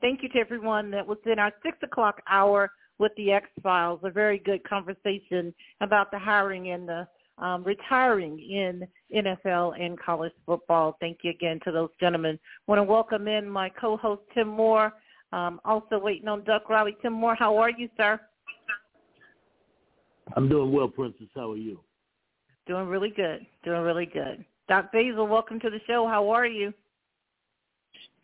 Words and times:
Thank 0.00 0.22
you 0.22 0.28
to 0.30 0.38
everyone 0.38 0.90
that 0.90 1.06
was 1.06 1.18
in 1.24 1.38
our 1.38 1.52
6 1.64 1.78
o'clock 1.82 2.20
hour 2.28 2.70
with 2.98 3.12
the 3.16 3.32
X-Files, 3.32 4.00
a 4.04 4.10
very 4.10 4.38
good 4.38 4.62
conversation 4.68 5.54
about 5.80 6.10
the 6.10 6.18
hiring 6.18 6.70
and 6.70 6.88
the 6.88 7.06
um, 7.38 7.64
retiring 7.64 8.38
in 8.38 8.86
NFL 9.14 9.78
and 9.80 9.98
college 9.98 10.32
football. 10.46 10.96
Thank 11.00 11.18
you 11.22 11.30
again 11.30 11.60
to 11.64 11.72
those 11.72 11.90
gentlemen. 12.00 12.38
want 12.66 12.78
to 12.78 12.82
welcome 12.82 13.28
in 13.28 13.48
my 13.48 13.68
co-host, 13.68 14.22
Tim 14.34 14.48
Moore, 14.48 14.92
um, 15.32 15.60
also 15.64 15.98
waiting 15.98 16.28
on 16.28 16.44
Duck 16.44 16.68
Riley. 16.70 16.96
Tim 17.02 17.12
Moore, 17.12 17.34
how 17.34 17.56
are 17.58 17.70
you, 17.70 17.88
sir? 17.96 18.18
I'm 20.34 20.48
doing 20.48 20.72
well, 20.72 20.88
Princess. 20.88 21.28
How 21.34 21.52
are 21.52 21.56
you? 21.56 21.80
Doing 22.66 22.86
really 22.86 23.12
good. 23.14 23.46
Doing 23.64 23.82
really 23.82 24.06
good. 24.06 24.44
Doc 24.68 24.90
Basil, 24.92 25.26
welcome 25.26 25.60
to 25.60 25.70
the 25.70 25.80
show. 25.86 26.08
How 26.08 26.30
are 26.30 26.46
you? 26.46 26.72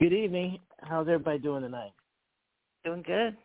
Good 0.03 0.15
evening. 0.15 0.59
How's 0.81 1.07
everybody 1.07 1.39
doing 1.39 1.63
tonight? 1.63 1.93
Doing 2.85 3.05
good. 3.07 3.37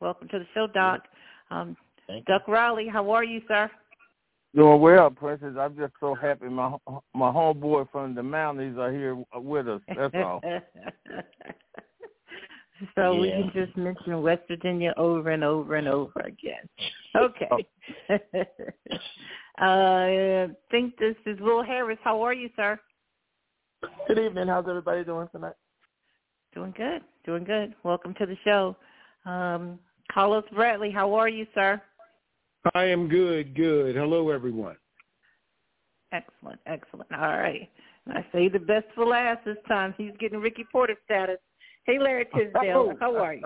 Welcome 0.00 0.28
to 0.28 0.38
the 0.38 0.46
show, 0.54 0.66
Doc. 0.66 1.02
Um, 1.50 1.76
Thank 2.06 2.24
Duck 2.24 2.48
Riley, 2.48 2.86
how 2.90 3.10
are 3.10 3.22
you, 3.22 3.42
sir? 3.46 3.70
Doing 4.54 4.80
well, 4.80 5.10
Princess. 5.10 5.56
I'm 5.60 5.76
just 5.76 5.92
so 6.00 6.14
happy 6.14 6.48
my 6.48 6.74
my 7.14 7.30
homeboy 7.30 7.90
from 7.92 8.14
the 8.14 8.22
mountains 8.22 8.78
are 8.78 8.90
here 8.90 9.22
with 9.34 9.68
us. 9.68 9.82
That's 9.94 10.14
all. 10.14 10.40
so 12.94 13.14
we 13.14 13.28
can 13.28 13.50
just 13.52 13.76
mention 13.76 14.22
West 14.22 14.40
Virginia 14.48 14.94
over 14.96 15.32
and 15.32 15.44
over 15.44 15.74
and 15.74 15.86
over 15.86 16.20
again. 16.20 16.66
Okay. 17.14 17.48
uh, 18.10 18.16
I 19.58 20.48
think 20.70 20.96
this 20.98 21.16
is 21.26 21.38
Will 21.40 21.62
Harris. 21.62 21.98
How 22.02 22.22
are 22.22 22.34
you, 22.34 22.48
sir? 22.56 22.78
Good 24.08 24.18
evening. 24.18 24.48
How's 24.48 24.66
everybody 24.66 25.04
doing 25.04 25.28
tonight? 25.30 25.52
Doing 26.56 26.72
good. 26.74 27.02
Doing 27.26 27.44
good. 27.44 27.74
Welcome 27.84 28.14
to 28.14 28.24
the 28.24 28.36
show. 28.42 28.74
Um, 29.30 29.78
Carlos 30.10 30.44
Bradley, 30.54 30.90
how 30.90 31.12
are 31.12 31.28
you, 31.28 31.46
sir? 31.54 31.82
I 32.74 32.84
am 32.84 33.08
good, 33.08 33.54
good. 33.54 33.94
Hello, 33.94 34.30
everyone. 34.30 34.76
Excellent, 36.12 36.58
excellent. 36.64 37.12
All 37.12 37.36
right. 37.36 37.68
I 38.08 38.24
say 38.32 38.48
the 38.48 38.58
best 38.58 38.86
for 38.94 39.04
last 39.04 39.44
this 39.44 39.58
time. 39.68 39.94
He's 39.98 40.12
getting 40.18 40.40
Ricky 40.40 40.64
Porter 40.72 40.96
status. 41.04 41.36
Hey, 41.84 41.98
Larry 41.98 42.24
Tisdale, 42.34 42.94
how 43.00 43.14
are 43.16 43.34
you? 43.34 43.42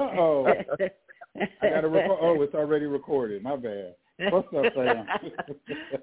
Uh-oh. 0.00 0.46
I 0.46 1.68
got 1.68 1.82
to 1.82 1.88
record. 1.88 2.18
Oh, 2.22 2.40
it's 2.40 2.54
already 2.54 2.86
recorded. 2.86 3.42
My 3.42 3.56
bad. 3.56 3.94
What's 4.32 4.48
up, 4.56 4.72
Sam? 4.74 5.06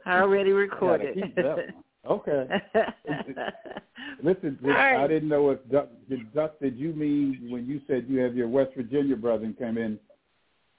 Already 0.05 0.51
Gotta 0.51 0.61
recorded. 0.61 1.33
Keep 2.03 2.25
that 2.25 2.47
one. 2.47 2.61
Okay. 2.75 3.43
Listen, 4.23 4.57
did, 4.61 4.71
All 4.71 4.75
right. 4.77 5.03
I 5.03 5.07
didn't 5.07 5.29
know 5.29 5.49
if 5.51 5.59
Duck 5.71 5.89
did, 6.09 6.33
Duck, 6.33 6.59
did 6.59 6.77
you 6.77 6.93
mean 6.93 7.47
when 7.49 7.65
you 7.65 7.81
said 7.87 8.05
you 8.07 8.19
have 8.19 8.35
your 8.35 8.47
West 8.47 8.71
Virginia 8.75 9.15
brother 9.15 9.45
and 9.45 9.57
come 9.57 9.77
in, 9.77 9.99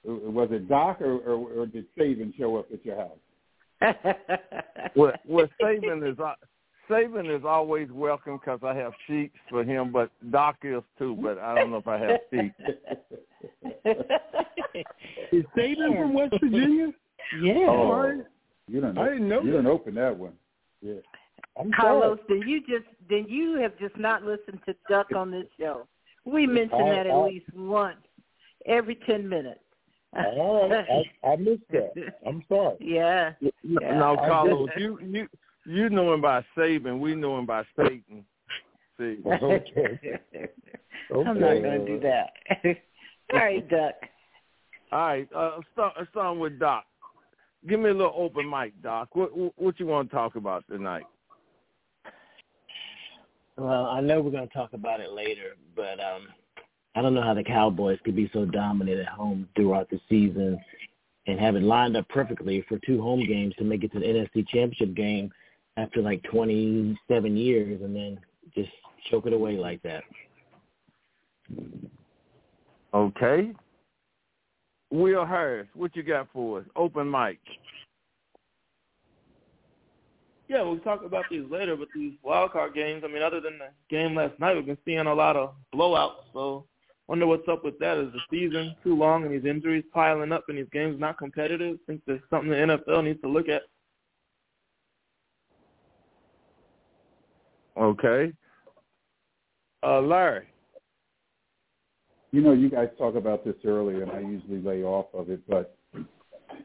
uh, 0.07 0.13
was 0.29 0.49
it 0.51 0.67
Doc 0.69 1.01
or, 1.01 1.17
or, 1.19 1.61
or 1.61 1.65
did 1.65 1.85
Saban 1.97 2.35
show 2.37 2.57
up 2.57 2.67
at 2.73 2.85
your 2.85 2.97
house? 2.97 3.17
well, 4.95 5.13
well, 5.27 5.47
Saban 5.61 6.09
is 6.09 6.17
uh, 6.19 6.33
Saban 6.89 7.35
is 7.35 7.43
always 7.45 7.89
welcome 7.91 8.37
because 8.37 8.59
I 8.63 8.73
have 8.75 8.93
sheets 9.07 9.35
for 9.49 9.63
him, 9.63 9.91
but 9.91 10.09
Doc 10.31 10.57
is 10.63 10.83
too. 10.97 11.17
But 11.21 11.39
I 11.39 11.55
don't 11.55 11.71
know 11.71 11.77
if 11.77 11.87
I 11.87 11.97
have 11.97 12.19
sheets. 12.31 12.55
Is 15.31 15.43
Saban 15.57 15.97
from 15.97 16.13
West 16.13 16.33
Virginia? 16.41 16.93
yeah. 17.41 17.53
Oh, 17.67 17.91
all 17.91 17.99
right. 18.07 18.25
You 18.67 18.81
don't. 18.81 18.97
I 18.97 19.09
didn't 19.09 19.27
know 19.27 19.41
You 19.41 19.51
that. 19.51 19.57
didn't 19.57 19.67
open 19.67 19.95
that 19.95 20.17
one. 20.17 20.33
Yeah. 20.83 20.93
I'm 21.59 21.71
Carlos, 21.71 22.19
then 22.27 22.41
you 22.47 22.59
just 22.61 22.85
then 23.09 23.25
you 23.29 23.57
have 23.59 23.77
just 23.79 23.95
not 23.97 24.23
listened 24.23 24.59
to 24.65 24.75
Duck 24.89 25.07
on 25.15 25.31
this 25.31 25.45
show. 25.59 25.87
We 26.25 26.47
mention 26.47 26.79
that 26.79 27.05
at 27.05 27.11
I- 27.11 27.23
least 27.25 27.45
once 27.55 27.97
every 28.65 28.95
ten 29.07 29.27
minutes. 29.29 29.59
All 30.15 30.69
right. 30.69 31.05
I, 31.23 31.27
I 31.27 31.35
missed 31.37 31.63
that. 31.71 31.93
I'm 32.27 32.43
sorry. 32.49 32.77
yeah. 32.79 33.33
No, 33.41 33.51
Yeah. 33.63 33.97
no, 33.99 34.15
Carlos, 34.17 34.69
you 34.77 34.99
you 35.01 35.27
you 35.65 35.89
know 35.89 36.13
him 36.13 36.21
by 36.21 36.43
Saban. 36.57 36.99
We 36.99 37.15
know 37.15 37.37
him 37.39 37.45
by 37.45 37.63
Satan. 37.77 38.25
See, 38.99 39.17
Okay. 39.25 40.19
I'm 41.13 41.39
not 41.39 41.61
going 41.61 41.63
to 41.63 41.85
do 41.85 41.99
that. 42.01 42.31
All 43.33 43.39
right, 43.39 43.67
Duck. 43.69 43.95
all 44.91 44.99
right. 44.99 45.27
Uh, 45.35 45.59
start 45.73 45.93
starting 46.11 46.39
with 46.39 46.59
Doc. 46.59 46.85
Give 47.67 47.79
me 47.79 47.89
a 47.89 47.93
little 47.93 48.13
open 48.15 48.49
mic, 48.49 48.73
Doc. 48.81 49.15
What 49.15 49.31
what, 49.57 49.79
you 49.79 49.85
want 49.85 50.09
to 50.09 50.15
talk 50.15 50.35
about 50.35 50.65
tonight? 50.69 51.05
Well, 53.57 53.85
I 53.85 54.01
know 54.01 54.21
we're 54.21 54.31
going 54.31 54.47
to 54.47 54.53
talk 54.53 54.73
about 54.73 54.99
it 54.99 55.11
later, 55.11 55.55
but 55.75 55.99
um, 55.99 56.27
I 56.95 57.01
don't 57.01 57.13
know 57.13 57.21
how 57.21 57.33
the 57.33 57.43
Cowboys 57.43 57.99
could 58.03 58.15
be 58.15 58.29
so 58.33 58.45
dominant 58.45 58.99
at 58.99 59.07
home 59.07 59.47
throughout 59.55 59.89
the 59.89 59.99
season 60.09 60.59
and 61.27 61.39
have 61.39 61.55
it 61.55 61.63
lined 61.63 61.95
up 61.95 62.07
perfectly 62.09 62.65
for 62.67 62.79
two 62.79 63.01
home 63.01 63.25
games 63.25 63.53
to 63.57 63.63
make 63.63 63.83
it 63.83 63.91
to 63.93 63.99
the 63.99 64.05
NFC 64.05 64.47
Championship 64.47 64.93
game 64.95 65.31
after 65.77 66.01
like 66.01 66.21
27 66.23 67.37
years 67.37 67.81
and 67.81 67.95
then 67.95 68.19
just 68.53 68.69
choke 69.09 69.25
it 69.25 69.33
away 69.33 69.55
like 69.55 69.81
that. 69.83 70.03
Okay. 72.93 73.53
Will 74.93 75.25
Harris, 75.25 75.67
what 75.73 75.95
you 75.95 76.03
got 76.03 76.27
for 76.31 76.59
us? 76.59 76.65
Open 76.75 77.09
mic. 77.09 77.39
Yeah, 80.47 80.61
we'll 80.61 80.77
talk 80.81 81.03
about 81.03 81.25
these 81.31 81.49
later, 81.49 81.75
but 81.75 81.87
these 81.95 82.13
wild 82.21 82.51
card 82.51 82.75
games, 82.75 83.01
I 83.03 83.07
mean, 83.11 83.23
other 83.23 83.41
than 83.41 83.57
the 83.57 83.69
game 83.89 84.13
last 84.13 84.39
night, 84.39 84.55
we've 84.55 84.67
been 84.67 84.77
seeing 84.85 85.07
a 85.07 85.13
lot 85.13 85.35
of 85.35 85.55
blowouts. 85.73 86.25
So 86.31 86.65
wonder 87.07 87.25
what's 87.25 87.47
up 87.49 87.65
with 87.65 87.79
that. 87.79 87.97
Is 87.97 88.13
the 88.13 88.19
season 88.29 88.75
too 88.83 88.95
long 88.95 89.23
and 89.25 89.33
these 89.33 89.49
injuries 89.49 89.83
piling 89.91 90.31
up 90.31 90.43
and 90.47 90.59
these 90.59 90.67
games 90.71 90.99
not 90.99 91.17
competitive? 91.17 91.77
I 91.81 91.85
think 91.87 92.01
there's 92.05 92.21
something 92.29 92.51
the 92.51 92.55
NFL 92.55 93.03
needs 93.03 93.21
to 93.21 93.29
look 93.29 93.49
at. 93.49 93.63
Okay. 97.75 98.31
Uh, 99.81 100.01
Larry. 100.01 100.52
You 102.33 102.41
know, 102.41 102.51
you 102.51 102.67
guys 102.67 102.89
talk 102.97 103.13
about 103.13 103.45
this 103.45 103.53
earlier, 103.63 104.01
and 104.01 104.11
I 104.11 104.19
usually 104.19 104.59
lay 104.59 104.83
off 104.83 105.05
of 105.13 105.29
it, 105.29 105.39
but 105.47 105.77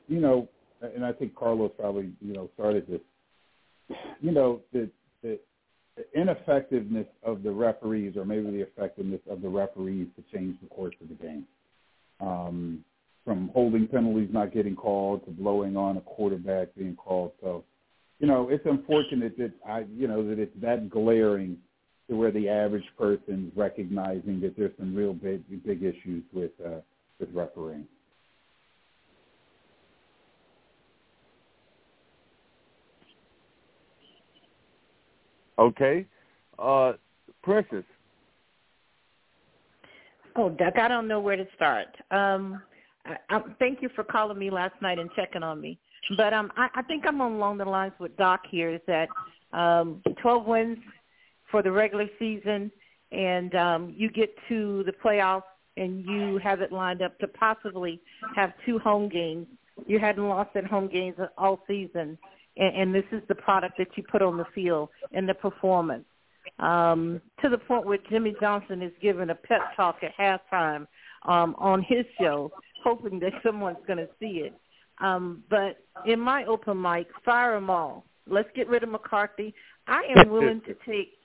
you 0.08 0.18
know, 0.18 0.48
and 0.80 1.04
I 1.04 1.12
think 1.12 1.34
Carlos 1.34 1.70
probably 1.78 2.10
you 2.22 2.32
know 2.32 2.48
started 2.54 2.86
this. 2.88 3.02
You 4.22 4.32
know, 4.32 4.62
the 4.72 4.88
the, 5.22 5.38
the 5.94 6.04
ineffectiveness 6.18 7.06
of 7.22 7.42
the 7.42 7.50
referees, 7.50 8.16
or 8.16 8.24
maybe 8.24 8.50
the 8.50 8.62
effectiveness 8.62 9.20
of 9.28 9.42
the 9.42 9.48
referees, 9.50 10.08
to 10.16 10.24
change 10.34 10.56
the 10.62 10.68
course 10.68 10.94
of 11.02 11.10
the 11.10 11.14
game. 11.16 11.44
Um, 12.20 12.82
from 13.26 13.50
holding 13.52 13.86
penalties 13.86 14.30
not 14.32 14.54
getting 14.54 14.74
called 14.74 15.22
to 15.26 15.30
blowing 15.30 15.76
on 15.76 15.98
a 15.98 16.00
quarterback 16.00 16.68
being 16.78 16.96
called. 16.96 17.32
So, 17.42 17.62
you 18.20 18.26
know, 18.26 18.48
it's 18.48 18.64
unfortunate 18.64 19.36
that 19.36 19.52
I, 19.68 19.84
you 19.94 20.08
know, 20.08 20.26
that 20.26 20.38
it's 20.38 20.58
that 20.62 20.88
glaring 20.88 21.58
to 22.08 22.16
where 22.16 22.30
the 22.30 22.48
average 22.48 22.86
person's 22.96 23.52
recognizing 23.56 24.40
that 24.40 24.56
there's 24.56 24.72
some 24.78 24.94
real 24.94 25.12
big 25.12 25.42
big 25.64 25.82
issues 25.82 26.24
with 26.32 26.52
uh, 26.64 26.80
with 27.20 27.28
refereeing. 27.32 27.86
Okay. 35.58 36.06
Uh, 36.58 36.92
Princess. 37.42 37.84
Oh, 40.36 40.50
Duck, 40.50 40.74
I 40.78 40.86
don't 40.86 41.08
know 41.08 41.20
where 41.20 41.36
to 41.36 41.46
start. 41.56 41.88
Um, 42.12 42.62
I, 43.04 43.16
I, 43.28 43.40
thank 43.58 43.82
you 43.82 43.88
for 43.94 44.04
calling 44.04 44.38
me 44.38 44.50
last 44.50 44.74
night 44.80 44.98
and 44.98 45.10
checking 45.16 45.42
on 45.42 45.60
me. 45.60 45.78
But 46.16 46.32
um, 46.32 46.52
I, 46.56 46.68
I 46.76 46.82
think 46.82 47.04
I'm 47.06 47.20
along 47.20 47.58
the 47.58 47.64
lines 47.64 47.94
with 47.98 48.16
Doc 48.16 48.42
here. 48.48 48.70
Is 48.70 48.80
that 48.86 49.08
um, 49.52 50.00
12 50.22 50.46
wins 50.46 50.78
for 51.50 51.62
the 51.62 51.72
regular 51.72 52.06
season, 52.18 52.70
and 53.12 53.54
um, 53.54 53.94
you 53.96 54.10
get 54.10 54.34
to 54.48 54.84
the 54.84 54.92
playoffs 54.92 55.42
and 55.76 56.04
you 56.04 56.38
have 56.42 56.60
it 56.60 56.72
lined 56.72 57.02
up 57.02 57.18
to 57.20 57.28
possibly 57.28 58.00
have 58.34 58.52
two 58.66 58.78
home 58.78 59.08
games. 59.08 59.46
You 59.86 59.98
hadn't 59.98 60.28
lost 60.28 60.50
at 60.56 60.66
home 60.66 60.88
games 60.88 61.16
all 61.36 61.60
season, 61.66 62.18
and, 62.56 62.76
and 62.76 62.94
this 62.94 63.04
is 63.12 63.22
the 63.28 63.34
product 63.34 63.78
that 63.78 63.88
you 63.96 64.02
put 64.02 64.22
on 64.22 64.36
the 64.36 64.46
field 64.54 64.88
and 65.12 65.28
the 65.28 65.34
performance. 65.34 66.04
Um, 66.58 67.20
to 67.42 67.48
the 67.48 67.58
point 67.58 67.86
where 67.86 67.98
Jimmy 68.10 68.34
Johnson 68.40 68.82
is 68.82 68.92
giving 69.00 69.30
a 69.30 69.34
pep 69.34 69.60
talk 69.76 69.98
at 70.02 70.16
halftime 70.16 70.86
um, 71.26 71.54
on 71.58 71.82
his 71.82 72.04
show, 72.20 72.50
hoping 72.82 73.20
that 73.20 73.32
someone's 73.44 73.78
going 73.86 73.98
to 73.98 74.08
see 74.18 74.44
it. 74.46 74.54
Um, 75.00 75.44
but 75.48 75.84
in 76.06 76.18
my 76.18 76.44
open 76.44 76.80
mic, 76.80 77.06
fire 77.24 77.54
them 77.54 77.70
all. 77.70 78.04
Let's 78.26 78.48
get 78.56 78.68
rid 78.68 78.82
of 78.82 78.88
McCarthy. 78.88 79.54
I 79.86 80.02
am 80.16 80.30
willing 80.30 80.60
to 80.62 80.74
take 80.86 81.17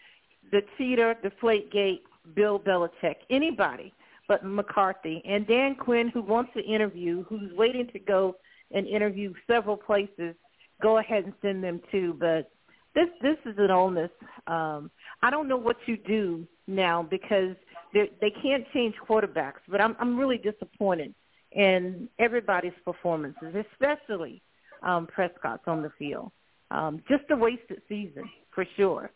the 0.51 0.62
cheater, 0.78 1.16
the 1.24 1.31
flake 1.40 1.72
gate, 1.72 2.04
Bill 2.36 2.60
Belichick, 2.60 3.16
anybody 3.30 3.94
but 4.28 4.45
McCarthy. 4.45 5.22
And 5.25 5.45
Dan 5.48 5.75
Quinn, 5.75 6.10
who 6.10 6.22
wants 6.22 6.51
to 6.56 6.63
interview, 6.63 7.24
who's 7.24 7.51
waiting 7.54 7.88
to 7.94 8.00
go 8.00 8.36
and 8.72 8.88
interview 8.88 9.34
several 9.48 9.78
places, 9.78 10.36
go 10.81 10.98
ahead 10.98 11.25
and 11.25 11.34
send 11.42 11.63
them 11.63 11.81
too. 11.92 12.16
But 12.19 12.50
this 12.95 13.10
this 13.22 13.38
is 13.45 13.57
an 13.57 13.69
illness. 13.69 14.12
Um, 14.48 14.92
I 15.22 15.30
don't 15.30 15.48
know 15.48 15.57
what 15.57 15.78
you 15.86 15.98
do 15.98 16.48
now 16.68 17.04
because 17.04 17.56
they 17.94 18.12
they 18.22 18.31
can't 18.42 18.66
change 18.74 18.96
quarterbacks. 19.07 19.62
But 19.68 19.81
I'm 19.81 19.96
I'm 20.00 20.18
really 20.18 20.38
disappointed 20.38 21.13
in 21.51 22.10
everybody's 22.19 22.74
performances, 22.84 23.54
especially 23.72 24.42
um, 24.81 25.07
Prescott's 25.07 25.63
on 25.68 25.81
the 25.81 25.92
field. 26.00 26.31
Um, 26.72 27.04
just 27.07 27.24
a 27.30 27.36
wasted 27.36 27.81
season 27.88 28.24
for 28.51 28.66
sure. 28.75 29.12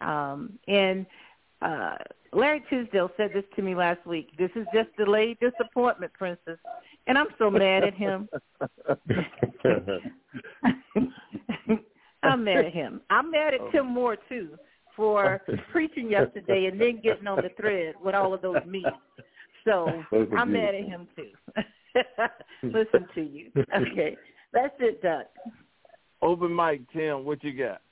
Um, 0.00 0.58
and 0.68 1.06
uh, 1.62 1.96
Larry 2.32 2.62
Tisdale 2.68 3.10
said 3.16 3.30
this 3.32 3.44
to 3.56 3.62
me 3.62 3.74
last 3.74 4.04
week. 4.06 4.36
This 4.38 4.50
is 4.56 4.66
just 4.74 4.94
delayed 4.96 5.38
disappointment, 5.40 6.12
Princess. 6.12 6.58
And 7.06 7.16
I'm 7.16 7.28
so 7.38 7.50
mad 7.50 7.84
at 7.84 7.94
him. 7.94 8.28
I'm 12.22 12.44
mad 12.44 12.64
at 12.66 12.72
him. 12.72 13.00
I'm 13.10 13.30
mad 13.30 13.54
at 13.54 13.60
Tim 13.72 13.86
Moore 13.86 14.16
too 14.28 14.56
for 14.96 15.40
preaching 15.72 16.10
yesterday 16.10 16.66
and 16.66 16.80
then 16.80 17.00
getting 17.02 17.26
on 17.26 17.36
the 17.36 17.50
thread 17.60 17.94
with 18.02 18.14
all 18.14 18.34
of 18.34 18.42
those 18.42 18.56
memes. 18.66 18.86
So 19.64 20.02
I'm 20.36 20.52
mad 20.52 20.74
at 20.74 20.84
him 20.84 21.08
too. 21.16 21.30
Listen 22.62 23.06
to 23.14 23.22
you. 23.22 23.50
Okay. 23.56 24.16
That's 24.52 24.74
it, 24.80 25.02
Doug. 25.02 25.26
Open 26.22 26.54
mic, 26.54 26.80
Tim, 26.92 27.24
what 27.24 27.44
you 27.44 27.52
got? 27.52 27.82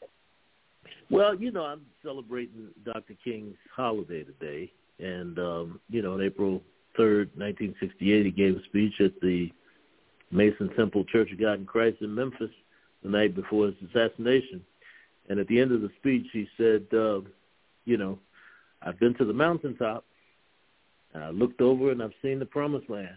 Well, 1.10 1.34
you 1.34 1.50
know, 1.50 1.64
I'm 1.64 1.82
celebrating 2.02 2.69
Dr. 2.84 3.14
King's 3.22 3.56
holiday 3.75 4.25
today, 4.25 4.72
and 4.98 5.38
um, 5.38 5.81
you 5.90 6.02
know, 6.02 6.14
on 6.14 6.22
April 6.22 6.62
third, 6.96 7.31
1968, 7.36 8.26
he 8.26 8.31
gave 8.31 8.56
a 8.56 8.62
speech 8.64 9.00
at 9.00 9.20
the 9.20 9.50
Mason 10.31 10.70
Temple 10.76 11.04
Church 11.04 11.31
of 11.32 11.40
God 11.40 11.60
in 11.60 11.66
Christ 11.66 11.98
in 12.00 12.14
Memphis 12.14 12.50
the 13.02 13.08
night 13.08 13.34
before 13.34 13.66
his 13.66 13.75
assassination. 13.90 14.62
And 15.28 15.38
at 15.38 15.46
the 15.48 15.60
end 15.60 15.72
of 15.72 15.81
the 15.81 15.90
speech, 15.98 16.26
he 16.32 16.46
said, 16.56 16.87
uh, 16.92 17.20
"You 17.84 17.96
know, 17.96 18.19
I've 18.82 18.98
been 18.98 19.14
to 19.14 19.25
the 19.25 19.32
mountaintop, 19.32 20.04
and 21.12 21.25
I 21.25 21.30
looked 21.30 21.60
over 21.60 21.90
and 21.90 22.02
I've 22.02 22.14
seen 22.22 22.38
the 22.38 22.46
promised 22.46 22.90
land." 22.90 23.16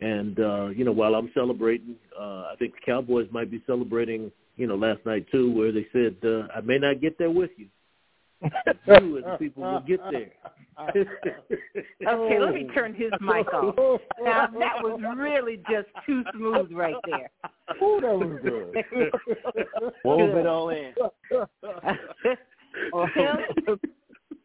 And 0.00 0.38
uh, 0.38 0.66
you 0.68 0.84
know, 0.84 0.92
while 0.92 1.14
I'm 1.14 1.30
celebrating, 1.34 1.96
uh, 2.18 2.52
I 2.52 2.54
think 2.58 2.74
the 2.74 2.80
Cowboys 2.86 3.28
might 3.30 3.50
be 3.50 3.62
celebrating 3.66 4.30
you 4.58 4.66
know, 4.66 4.74
last 4.74 5.06
night 5.06 5.26
too, 5.30 5.50
where 5.50 5.72
they 5.72 5.86
said, 5.92 6.16
uh, 6.24 6.48
"I 6.54 6.60
may 6.60 6.78
not 6.78 7.00
get 7.00 7.16
there 7.16 7.30
with 7.30 7.50
you, 7.56 7.68
you 8.42 9.16
and 9.16 9.24
the 9.24 9.36
people 9.38 9.62
will 9.62 9.80
get 9.80 10.00
there." 10.10 10.32
okay, 12.08 12.38
let 12.38 12.54
me 12.54 12.68
turn 12.74 12.94
his 12.94 13.10
mic 13.20 13.52
off. 13.52 14.00
Now 14.22 14.46
that 14.46 14.82
was 14.82 15.00
really 15.16 15.56
just 15.70 15.88
too 16.06 16.22
smooth 16.34 16.70
right 16.72 16.94
there. 17.06 17.30
Oh, 17.80 18.00
that 18.00 18.16
was 18.16 18.38
good. 18.42 19.92
Wove 20.04 20.36
it 20.36 20.46
all 20.46 20.68
in. 20.70 20.94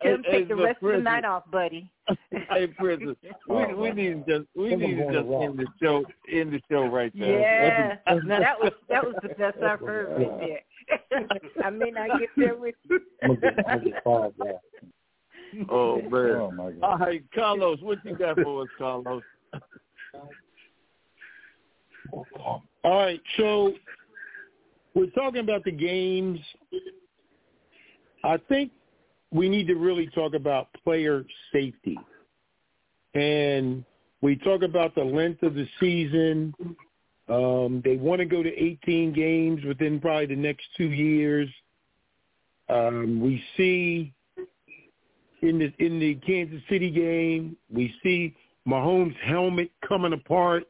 Tim, 0.04 0.24
Tim, 0.24 0.32
take 0.32 0.48
the 0.48 0.56
rest 0.56 0.84
of 0.84 0.92
the 0.92 0.98
night 0.98 1.26
off, 1.26 1.44
buddy. 1.52 1.92
hey, 2.32 2.68
Princess, 2.68 3.16
we 3.48 3.74
we 3.74 3.92
need 3.92 4.26
to 4.26 4.40
just 4.40 4.50
we 4.56 4.76
need 4.76 4.98
to 4.98 5.06
just 5.06 5.30
end 5.30 5.58
the 5.58 5.66
show 5.82 6.04
end 6.32 6.54
the 6.54 6.62
show 6.70 6.86
right 6.88 7.12
there. 7.18 8.00
Yeah, 8.08 8.16
no, 8.24 8.40
that 8.40 8.60
was 8.60 8.74
that 8.90 9.04
was 9.04 9.16
the 9.22 9.30
best 9.30 9.58
I've 9.64 9.80
heard 9.80 10.18
right 10.18 10.40
there. 10.40 11.30
I 11.66 11.70
may 11.70 11.92
not 11.92 12.20
get 12.20 12.30
there 12.36 12.56
with 12.56 12.76
you. 12.90 13.00
oh 14.06 14.34
man! 14.40 15.68
Oh 15.70 16.52
my 16.52 16.72
God! 16.72 16.84
All 16.84 16.98
right, 16.98 17.24
Carlos, 17.34 17.80
what 17.82 18.00
you 18.04 18.16
got 18.16 18.40
for 18.40 18.64
us, 18.64 18.70
Carlos? 18.78 19.24
All 22.44 22.62
right, 22.84 23.22
so 23.38 23.74
we're 24.94 25.10
talking 25.12 25.40
about 25.40 25.64
the 25.64 25.72
games. 25.72 26.40
I 28.24 28.38
think 28.50 28.72
we 29.34 29.50
need 29.50 29.68
to 29.68 29.76
really 29.76 30.08
talk 30.08 30.34
about 30.36 30.68
player 30.84 31.26
safety. 31.52 31.98
And 33.16 33.84
we 34.22 34.36
talk 34.38 34.62
about 34.64 34.96
the 34.96 35.04
length 35.04 35.44
of 35.44 35.56
the 35.56 35.68
season. 35.80 36.54
Um, 37.28 37.82
they 37.84 37.96
want 37.96 38.20
to 38.20 38.26
go 38.26 38.44
to 38.44 38.50
18 38.50 39.14
games 39.14 39.64
within 39.66 40.00
probably 40.00 40.28
the 40.28 40.36
next 40.36 40.66
two 40.78 40.92
years. 40.92 41.50
Um, 42.70 43.20
we 43.22 43.44
see 43.58 44.14
in 45.42 45.60
the 45.60 45.74
in 45.86 46.00
the 46.00 46.16
Kansas 46.16 46.62
City 46.70 46.90
game, 46.90 47.58
we 47.72 47.94
see 48.02 48.36
Mahomes' 48.68 49.16
helmet 49.26 49.70
coming 49.88 50.14
apart. 50.14 50.64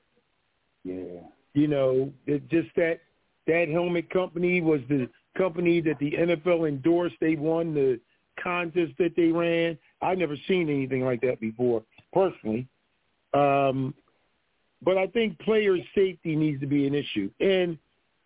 Yeah. 0.83 1.21
You 1.54 1.68
know, 1.68 2.12
it, 2.25 2.50
just 2.50 2.69
that 2.75 3.01
that 3.45 3.69
helmet 3.69 4.10
company 4.10 4.62
was 4.62 4.81
the 4.89 5.07
company 5.38 5.81
that 5.81 6.00
the 6.00 6.12
NFL 6.12 6.68
endorsed. 6.68 7.15
They 7.21 7.36
won 7.36 7.74
the 7.74 8.00
contest 8.41 8.94
that 9.00 9.15
they 9.15 9.27
ran. 9.27 9.77
I've 10.01 10.18
never 10.18 10.35
seen 10.47 10.69
anything 10.69 11.03
like 11.03 11.21
that 11.21 11.39
before, 11.39 11.83
personally. 12.12 12.68
Um, 13.33 13.94
but 14.81 14.97
I 14.97 15.07
think 15.07 15.39
player 15.39 15.77
safety 15.95 16.35
needs 16.35 16.59
to 16.62 16.68
be 16.68 16.88
an 16.88 16.94
issue. 16.94 17.30
And 17.39 17.77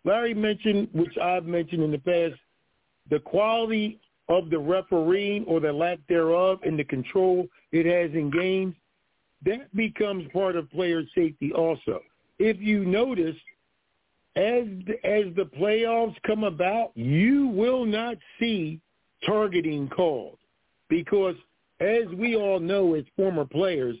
Larry 0.04 0.34
mentioned, 0.34 0.88
which 0.92 1.16
I've 1.18 1.44
mentioned 1.44 1.82
in 1.82 1.90
the 1.90 1.98
past, 1.98 2.40
the 3.10 3.20
quality 3.20 4.00
of 4.28 4.50
the 4.50 4.58
refereeing 4.58 5.44
or 5.44 5.60
the 5.60 5.72
lack 5.72 5.98
thereof 6.08 6.60
and 6.64 6.78
the 6.78 6.84
control 6.84 7.46
it 7.72 7.86
has 7.86 8.14
in 8.14 8.30
games, 8.30 8.74
that 9.44 9.74
becomes 9.74 10.26
part 10.32 10.56
of 10.56 10.70
player 10.70 11.02
safety 11.14 11.52
also. 11.52 12.00
If 12.38 12.60
you 12.60 12.84
notice, 12.84 13.36
as 14.36 14.66
as 15.04 15.24
the 15.36 15.48
playoffs 15.58 16.16
come 16.26 16.44
about, 16.44 16.92
you 16.94 17.48
will 17.48 17.84
not 17.84 18.16
see 18.38 18.80
targeting 19.24 19.88
called 19.88 20.38
because 20.88 21.34
as 21.80 22.06
we 22.16 22.36
all 22.36 22.60
know 22.60 22.94
as 22.94 23.04
former 23.16 23.44
players, 23.44 23.96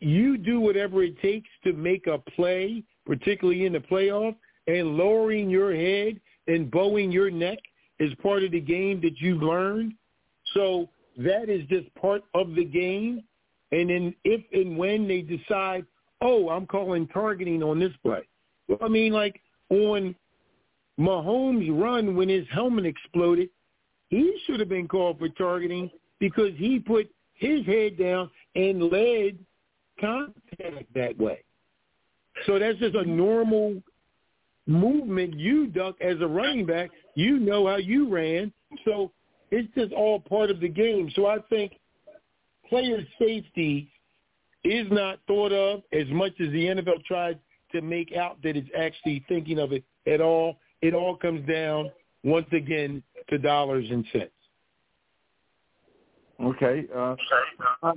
you 0.00 0.36
do 0.36 0.60
whatever 0.60 1.02
it 1.02 1.20
takes 1.20 1.48
to 1.64 1.72
make 1.72 2.06
a 2.06 2.18
play, 2.18 2.82
particularly 3.06 3.66
in 3.66 3.72
the 3.72 3.78
playoff, 3.78 4.34
and 4.66 4.96
lowering 4.96 5.48
your 5.50 5.74
head 5.74 6.20
and 6.46 6.70
bowing 6.70 7.12
your 7.12 7.30
neck 7.30 7.58
is 7.98 8.12
part 8.22 8.42
of 8.42 8.50
the 8.50 8.60
game 8.60 9.00
that 9.00 9.20
you've 9.20 9.42
learned. 9.42 9.94
So 10.54 10.88
that 11.18 11.48
is 11.48 11.66
just 11.68 11.92
part 11.94 12.22
of 12.34 12.54
the 12.54 12.64
game. 12.64 13.22
And 13.70 13.90
then 13.90 14.14
if 14.24 14.42
and 14.52 14.76
when 14.76 15.06
they 15.06 15.22
decide, 15.22 15.86
oh, 16.20 16.48
I'm 16.48 16.66
calling 16.66 17.06
targeting 17.08 17.62
on 17.62 17.78
this 17.78 17.92
play. 18.02 18.26
Well, 18.68 18.78
I 18.80 18.88
mean, 18.88 19.12
like 19.12 19.40
on 19.70 20.14
Mahomes' 20.98 21.80
run 21.80 22.16
when 22.16 22.28
his 22.28 22.46
helmet 22.52 22.86
exploded, 22.86 23.48
he 24.12 24.38
should 24.44 24.60
have 24.60 24.68
been 24.68 24.86
called 24.86 25.18
for 25.18 25.30
targeting 25.30 25.90
because 26.20 26.52
he 26.56 26.78
put 26.78 27.10
his 27.32 27.64
head 27.64 27.96
down 27.96 28.30
and 28.54 28.82
led 28.92 29.38
contact 29.98 30.92
that 30.94 31.16
way. 31.18 31.42
So 32.44 32.58
that's 32.58 32.78
just 32.78 32.94
a 32.94 33.08
normal 33.08 33.82
movement 34.66 35.38
you 35.38 35.66
duck 35.66 35.96
as 36.02 36.20
a 36.20 36.26
running 36.26 36.66
back. 36.66 36.90
You 37.14 37.38
know 37.38 37.66
how 37.66 37.76
you 37.76 38.06
ran. 38.06 38.52
So 38.84 39.12
it's 39.50 39.72
just 39.74 39.94
all 39.94 40.20
part 40.20 40.50
of 40.50 40.60
the 40.60 40.68
game. 40.68 41.10
So 41.16 41.24
I 41.24 41.38
think 41.48 41.72
player 42.68 43.02
safety 43.18 43.90
is 44.62 44.86
not 44.90 45.20
thought 45.26 45.52
of 45.52 45.84
as 45.90 46.06
much 46.08 46.32
as 46.38 46.50
the 46.50 46.66
NFL 46.66 47.02
tries 47.06 47.36
to 47.72 47.80
make 47.80 48.14
out 48.14 48.42
that 48.42 48.58
it's 48.58 48.68
actually 48.78 49.24
thinking 49.26 49.58
of 49.58 49.72
it 49.72 49.84
at 50.06 50.20
all. 50.20 50.58
It 50.82 50.92
all 50.92 51.16
comes 51.16 51.48
down, 51.48 51.90
once 52.24 52.48
again, 52.52 53.02
to 53.28 53.38
dollars 53.38 53.86
and 53.90 54.04
cents. 54.12 54.30
Okay. 56.42 56.86
Uh, 56.94 57.14
I, 57.82 57.92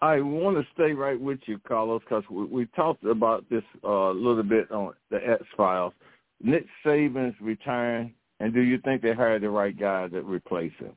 I 0.00 0.20
want 0.20 0.56
to 0.56 0.66
stay 0.74 0.92
right 0.92 1.20
with 1.20 1.40
you, 1.46 1.58
Carlos, 1.66 2.02
because 2.02 2.24
we, 2.30 2.44
we 2.44 2.66
talked 2.66 3.04
about 3.04 3.48
this 3.50 3.64
uh, 3.84 3.88
a 3.88 4.12
little 4.12 4.42
bit 4.42 4.70
on 4.70 4.92
the 5.10 5.16
X 5.16 5.42
Files. 5.56 5.92
Nick 6.42 6.66
Saban's 6.84 7.34
return, 7.40 8.12
and 8.40 8.52
do 8.52 8.60
you 8.60 8.78
think 8.84 9.02
they 9.02 9.14
hired 9.14 9.42
the 9.42 9.50
right 9.50 9.78
guy 9.78 10.08
to 10.08 10.20
replace 10.20 10.72
him? 10.78 10.92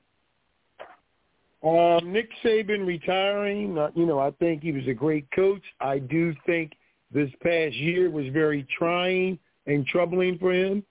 Um, 1.61 2.13
Nick 2.13 2.29
Saban 2.43 2.85
retiring, 2.85 3.77
uh, 3.77 3.89
you 3.95 4.05
know, 4.05 4.19
I 4.19 4.31
think 4.31 4.61
he 4.61 4.71
was 4.71 4.87
a 4.87 4.93
great 4.93 5.29
coach. 5.31 5.63
I 5.81 5.99
do 5.99 6.33
think 6.45 6.73
this 7.11 7.29
past 7.41 7.75
year 7.75 8.09
was 8.09 8.27
very 8.31 8.65
trying 8.77 9.37
and 9.65 9.85
troubling 9.85 10.37
for 10.37 10.53
him, 10.53 10.83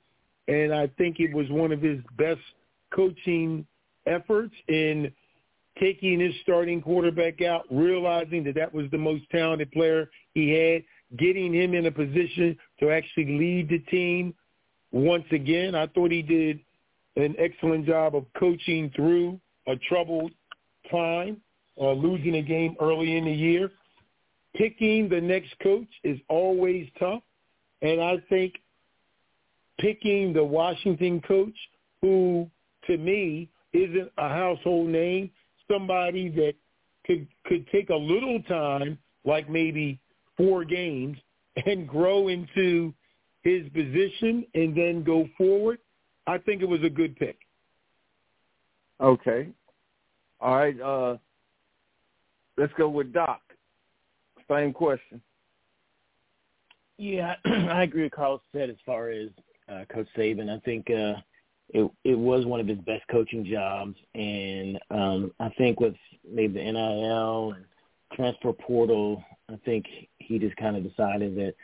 and 0.48 0.74
I 0.74 0.88
think 0.98 1.20
it 1.20 1.32
was 1.32 1.48
one 1.50 1.72
of 1.72 1.80
his 1.80 2.00
best 2.16 2.40
coaching 2.92 3.66
efforts 4.06 4.54
in 4.68 5.12
taking 5.78 6.18
his 6.18 6.34
starting 6.42 6.80
quarterback 6.80 7.42
out, 7.42 7.64
realizing 7.70 8.42
that 8.44 8.54
that 8.56 8.72
was 8.72 8.90
the 8.90 8.98
most 8.98 9.24
talented 9.30 9.70
player 9.70 10.10
he 10.34 10.50
had, 10.50 10.82
getting 11.18 11.54
him 11.54 11.74
in 11.74 11.86
a 11.86 11.90
position 11.90 12.56
to 12.80 12.90
actually 12.90 13.38
lead 13.38 13.68
the 13.68 13.78
team 13.90 14.34
once 14.90 15.26
again. 15.30 15.74
I 15.74 15.86
thought 15.86 16.10
he 16.10 16.22
did 16.22 16.60
an 17.16 17.34
excellent 17.38 17.86
job 17.86 18.16
of 18.16 18.24
coaching 18.38 18.90
through 18.96 19.38
a 19.66 19.76
troubled 19.88 20.32
time, 20.90 21.40
uh, 21.80 21.92
losing 21.92 22.36
a 22.36 22.42
game 22.42 22.74
early 22.80 23.16
in 23.16 23.26
the 23.26 23.32
year. 23.32 23.70
Picking 24.56 25.08
the 25.08 25.20
next 25.20 25.54
coach 25.62 25.88
is 26.04 26.18
always 26.28 26.88
tough, 26.98 27.22
and 27.82 28.00
I 28.00 28.16
think 28.28 28.54
picking 29.78 30.32
the 30.32 30.44
Washington 30.44 31.20
coach, 31.20 31.54
who 32.02 32.48
to 32.86 32.96
me 32.96 33.48
isn't 33.72 34.10
a 34.18 34.28
household 34.28 34.88
name, 34.88 35.30
somebody 35.70 36.28
that 36.30 36.54
could 37.06 37.26
could 37.46 37.66
take 37.70 37.90
a 37.90 37.94
little 37.94 38.42
time, 38.42 38.98
like 39.24 39.48
maybe 39.48 39.98
four 40.36 40.64
games, 40.64 41.18
and 41.66 41.88
grow 41.88 42.28
into 42.28 42.92
his 43.42 43.68
position 43.70 44.44
and 44.54 44.76
then 44.76 45.02
go 45.02 45.28
forward. 45.36 45.78
I 46.26 46.38
think 46.38 46.62
it 46.62 46.68
was 46.68 46.82
a 46.84 46.90
good 46.90 47.16
pick. 47.16 47.38
Okay. 49.00 49.48
All 50.40 50.56
right. 50.56 50.78
Uh, 50.80 51.16
let's 52.56 52.72
go 52.76 52.88
with 52.88 53.12
Doc. 53.12 53.40
Same 54.50 54.72
question. 54.72 55.20
Yeah, 56.98 57.34
I 57.44 57.84
agree 57.84 58.02
with 58.04 58.12
Carlos 58.12 58.40
said 58.52 58.70
as 58.70 58.76
far 58.84 59.10
as 59.10 59.28
uh, 59.68 59.84
Coach 59.92 60.08
Saban. 60.16 60.54
I 60.54 60.60
think 60.60 60.90
uh, 60.90 61.20
it 61.70 61.90
it 62.04 62.18
was 62.18 62.46
one 62.46 62.60
of 62.60 62.66
his 62.66 62.78
best 62.78 63.04
coaching 63.10 63.44
jobs, 63.44 63.96
and 64.14 64.78
um, 64.90 65.32
I 65.38 65.50
think 65.58 65.80
with 65.80 65.94
maybe 66.28 66.54
the 66.54 66.72
NIL 66.72 67.52
and 67.52 67.64
transfer 68.14 68.52
portal, 68.52 69.22
I 69.50 69.56
think 69.64 69.86
he 70.18 70.38
just 70.38 70.56
kind 70.56 70.76
of 70.76 70.82
decided 70.82 71.36
that 71.36 71.54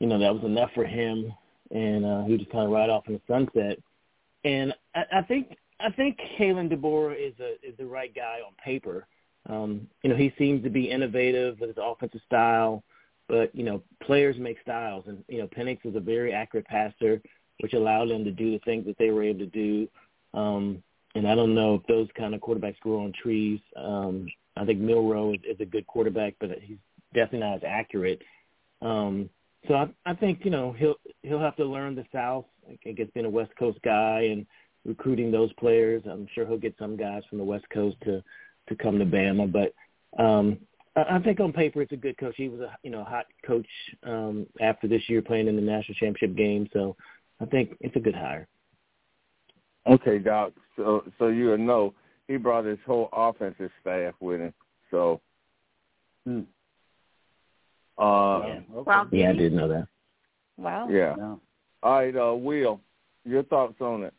you 0.00 0.06
know 0.06 0.18
that 0.18 0.34
was 0.34 0.44
enough 0.44 0.70
for 0.74 0.84
him, 0.84 1.32
and 1.70 2.04
uh, 2.04 2.24
he 2.24 2.36
just 2.36 2.50
kind 2.50 2.64
of 2.64 2.70
ride 2.70 2.90
off 2.90 3.04
in 3.08 3.14
the 3.14 3.20
sunset. 3.26 3.78
And 4.44 4.74
I, 4.94 5.04
I 5.18 5.22
think 5.22 5.56
I 5.80 5.90
think 5.90 6.18
Kalen 6.38 6.72
DeBoer 6.72 7.14
is 7.14 7.34
a 7.40 7.52
is 7.66 7.76
the 7.78 7.86
right 7.86 8.14
guy 8.14 8.38
on 8.46 8.52
paper. 8.62 9.06
Um, 9.48 9.88
you 10.02 10.10
know, 10.10 10.16
he 10.16 10.32
seems 10.38 10.62
to 10.62 10.70
be 10.70 10.90
innovative 10.90 11.58
with 11.58 11.70
his 11.70 11.78
offensive 11.82 12.20
style, 12.26 12.84
but 13.32 13.52
you 13.54 13.64
know, 13.64 13.82
players 14.02 14.36
make 14.38 14.58
styles, 14.62 15.04
and 15.08 15.24
you 15.26 15.38
know, 15.38 15.48
Penix 15.48 15.78
is 15.84 15.96
a 15.96 16.00
very 16.00 16.32
accurate 16.32 16.66
passer 16.66 17.20
which 17.62 17.74
allowed 17.74 18.10
them 18.10 18.24
to 18.24 18.32
do 18.32 18.50
the 18.50 18.58
things 18.64 18.84
that 18.86 18.98
they 18.98 19.10
were 19.10 19.22
able 19.22 19.38
to 19.38 19.46
do. 19.46 19.88
Um, 20.34 20.82
and 21.14 21.28
I 21.28 21.34
don't 21.34 21.54
know 21.54 21.76
if 21.76 21.86
those 21.86 22.08
kind 22.16 22.34
of 22.34 22.40
quarterbacks 22.40 22.80
grow 22.80 23.04
on 23.04 23.12
trees. 23.12 23.60
Um, 23.76 24.26
I 24.56 24.64
think 24.64 24.80
Milroe 24.80 25.34
is, 25.34 25.40
is 25.48 25.60
a 25.60 25.64
good 25.64 25.86
quarterback, 25.86 26.34
but 26.40 26.50
he's 26.60 26.78
definitely 27.14 27.40
not 27.40 27.56
as 27.56 27.62
accurate. 27.64 28.20
Um, 28.80 29.30
so 29.68 29.74
I, 29.74 29.88
I 30.04 30.14
think 30.14 30.40
you 30.44 30.50
know 30.50 30.72
he'll 30.72 30.96
he'll 31.22 31.38
have 31.38 31.56
to 31.56 31.64
learn 31.64 31.94
the 31.94 32.04
South. 32.12 32.46
I 32.84 32.90
guess 32.92 33.06
being 33.14 33.26
a 33.26 33.30
West 33.30 33.52
Coast 33.56 33.78
guy 33.84 34.22
and 34.32 34.44
recruiting 34.84 35.30
those 35.30 35.52
players, 35.52 36.02
I'm 36.10 36.26
sure 36.34 36.44
he'll 36.44 36.58
get 36.58 36.74
some 36.78 36.96
guys 36.96 37.22
from 37.28 37.38
the 37.38 37.44
West 37.44 37.66
Coast 37.72 37.96
to 38.04 38.24
to 38.68 38.74
come 38.74 38.98
to 38.98 39.04
Bama. 39.04 39.52
But 39.52 39.74
um, 40.20 40.58
I, 40.96 41.16
I 41.16 41.18
think 41.20 41.40
on 41.40 41.52
paper 41.52 41.82
it's 41.82 41.92
a 41.92 41.96
good 41.96 42.18
coach. 42.18 42.34
He 42.36 42.48
was 42.48 42.60
a 42.60 42.76
you 42.82 42.90
know 42.90 43.04
hot 43.04 43.26
coach 43.46 43.66
um, 44.04 44.46
after 44.60 44.88
this 44.88 45.02
year 45.08 45.22
playing 45.22 45.48
in 45.48 45.56
the 45.56 45.62
national 45.62 45.94
championship 45.94 46.36
game. 46.36 46.68
So 46.72 46.96
I 47.40 47.46
think 47.46 47.76
it's 47.80 47.96
a 47.96 48.00
good 48.00 48.14
hire. 48.14 48.46
Okay, 49.86 50.18
Doc. 50.18 50.52
So 50.76 51.04
so 51.18 51.28
you 51.28 51.56
know 51.56 51.94
he 52.28 52.36
brought 52.36 52.64
his 52.64 52.78
whole 52.86 53.08
offensive 53.12 53.70
staff 53.80 54.14
with 54.20 54.40
him. 54.40 54.54
So 54.90 55.20
hmm. 56.24 56.40
uh 57.98 58.38
yeah, 58.46 58.60
okay. 58.76 59.16
yeah 59.16 59.30
I 59.30 59.32
didn't 59.32 59.56
know 59.56 59.68
that. 59.68 59.86
Wow. 60.56 60.88
Yeah. 60.88 61.14
yeah. 61.16 61.34
All 61.82 61.98
right, 61.98 62.16
uh 62.16 62.34
Will, 62.34 62.80
your 63.24 63.42
thoughts 63.44 63.80
on 63.80 64.04
it. 64.04 64.14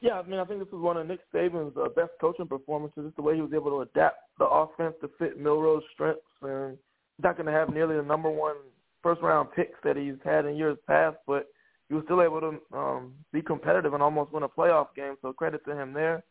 Yeah, 0.00 0.18
I 0.18 0.22
mean, 0.22 0.40
I 0.40 0.44
think 0.44 0.60
this 0.60 0.72
was 0.72 0.82
one 0.82 0.96
of 0.96 1.06
Nick 1.06 1.20
Saban's 1.32 1.76
uh, 1.76 1.88
best 1.94 2.12
coaching 2.20 2.46
performances. 2.46 3.04
Just 3.04 3.16
the 3.16 3.22
way 3.22 3.34
he 3.34 3.42
was 3.42 3.52
able 3.52 3.70
to 3.70 3.80
adapt 3.82 4.16
the 4.38 4.46
offense 4.46 4.94
to 5.02 5.10
fit 5.18 5.38
Milroe's 5.38 5.82
strengths, 5.92 6.22
and 6.42 6.78
he's 7.16 7.24
not 7.24 7.36
going 7.36 7.46
to 7.46 7.52
have 7.52 7.68
nearly 7.68 7.96
the 7.96 8.02
number 8.02 8.30
one 8.30 8.56
first 9.02 9.20
round 9.20 9.50
picks 9.54 9.78
that 9.84 9.96
he's 9.96 10.14
had 10.24 10.46
in 10.46 10.56
years 10.56 10.78
past, 10.86 11.16
but 11.26 11.48
he 11.88 11.94
was 11.94 12.04
still 12.04 12.22
able 12.22 12.40
to 12.40 12.76
um, 12.76 13.12
be 13.32 13.42
competitive 13.42 13.92
and 13.92 14.02
almost 14.02 14.32
win 14.32 14.44
a 14.44 14.48
playoff 14.48 14.88
game. 14.96 15.16
So 15.20 15.32
credit 15.32 15.64
to 15.66 15.76
him 15.76 15.92
there. 15.92 16.22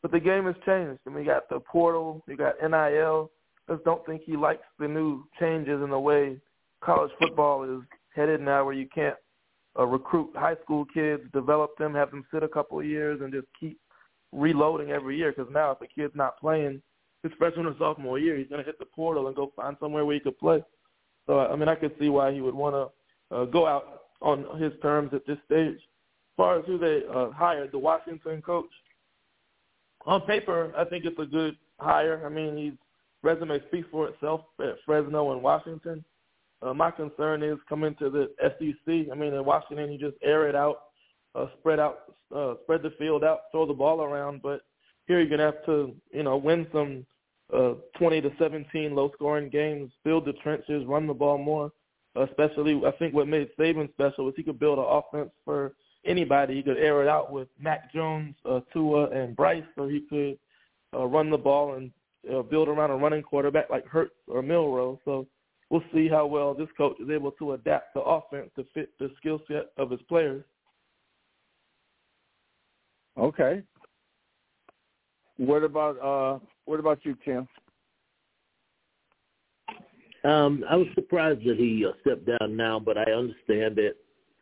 But 0.00 0.10
the 0.10 0.20
game 0.20 0.46
has 0.46 0.56
changed. 0.66 0.98
I 1.06 1.10
mean, 1.10 1.24
you 1.24 1.30
got 1.30 1.48
the 1.48 1.60
portal, 1.60 2.24
you 2.26 2.36
got 2.36 2.54
NIL. 2.60 3.30
I 3.68 3.72
just 3.72 3.84
don't 3.84 4.04
think 4.04 4.22
he 4.24 4.36
likes 4.36 4.64
the 4.80 4.88
new 4.88 5.24
changes 5.38 5.80
in 5.82 5.90
the 5.90 5.98
way 5.98 6.38
college 6.82 7.12
football 7.20 7.62
is 7.62 7.82
headed 8.14 8.40
now, 8.40 8.64
where 8.64 8.74
you 8.74 8.88
can't 8.92 9.14
uh, 9.78 9.86
recruit 9.86 10.30
high 10.34 10.56
school 10.62 10.84
kids, 10.92 11.22
develop 11.32 11.76
them, 11.78 11.94
have 11.94 12.10
them 12.10 12.24
sit 12.32 12.42
a 12.42 12.48
couple 12.48 12.78
of 12.78 12.86
years, 12.86 13.20
and 13.20 13.32
just 13.32 13.46
keep 13.58 13.78
reloading 14.32 14.90
every 14.90 15.16
year. 15.16 15.32
Because 15.32 15.52
now, 15.52 15.70
if 15.70 15.80
a 15.80 15.86
kid's 15.86 16.14
not 16.14 16.38
playing 16.38 16.82
his 17.22 17.32
freshman 17.38 17.66
or 17.66 17.74
sophomore 17.78 18.18
year, 18.18 18.36
he's 18.36 18.48
going 18.48 18.60
to 18.60 18.66
hit 18.66 18.78
the 18.78 18.84
portal 18.84 19.26
and 19.26 19.36
go 19.36 19.52
find 19.54 19.76
somewhere 19.80 20.04
where 20.04 20.14
he 20.14 20.20
could 20.20 20.38
play. 20.38 20.62
So 21.26 21.40
I 21.40 21.56
mean, 21.56 21.68
I 21.68 21.74
could 21.74 21.94
see 22.00 22.08
why 22.08 22.32
he 22.32 22.40
would 22.40 22.54
want 22.54 22.74
to 22.74 23.36
uh, 23.36 23.44
go 23.46 23.66
out 23.66 24.02
on 24.20 24.60
his 24.60 24.72
terms 24.82 25.10
at 25.14 25.26
this 25.26 25.38
stage. 25.46 25.76
As 25.76 26.36
far 26.36 26.58
as 26.58 26.64
who 26.66 26.78
they 26.78 27.02
uh, 27.12 27.30
hired, 27.30 27.72
the 27.72 27.78
Washington 27.78 28.42
coach. 28.42 28.70
On 30.06 30.20
paper, 30.22 30.72
I 30.76 30.84
think 30.84 31.04
it's 31.04 31.18
a 31.18 31.26
good 31.26 31.56
hire. 31.78 32.22
I 32.26 32.28
mean, 32.28 32.56
his 32.56 32.74
resume 33.22 33.60
speaks 33.68 33.86
for 33.90 34.08
itself 34.08 34.42
at 34.60 34.76
Fresno 34.84 35.32
and 35.32 35.42
Washington. 35.42 36.04
Uh, 36.62 36.72
my 36.72 36.90
concern 36.90 37.42
is 37.42 37.58
coming 37.68 37.94
to 37.96 38.08
the 38.08 38.30
SEC. 38.40 39.10
I 39.10 39.14
mean, 39.16 39.34
in 39.34 39.44
Washington, 39.44 39.90
you 39.90 39.98
just 39.98 40.16
air 40.22 40.48
it 40.48 40.54
out, 40.54 40.82
uh, 41.34 41.46
spread 41.58 41.80
out, 41.80 42.14
uh, 42.34 42.54
spread 42.62 42.82
the 42.82 42.92
field 42.98 43.24
out, 43.24 43.42
throw 43.50 43.66
the 43.66 43.72
ball 43.72 44.02
around. 44.02 44.42
But 44.42 44.62
here 45.06 45.20
you're 45.20 45.28
gonna 45.28 45.50
have 45.50 45.64
to, 45.66 45.94
you 46.12 46.22
know, 46.22 46.36
win 46.36 46.66
some 46.72 47.04
uh, 47.52 47.74
20 47.98 48.20
to 48.22 48.30
17 48.38 48.94
low 48.94 49.10
scoring 49.14 49.48
games, 49.50 49.90
build 50.04 50.24
the 50.24 50.32
trenches, 50.34 50.86
run 50.86 51.06
the 51.06 51.14
ball 51.14 51.38
more. 51.38 51.72
Especially, 52.14 52.80
I 52.86 52.90
think 52.92 53.14
what 53.14 53.26
made 53.26 53.48
Saban 53.58 53.90
special 53.94 54.26
was 54.26 54.34
he 54.36 54.42
could 54.42 54.58
build 54.58 54.78
an 54.78 54.84
offense 54.86 55.30
for 55.44 55.72
anybody. 56.04 56.54
He 56.56 56.62
could 56.62 56.76
air 56.76 57.02
it 57.02 57.08
out 57.08 57.32
with 57.32 57.48
Mac 57.58 57.92
Jones, 57.92 58.34
uh, 58.48 58.60
Tua, 58.72 59.08
and 59.10 59.34
Bryce, 59.34 59.64
so 59.74 59.88
he 59.88 60.00
could 60.00 60.38
uh, 60.94 61.06
run 61.06 61.30
the 61.30 61.38
ball 61.38 61.74
and 61.74 61.90
uh, 62.32 62.42
build 62.42 62.68
around 62.68 62.90
a 62.90 62.96
running 62.96 63.22
quarterback 63.22 63.70
like 63.70 63.86
Hurts 63.86 64.14
or 64.28 64.42
Milroe. 64.42 65.00
So 65.06 65.26
we'll 65.72 65.82
see 65.92 66.06
how 66.06 66.26
well 66.26 66.52
this 66.52 66.68
coach 66.76 67.00
is 67.00 67.08
able 67.10 67.32
to 67.32 67.52
adapt 67.54 67.94
the 67.94 68.00
offense 68.00 68.50
to 68.54 68.64
fit 68.74 68.90
the 69.00 69.10
skill 69.16 69.40
set 69.48 69.72
of 69.78 69.90
his 69.90 70.02
players. 70.02 70.44
Okay. 73.18 73.62
What 75.38 75.64
about 75.64 75.98
uh 75.98 76.38
what 76.66 76.78
about 76.78 77.04
you, 77.04 77.16
Tim? 77.24 77.48
Um, 80.24 80.64
I 80.70 80.76
was 80.76 80.86
surprised 80.94 81.40
that 81.46 81.56
he 81.56 81.84
uh, 81.84 81.92
stepped 82.02 82.26
down 82.26 82.56
now, 82.56 82.78
but 82.78 82.96
I 82.96 83.10
understand 83.10 83.78
it. 83.78 83.96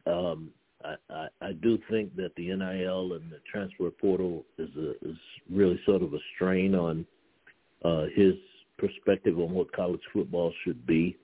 Um, 0.07 0.51
I, 0.85 0.95
I, 1.09 1.29
I 1.41 1.53
do 1.53 1.79
think 1.91 2.15
that 2.17 2.33
the 2.37 2.49
NIL 2.49 3.15
and 3.15 3.31
the 3.31 3.39
transfer 3.51 3.91
portal 3.91 4.45
is 4.59 4.69
a, 4.77 4.91
is 5.09 5.17
really 5.51 5.81
sort 5.87 6.03
of 6.03 6.13
a 6.13 6.19
strain 6.35 6.75
on 6.75 7.07
uh, 7.83 8.07
his 8.15 8.35
perspective 8.81 9.39
on 9.39 9.53
what 9.53 9.73
college 9.73 10.01
football 10.13 10.53
should 10.65 10.87
be, 10.87 11.17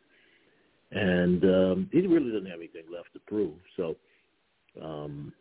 and 0.92 1.44
um, 1.44 1.90
he 1.92 2.06
really 2.06 2.30
doesn't 2.30 2.50
have 2.50 2.60
anything 2.60 2.84
left 2.92 3.12
to 3.14 3.20
prove. 3.26 3.54
So, 3.76 3.96
um, 4.80 5.32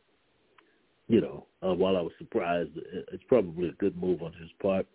you 1.08 1.22
know, 1.22 1.46
uh, 1.62 1.74
while 1.74 1.98
I 1.98 2.02
was 2.02 2.14
surprised, 2.18 2.72
it's 3.12 3.24
probably 3.28 3.70
a 3.70 3.74
good 3.74 3.96
move 4.02 4.24
on 4.24 4.34
his 4.34 4.50
part 4.62 4.88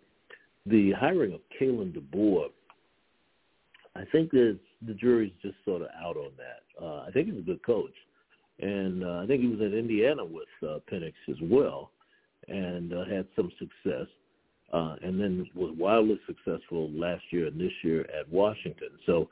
the 0.65 0.91
hiring 0.91 1.33
of 1.33 1.41
Kalen 1.59 1.93
DeBoer, 1.93 2.47
I 3.95 4.03
think 4.11 4.31
that 4.31 4.57
the 4.85 4.93
jury's 4.93 5.33
just 5.41 5.55
sort 5.65 5.81
of 5.81 5.89
out 6.01 6.17
on 6.17 6.31
that. 6.37 6.83
Uh, 6.83 7.05
I 7.07 7.11
think 7.11 7.27
he's 7.27 7.39
a 7.39 7.41
good 7.43 7.63
coach, 7.65 7.93
and 8.59 9.03
uh, 9.03 9.21
I 9.23 9.27
think 9.27 9.41
he 9.41 9.47
was 9.47 9.59
at 9.61 9.73
Indiana 9.73 10.23
with 10.23 10.47
uh, 10.63 10.79
Penix 10.91 11.13
as 11.29 11.37
well, 11.41 11.91
and 12.47 12.93
uh, 12.93 13.05
had 13.05 13.27
some 13.35 13.51
success, 13.59 14.07
uh, 14.73 14.95
and 15.03 15.19
then 15.19 15.45
was 15.55 15.73
wildly 15.77 16.19
successful 16.25 16.89
last 16.91 17.23
year 17.31 17.47
and 17.47 17.59
this 17.59 17.71
year 17.83 18.01
at 18.17 18.29
Washington. 18.31 18.89
So, 19.05 19.27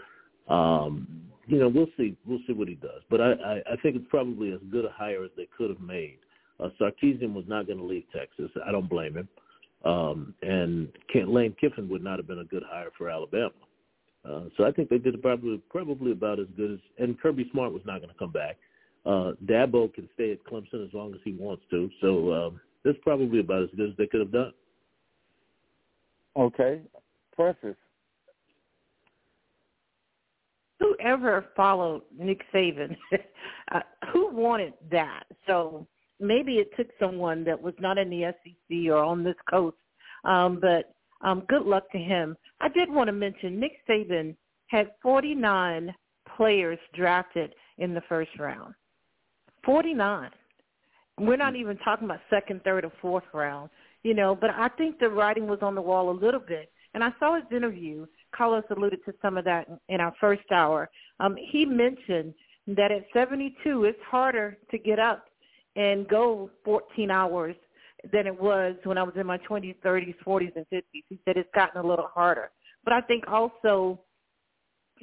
um, 0.53 1.07
you 1.47 1.57
know, 1.59 1.69
we'll 1.69 1.87
see. 1.97 2.15
We'll 2.25 2.39
see 2.45 2.53
what 2.53 2.67
he 2.67 2.75
does. 2.75 3.01
But 3.09 3.21
I, 3.21 3.31
I, 3.31 3.53
I 3.71 3.75
think 3.81 3.95
it's 3.95 4.05
probably 4.09 4.51
as 4.51 4.59
good 4.71 4.85
a 4.85 4.91
hire 4.91 5.23
as 5.23 5.31
they 5.37 5.47
could 5.57 5.69
have 5.69 5.81
made. 5.81 6.17
Uh, 6.59 6.69
Sarkisian 6.79 7.33
was 7.33 7.45
not 7.47 7.67
going 7.67 7.79
to 7.79 7.85
leave 7.85 8.03
Texas. 8.13 8.51
I 8.67 8.71
don't 8.71 8.89
blame 8.89 9.15
him. 9.15 9.27
Um, 9.85 10.33
and 10.41 10.89
Kent 11.11 11.29
Lane 11.29 11.55
Kiffin 11.59 11.87
would 11.89 12.03
not 12.03 12.19
have 12.19 12.27
been 12.27 12.39
a 12.39 12.43
good 12.43 12.63
hire 12.67 12.89
for 12.97 13.09
Alabama. 13.09 13.51
Uh, 14.29 14.41
so 14.57 14.65
I 14.65 14.71
think 14.71 14.89
they 14.89 14.97
did 14.97 15.21
probably 15.21 15.61
probably 15.69 16.11
about 16.11 16.39
as 16.39 16.47
good 16.57 16.73
as. 16.73 16.79
And 16.97 17.19
Kirby 17.19 17.47
Smart 17.51 17.71
was 17.71 17.81
not 17.85 17.99
going 17.99 18.09
to 18.11 18.19
come 18.19 18.33
back. 18.33 18.57
uh, 19.05 19.31
Dabo 19.45 19.93
can 19.93 20.09
stay 20.13 20.31
at 20.31 20.43
Clemson 20.43 20.85
as 20.85 20.93
long 20.93 21.13
as 21.13 21.19
he 21.23 21.31
wants 21.31 21.63
to. 21.71 21.89
So 22.01 22.33
um, 22.33 22.61
that's 22.83 22.97
probably 23.01 23.39
about 23.39 23.63
as 23.63 23.69
good 23.75 23.91
as 23.91 23.97
they 23.97 24.07
could 24.07 24.19
have 24.19 24.31
done. 24.31 24.53
Okay, 26.37 26.81
Princess. 27.35 27.75
Whoever 30.79 31.45
followed 31.55 32.03
Nick 32.17 32.41
Saban, 32.53 32.95
uh, 33.71 33.81
who 34.13 34.31
wanted 34.31 34.73
that? 34.91 35.23
So 35.45 35.85
maybe 36.19 36.55
it 36.55 36.69
took 36.77 36.87
someone 36.99 37.43
that 37.43 37.61
was 37.61 37.73
not 37.79 37.97
in 37.97 38.09
the 38.09 38.33
SEC 38.43 38.91
or 38.91 39.03
on 39.03 39.23
this 39.23 39.35
coast. 39.49 39.77
Um, 40.23 40.59
but 40.59 40.93
um, 41.21 41.43
good 41.49 41.63
luck 41.63 41.91
to 41.91 41.97
him. 41.97 42.37
I 42.61 42.69
did 42.69 42.89
want 42.89 43.07
to 43.07 43.13
mention 43.13 43.59
Nick 43.59 43.73
Saban 43.87 44.35
had 44.67 44.91
49 45.01 45.93
players 46.37 46.79
drafted 46.93 47.53
in 47.77 47.93
the 47.93 48.01
first 48.07 48.31
round. 48.37 48.73
49. 49.65 50.29
We're 51.19 51.35
not 51.35 51.55
even 51.55 51.77
talking 51.79 52.05
about 52.05 52.21
second, 52.29 52.63
third, 52.63 52.85
or 52.85 52.91
fourth 53.01 53.25
round, 53.33 53.69
you 54.03 54.13
know, 54.13 54.35
but 54.35 54.51
I 54.51 54.69
think 54.69 54.99
the 54.99 55.09
writing 55.09 55.47
was 55.47 55.59
on 55.61 55.75
the 55.75 55.81
wall 55.81 56.09
a 56.09 56.11
little 56.11 56.39
bit. 56.39 56.71
And 56.93 57.03
I 57.03 57.11
saw 57.19 57.35
his 57.35 57.45
interview. 57.51 58.05
Carlos 58.35 58.63
alluded 58.75 59.03
to 59.05 59.13
some 59.21 59.37
of 59.37 59.45
that 59.45 59.67
in 59.89 60.01
our 60.01 60.13
first 60.19 60.51
hour. 60.51 60.89
Um, 61.19 61.35
he 61.51 61.65
mentioned 61.65 62.33
that 62.67 62.91
at 62.91 63.05
72, 63.13 63.85
it's 63.85 63.99
harder 64.07 64.57
to 64.71 64.77
get 64.77 64.99
up 64.99 65.25
and 65.75 66.07
go 66.07 66.49
14 66.65 67.11
hours 67.11 67.55
than 68.11 68.27
it 68.27 68.41
was 68.41 68.75
when 68.83 68.97
I 68.97 69.03
was 69.03 69.13
in 69.15 69.25
my 69.25 69.37
20s, 69.39 69.75
30s, 69.83 70.15
40s, 70.25 70.55
and 70.55 70.65
50s. 70.71 71.03
He 71.09 71.19
said 71.25 71.37
it's 71.37 71.49
gotten 71.53 71.83
a 71.83 71.87
little 71.87 72.09
harder. 72.13 72.51
But 72.83 72.93
I 72.93 73.01
think 73.01 73.25
also 73.27 73.99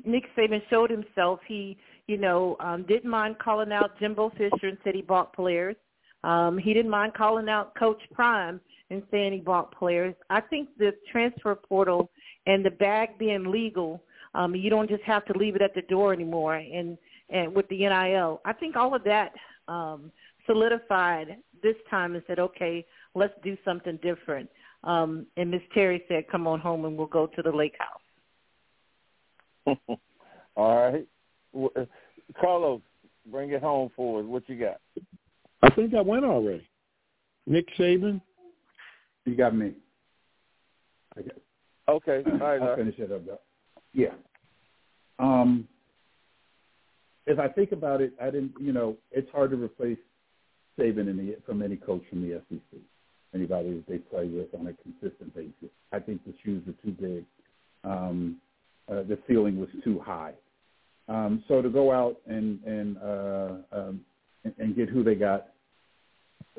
Nick 0.04 0.24
Saban 0.36 0.62
showed 0.70 0.90
himself. 0.90 1.40
He, 1.46 1.76
you 2.06 2.16
know, 2.16 2.56
um, 2.60 2.84
didn't 2.84 3.10
mind 3.10 3.38
calling 3.38 3.72
out 3.72 3.98
Jimbo 3.98 4.30
Fisher 4.30 4.68
and 4.68 4.78
said 4.82 4.94
he 4.94 5.02
bought 5.02 5.34
players. 5.34 5.76
Um, 6.24 6.58
he 6.58 6.72
didn't 6.72 6.90
mind 6.90 7.14
calling 7.14 7.48
out 7.48 7.74
Coach 7.76 8.00
Prime 8.12 8.60
and 8.90 9.02
saying 9.10 9.32
he 9.32 9.40
bought 9.40 9.72
players. 9.72 10.14
I 10.30 10.40
think 10.40 10.68
the 10.78 10.92
transfer 11.10 11.54
portal 11.54 12.10
and 12.46 12.64
the 12.64 12.70
bag 12.70 13.18
being 13.18 13.50
legal, 13.50 14.02
um, 14.34 14.54
you 14.54 14.70
don't 14.70 14.88
just 14.88 15.02
have 15.02 15.24
to 15.26 15.38
leave 15.38 15.56
it 15.56 15.62
at 15.62 15.74
the 15.74 15.82
door 15.82 16.12
anymore. 16.12 16.56
And 16.56 16.96
and 17.28 17.54
with 17.54 17.68
the 17.68 17.78
NIL, 17.78 18.40
I 18.44 18.52
think 18.52 18.76
all 18.76 18.94
of 18.94 19.02
that 19.04 19.32
um, 19.66 20.12
solidified 20.46 21.38
this 21.62 21.74
time 21.90 22.14
and 22.14 22.22
said, 22.26 22.38
okay, 22.38 22.86
let's 23.14 23.34
do 23.42 23.56
something 23.64 23.98
different. 24.02 24.48
Um, 24.84 25.26
and 25.36 25.50
Miss 25.50 25.62
Terry 25.74 26.04
said, 26.08 26.28
come 26.30 26.46
on 26.46 26.60
home 26.60 26.84
and 26.84 26.96
we'll 26.96 27.08
go 27.08 27.26
to 27.26 27.42
the 27.42 27.50
lake 27.50 27.74
house. 27.78 29.76
All 30.56 30.90
right. 30.90 31.06
Uh, 31.54 31.84
Carlos, 32.40 32.80
bring 33.30 33.50
it 33.50 33.60
home 33.60 33.90
for 33.96 34.20
us. 34.20 34.26
What 34.26 34.48
you 34.48 34.56
got? 34.56 34.80
I 35.62 35.70
think 35.70 35.94
I 35.94 36.00
went 36.00 36.24
already. 36.24 36.68
Nick 37.46 37.66
Saban. 37.76 38.20
You 39.26 39.36
got 39.36 39.54
me. 39.54 39.72
I 41.16 41.22
guess. 41.22 41.34
Okay. 41.88 42.22
All 42.26 42.38
right. 42.38 42.62
I'll 42.62 42.76
finish 42.76 42.94
it 42.98 43.12
up. 43.12 43.26
Though. 43.26 43.40
Yeah. 43.92 44.14
Um, 45.18 45.68
if 47.26 47.38
I 47.38 47.48
think 47.48 47.72
about 47.72 48.00
it, 48.00 48.12
I 48.22 48.26
didn't. 48.26 48.52
You 48.60 48.72
know, 48.72 48.96
it's 49.10 49.30
hard 49.32 49.50
to 49.50 49.56
replace 49.56 49.98
Saban 50.78 51.08
in 51.10 51.16
the, 51.16 51.36
from 51.44 51.60
any 51.60 51.76
coach 51.76 52.02
from 52.08 52.22
the 52.22 52.40
SEC, 52.48 52.80
anybody 53.34 53.74
that 53.74 53.88
they 53.88 53.98
play 53.98 54.28
with 54.28 54.54
on 54.58 54.68
a 54.68 54.72
consistent 54.74 55.34
basis. 55.34 55.70
I 55.92 55.98
think 55.98 56.24
the 56.24 56.34
shoes 56.44 56.62
are 56.68 56.84
too 56.84 56.92
big. 56.92 57.24
Um, 57.84 58.36
uh, 58.88 59.02
the 59.02 59.18
ceiling 59.26 59.58
was 59.58 59.68
too 59.82 59.98
high. 59.98 60.34
Um, 61.08 61.42
so 61.48 61.62
to 61.62 61.68
go 61.68 61.92
out 61.92 62.16
and 62.26 62.62
and, 62.64 62.96
uh, 62.98 63.48
um, 63.72 64.00
and 64.44 64.54
and 64.58 64.76
get 64.76 64.88
who 64.88 65.02
they 65.02 65.16
got, 65.16 65.48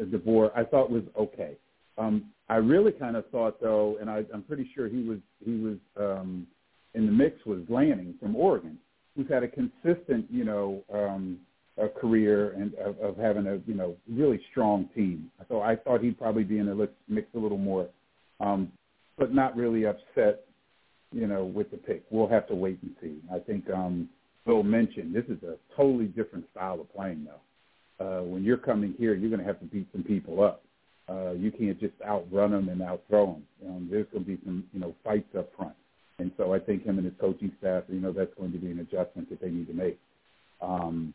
uh, 0.01 0.03
DeBoer, 0.03 0.51
I 0.55 0.65
thought 0.65 0.89
was 0.89 1.03
okay. 1.17 1.53
Um, 1.97 2.25
I 2.49 2.55
really 2.55 2.91
kind 2.91 3.15
of 3.15 3.29
thought 3.29 3.61
though, 3.61 3.97
and 3.99 4.09
I, 4.09 4.23
I'm 4.33 4.43
pretty 4.43 4.69
sure 4.73 4.87
he 4.87 5.03
was 5.03 5.19
he 5.43 5.57
was 5.57 5.77
um, 5.99 6.47
in 6.93 7.05
the 7.05 7.11
mix 7.11 7.45
was 7.45 7.59
Lanning 7.69 8.15
from 8.19 8.35
Oregon, 8.35 8.77
who's 9.15 9.27
had 9.29 9.43
a 9.43 9.47
consistent, 9.47 10.25
you 10.29 10.45
know, 10.45 10.83
um, 10.93 11.39
a 11.77 11.87
career 11.87 12.51
and 12.53 12.73
of, 12.75 12.97
of 12.99 13.17
having 13.17 13.47
a 13.47 13.59
you 13.67 13.73
know 13.73 13.95
really 14.09 14.39
strong 14.51 14.89
team. 14.95 15.29
So 15.49 15.61
I 15.61 15.75
thought 15.75 16.01
he'd 16.01 16.17
probably 16.17 16.43
be 16.43 16.59
in 16.59 16.67
the 16.67 16.89
mix 17.07 17.27
a 17.35 17.39
little 17.39 17.57
more, 17.57 17.87
um, 18.39 18.71
but 19.17 19.33
not 19.33 19.55
really 19.55 19.85
upset, 19.85 20.45
you 21.11 21.27
know, 21.27 21.45
with 21.45 21.71
the 21.71 21.77
pick. 21.77 22.03
We'll 22.09 22.27
have 22.27 22.47
to 22.47 22.55
wait 22.55 22.79
and 22.81 22.95
see. 23.01 23.17
I 23.33 23.39
think 23.39 23.69
um, 23.69 24.09
Bill 24.45 24.63
mentioned 24.63 25.13
this 25.13 25.25
is 25.25 25.43
a 25.43 25.55
totally 25.75 26.05
different 26.05 26.45
style 26.51 26.79
of 26.79 26.93
playing 26.93 27.25
though. 27.25 27.41
Uh, 27.99 28.21
when 28.21 28.43
you're 28.43 28.57
coming 28.57 28.93
here, 28.97 29.15
you're 29.15 29.29
going 29.29 29.41
to 29.41 29.45
have 29.45 29.59
to 29.59 29.65
beat 29.65 29.87
some 29.91 30.03
people 30.03 30.43
up. 30.43 30.63
Uh, 31.09 31.31
you 31.31 31.51
can't 31.51 31.79
just 31.79 31.93
outrun 32.05 32.51
them 32.51 32.69
and 32.69 32.81
outthrow 32.81 33.33
them. 33.33 33.43
Um, 33.69 33.87
there's 33.89 34.07
going 34.11 34.25
to 34.25 34.29
be 34.29 34.39
some, 34.43 34.65
you 34.73 34.79
know, 34.79 34.93
fights 35.03 35.33
up 35.37 35.49
front. 35.55 35.73
And 36.19 36.31
so 36.35 36.53
I 36.53 36.59
think 36.59 36.83
him 36.83 36.97
and 36.97 37.05
his 37.05 37.13
coaching 37.19 37.51
staff, 37.59 37.83
you 37.87 37.99
know, 37.99 38.11
that's 38.11 38.33
going 38.37 38.51
to 38.51 38.57
be 38.57 38.71
an 38.71 38.79
adjustment 38.79 39.29
that 39.29 39.39
they 39.39 39.49
need 39.49 39.67
to 39.67 39.73
make. 39.73 39.99
Um, 40.61 41.13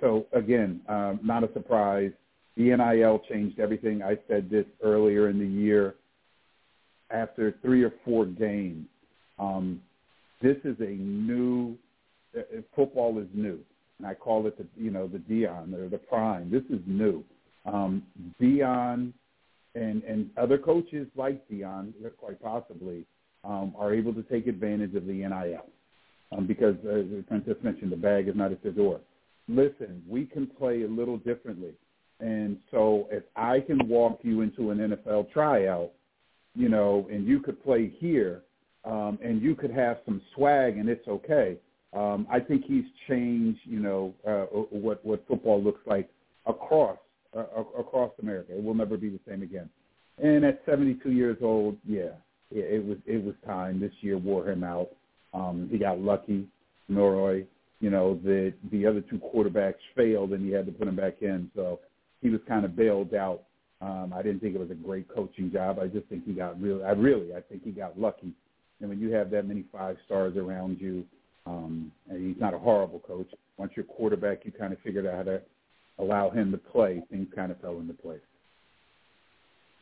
so 0.00 0.26
again, 0.32 0.80
um, 0.88 1.20
not 1.22 1.44
a 1.44 1.52
surprise. 1.52 2.10
The 2.56 2.74
NIL 2.74 3.20
changed 3.28 3.60
everything. 3.60 4.02
I 4.02 4.18
said 4.28 4.48
this 4.50 4.64
earlier 4.82 5.28
in 5.28 5.38
the 5.38 5.46
year. 5.46 5.94
After 7.10 7.54
three 7.62 7.84
or 7.84 7.92
four 8.04 8.26
games, 8.26 8.86
um, 9.38 9.80
this 10.42 10.56
is 10.64 10.74
a 10.80 10.90
new 10.90 11.76
uh, 12.36 12.40
football 12.74 13.18
is 13.20 13.28
new, 13.32 13.60
and 13.98 14.06
I 14.08 14.14
call 14.14 14.46
it 14.48 14.58
the 14.58 14.66
you 14.76 14.90
know 14.90 15.06
the 15.06 15.18
Deion 15.18 15.72
or 15.74 15.88
the 15.88 15.98
Prime. 15.98 16.50
This 16.50 16.64
is 16.64 16.82
new. 16.84 17.22
Um, 17.66 18.02
Deion 18.40 19.12
and 19.74 20.02
and 20.04 20.30
other 20.36 20.58
coaches 20.58 21.08
like 21.16 21.46
Deion, 21.48 21.92
quite 22.18 22.40
possibly, 22.42 23.04
um, 23.44 23.74
are 23.78 23.92
able 23.92 24.14
to 24.14 24.22
take 24.22 24.46
advantage 24.46 24.94
of 24.94 25.06
the 25.06 25.12
NIL 25.12 25.66
um, 26.32 26.46
because, 26.46 26.76
as 26.86 27.24
Princess 27.28 27.56
mentioned, 27.62 27.92
the 27.92 27.96
bag 27.96 28.28
is 28.28 28.34
not 28.36 28.52
at 28.52 28.62
the 28.62 28.70
door 28.70 29.00
listen, 29.48 30.02
we 30.08 30.24
can 30.24 30.46
play 30.46 30.82
a 30.82 30.88
little 30.88 31.18
differently. 31.18 31.72
And 32.20 32.58
so 32.70 33.08
if 33.10 33.24
I 33.36 33.60
can 33.60 33.86
walk 33.88 34.20
you 34.22 34.40
into 34.40 34.70
an 34.70 34.78
NFL 34.78 35.30
tryout, 35.32 35.90
you 36.54 36.68
know, 36.68 37.06
and 37.10 37.26
you 37.26 37.40
could 37.40 37.62
play 37.62 37.92
here, 37.98 38.42
um, 38.84 39.18
and 39.22 39.42
you 39.42 39.54
could 39.54 39.72
have 39.72 39.98
some 40.04 40.22
swag, 40.34 40.78
and 40.78 40.88
it's 40.88 41.06
okay. 41.06 41.58
Um, 41.92 42.26
I 42.30 42.40
think 42.40 42.64
he's 42.64 42.84
changed, 43.08 43.60
you 43.64 43.80
know, 43.80 44.14
uh, 44.26 44.44
what 44.70 45.04
what 45.04 45.26
football 45.26 45.62
looks 45.62 45.80
like 45.86 46.08
across 46.46 46.98
uh, 47.36 47.62
across 47.78 48.12
America. 48.20 48.56
It 48.56 48.62
will 48.62 48.74
never 48.74 48.96
be 48.96 49.10
the 49.10 49.20
same 49.28 49.42
again. 49.42 49.68
And 50.22 50.44
at 50.44 50.62
72 50.64 51.10
years 51.10 51.36
old, 51.42 51.76
yeah, 51.86 52.12
it 52.50 52.84
was 52.84 52.98
it 53.06 53.22
was 53.22 53.34
time. 53.44 53.80
This 53.80 53.92
year 54.00 54.18
wore 54.18 54.48
him 54.48 54.64
out. 54.64 54.88
Um, 55.34 55.68
he 55.70 55.78
got 55.78 56.00
lucky. 56.00 56.46
Noroi, 56.90 57.44
you 57.80 57.90
know, 57.90 58.18
the 58.22 58.54
the 58.70 58.86
other 58.86 59.00
two 59.00 59.18
quarterbacks 59.18 59.74
failed 59.94 60.32
and 60.32 60.46
he 60.46 60.52
had 60.52 60.66
to 60.66 60.72
put 60.72 60.88
him 60.88 60.96
back 60.96 61.16
in. 61.20 61.50
So 61.54 61.80
he 62.22 62.30
was 62.30 62.40
kind 62.48 62.64
of 62.64 62.76
bailed 62.76 63.14
out. 63.14 63.42
Um, 63.82 64.14
I 64.16 64.22
didn't 64.22 64.40
think 64.40 64.54
it 64.54 64.60
was 64.60 64.70
a 64.70 64.74
great 64.74 65.06
coaching 65.08 65.52
job. 65.52 65.78
I 65.78 65.86
just 65.88 66.06
think 66.06 66.24
he 66.24 66.32
got 66.32 66.60
really, 66.60 66.82
I 66.82 66.92
really, 66.92 67.34
I 67.34 67.40
think 67.40 67.62
he 67.62 67.72
got 67.72 67.98
lucky. 67.98 68.32
And 68.80 68.88
when 68.88 69.00
you 69.00 69.12
have 69.12 69.30
that 69.30 69.46
many 69.46 69.64
five 69.70 69.96
stars 70.06 70.36
around 70.36 70.80
you, 70.80 71.04
um, 71.46 71.92
and 72.08 72.26
he's 72.26 72.40
not 72.40 72.54
a 72.54 72.58
horrible 72.58 73.00
coach. 73.00 73.28
Once 73.58 73.72
you're 73.76 73.84
quarterback, 73.84 74.44
you 74.44 74.52
kind 74.52 74.72
of 74.72 74.78
figured 74.80 75.06
out 75.06 75.14
how 75.14 75.22
to 75.24 75.42
allow 75.98 76.30
him 76.30 76.50
to 76.52 76.58
play. 76.58 77.02
Things 77.10 77.28
kind 77.34 77.50
of 77.50 77.60
fell 77.60 77.78
into 77.78 77.94
place. 77.94 78.20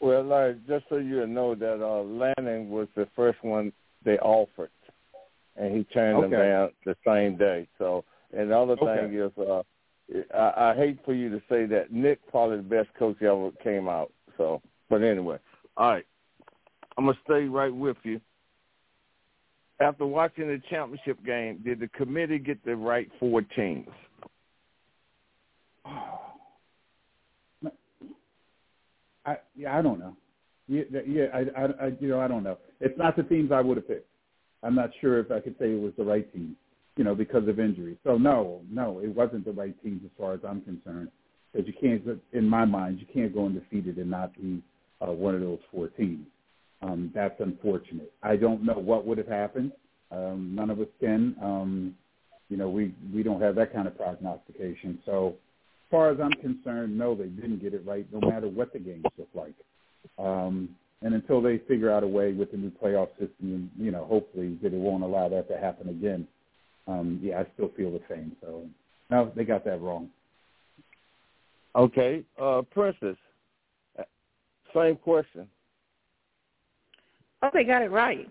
Well, 0.00 0.24
like, 0.24 0.66
just 0.66 0.84
so 0.88 0.96
you 0.96 1.26
know 1.26 1.54
that 1.54 1.82
uh, 1.82 2.02
Lanning 2.02 2.70
was 2.70 2.88
the 2.94 3.08
first 3.16 3.42
one 3.42 3.72
they 4.04 4.18
offered 4.18 4.70
and 5.56 5.76
he 5.76 5.84
turned 5.84 6.18
okay. 6.18 6.30
them 6.30 6.40
down 6.40 6.70
the 6.84 6.96
same 7.06 7.36
day. 7.36 7.68
So, 7.78 8.04
and 8.36 8.50
the 8.50 8.58
other 8.58 8.76
okay. 8.80 9.06
thing 9.06 9.14
is, 9.14 9.30
uh, 9.38 9.62
I, 10.36 10.70
I 10.70 10.74
hate 10.76 10.98
for 11.04 11.14
you 11.14 11.30
to 11.30 11.40
say 11.48 11.66
that 11.66 11.92
Nick 11.92 12.20
probably 12.30 12.58
the 12.58 12.62
best 12.62 12.88
coach 12.98 13.20
ever 13.22 13.50
came 13.62 13.88
out. 13.88 14.12
So, 14.36 14.60
but 14.90 15.02
anyway, 15.02 15.38
all 15.76 15.92
right, 15.92 16.06
I'm 16.98 17.06
gonna 17.06 17.18
stay 17.24 17.44
right 17.44 17.74
with 17.74 17.96
you. 18.02 18.20
After 19.80 20.06
watching 20.06 20.46
the 20.46 20.60
championship 20.70 21.24
game, 21.24 21.60
did 21.64 21.80
the 21.80 21.88
committee 21.88 22.38
get 22.38 22.64
the 22.64 22.76
right 22.76 23.08
four 23.18 23.42
teams? 23.42 23.88
I 25.86 26.38
yeah, 29.56 29.78
I 29.78 29.82
don't 29.82 30.00
know. 30.00 30.16
Yeah, 30.68 30.84
yeah, 31.06 31.26
I, 31.34 31.40
I, 31.60 31.66
I, 31.86 31.92
you 32.00 32.08
know, 32.08 32.20
I 32.20 32.28
don't 32.28 32.44
know. 32.44 32.58
It's 32.80 32.98
not 32.98 33.16
the 33.16 33.24
teams 33.24 33.52
I 33.52 33.62
would 33.62 33.78
have 33.78 33.88
picked. 33.88 34.08
I'm 34.64 34.76
not 34.76 34.90
sure 35.02 35.20
if 35.20 35.32
I 35.32 35.40
could 35.40 35.56
say 35.60 35.72
it 35.72 35.82
was 35.82 35.94
the 35.98 36.04
right 36.04 36.32
team, 36.34 36.56
you 36.96 37.04
know, 37.04 37.16
because 37.16 37.48
of 37.48 37.60
injury. 37.60 37.98
So 38.04 38.18
no, 38.18 38.62
no, 38.70 39.00
it 39.00 39.14
wasn't 39.14 39.46
the 39.46 39.52
right 39.52 39.80
team 39.84 40.02
as 40.04 40.12
far 40.18 40.34
as 40.34 40.40
I'm 40.48 40.62
concerned. 40.62 41.10
Because 41.54 41.68
you 41.68 41.74
can't, 41.80 42.20
in 42.34 42.48
my 42.48 42.66
mind, 42.66 43.00
you 43.00 43.06
can't 43.12 43.34
go 43.34 43.46
undefeated 43.46 43.98
and 43.98 44.10
not 44.10 44.34
be 44.36 44.62
uh, 45.02 45.12
one 45.12 45.36
of 45.36 45.42
those 45.42 45.60
four 45.72 45.88
teams. 45.88 46.26
Um, 46.82 47.12
that's 47.14 47.40
unfortunate. 47.40 48.12
I 48.22 48.36
don't 48.36 48.64
know 48.64 48.74
what 48.74 49.06
would 49.06 49.18
have 49.18 49.28
happened. 49.28 49.72
Um, 50.12 50.52
none 50.54 50.70
of 50.70 50.80
us 50.80 50.88
can. 51.00 51.36
Um, 51.42 51.96
you 52.50 52.58
know, 52.58 52.70
we 52.70 52.94
we 53.14 53.24
don't 53.24 53.42
have 53.42 53.56
that 53.56 53.74
kind 53.74 53.88
of 53.88 53.98
prognostication. 53.98 55.00
So, 55.06 55.36
far 55.90 56.10
as 56.10 56.18
I'm 56.20 56.32
concerned, 56.32 56.96
no, 56.96 57.14
they 57.14 57.26
didn't 57.26 57.62
get 57.62 57.74
it 57.74 57.84
right, 57.86 58.06
no 58.12 58.20
matter 58.28 58.48
what 58.48 58.72
the 58.72 58.78
games 58.78 59.04
look 59.18 59.28
like. 59.34 59.54
Um, 60.18 60.70
and 61.02 61.14
until 61.14 61.42
they 61.42 61.58
figure 61.58 61.90
out 61.90 62.02
a 62.02 62.08
way 62.08 62.32
with 62.32 62.50
the 62.50 62.56
new 62.56 62.70
playoff 62.70 63.08
system, 63.18 63.70
you 63.76 63.90
know, 63.90 64.04
hopefully 64.04 64.58
that 64.62 64.72
it 64.72 64.78
won't 64.78 65.02
allow 65.02 65.28
that 65.28 65.48
to 65.48 65.58
happen 65.58 65.88
again. 65.90 66.26
Um, 66.86 67.20
yeah, 67.22 67.40
I 67.40 67.46
still 67.54 67.70
feel 67.76 67.90
the 67.90 68.00
same. 68.08 68.36
So, 68.40 68.66
no, 69.10 69.32
they 69.36 69.44
got 69.44 69.64
that 69.64 69.80
wrong. 69.80 70.08
Okay, 71.76 72.22
uh, 72.40 72.62
Princess, 72.70 73.16
same 74.74 74.96
question. 74.96 75.48
Oh, 77.42 77.50
they 77.52 77.64
got 77.64 77.82
it 77.82 77.90
right, 77.90 78.30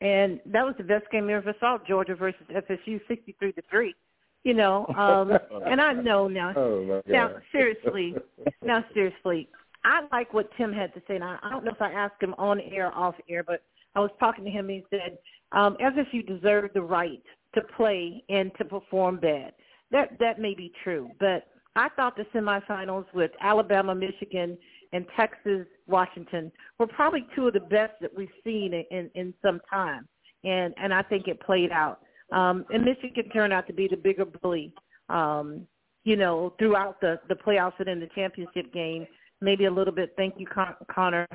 and 0.00 0.40
that 0.46 0.64
was 0.64 0.74
the 0.78 0.84
best 0.84 1.04
game 1.12 1.26
we 1.26 1.34
ever 1.34 1.54
saw. 1.60 1.78
Georgia 1.86 2.14
versus 2.14 2.40
FSU, 2.50 3.00
sixty-three 3.06 3.52
to 3.52 3.62
three. 3.70 3.94
You 4.44 4.54
know, 4.54 4.86
um, 4.96 5.32
and 5.66 5.80
I 5.80 5.92
know 5.92 6.28
now. 6.28 6.52
Oh, 6.56 7.02
now, 7.06 7.30
seriously, 7.52 8.14
now 8.62 8.84
seriously, 8.94 9.48
I 9.84 10.02
like 10.12 10.32
what 10.32 10.48
Tim 10.56 10.72
had 10.72 10.94
to 10.94 11.02
say. 11.08 11.18
Now, 11.18 11.38
I 11.42 11.50
don't 11.50 11.64
know 11.64 11.72
if 11.72 11.82
I 11.82 11.92
asked 11.92 12.22
him 12.22 12.34
on 12.38 12.60
air, 12.60 12.94
off 12.94 13.14
air, 13.28 13.42
but 13.42 13.62
I 13.94 14.00
was 14.00 14.10
talking 14.20 14.44
to 14.44 14.50
him. 14.50 14.68
and 14.70 14.82
He 14.82 14.84
said 14.90 15.18
um, 15.52 15.76
as 15.80 15.92
if 15.96 16.08
you 16.12 16.22
deserve 16.22 16.70
the 16.74 16.82
right 16.82 17.22
to 17.54 17.62
play 17.76 18.22
and 18.28 18.50
to 18.58 18.64
perform 18.64 19.18
bad. 19.18 19.52
That 19.90 20.18
that 20.20 20.38
may 20.38 20.54
be 20.54 20.72
true, 20.84 21.10
but 21.18 21.48
I 21.76 21.88
thought 21.90 22.16
the 22.16 22.26
semifinals 22.34 23.06
with 23.14 23.30
Alabama, 23.40 23.94
Michigan, 23.94 24.58
and 24.92 25.06
Texas, 25.16 25.66
Washington 25.86 26.50
were 26.78 26.86
probably 26.86 27.26
two 27.34 27.46
of 27.46 27.54
the 27.54 27.60
best 27.60 27.92
that 28.00 28.14
we've 28.14 28.28
seen 28.44 28.74
in, 28.74 28.84
in, 28.90 29.10
in 29.14 29.34
some 29.42 29.60
time, 29.70 30.06
and 30.44 30.74
and 30.76 30.92
I 30.92 31.02
think 31.02 31.28
it 31.28 31.40
played 31.40 31.70
out. 31.70 32.00
Um, 32.32 32.64
and 32.70 32.84
Michigan 32.84 33.30
turned 33.30 33.52
out 33.52 33.66
to 33.68 33.72
be 33.72 33.88
the 33.88 33.96
bigger 33.96 34.24
bully, 34.24 34.72
um, 35.08 35.66
you 36.04 36.16
know, 36.16 36.54
throughout 36.58 37.00
the 37.00 37.18
the 37.28 37.34
playoffs 37.34 37.78
and 37.78 37.88
in 37.88 38.00
the 38.00 38.08
championship 38.14 38.72
game. 38.72 39.06
Maybe 39.40 39.66
a 39.66 39.70
little 39.70 39.94
bit. 39.94 40.12
Thank 40.16 40.34
you, 40.38 40.46
Con- 40.46 40.74
Connor. 40.92 41.26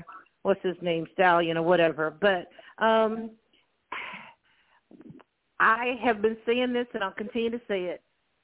What's 0.43 0.62
his 0.62 0.75
name, 0.82 1.08
Stallion 1.13 1.58
or 1.58 1.63
whatever. 1.63 2.13
But 2.19 2.47
um, 2.84 3.32
I 5.60 5.97
have 6.03 6.21
been 6.21 6.38
saying 6.45 6.73
this, 6.73 6.88
and 6.93 7.03
I'll 7.03 7.12
continue 7.12 7.49
to 7.49 7.62
say 7.67 7.84
it. 7.86 8.01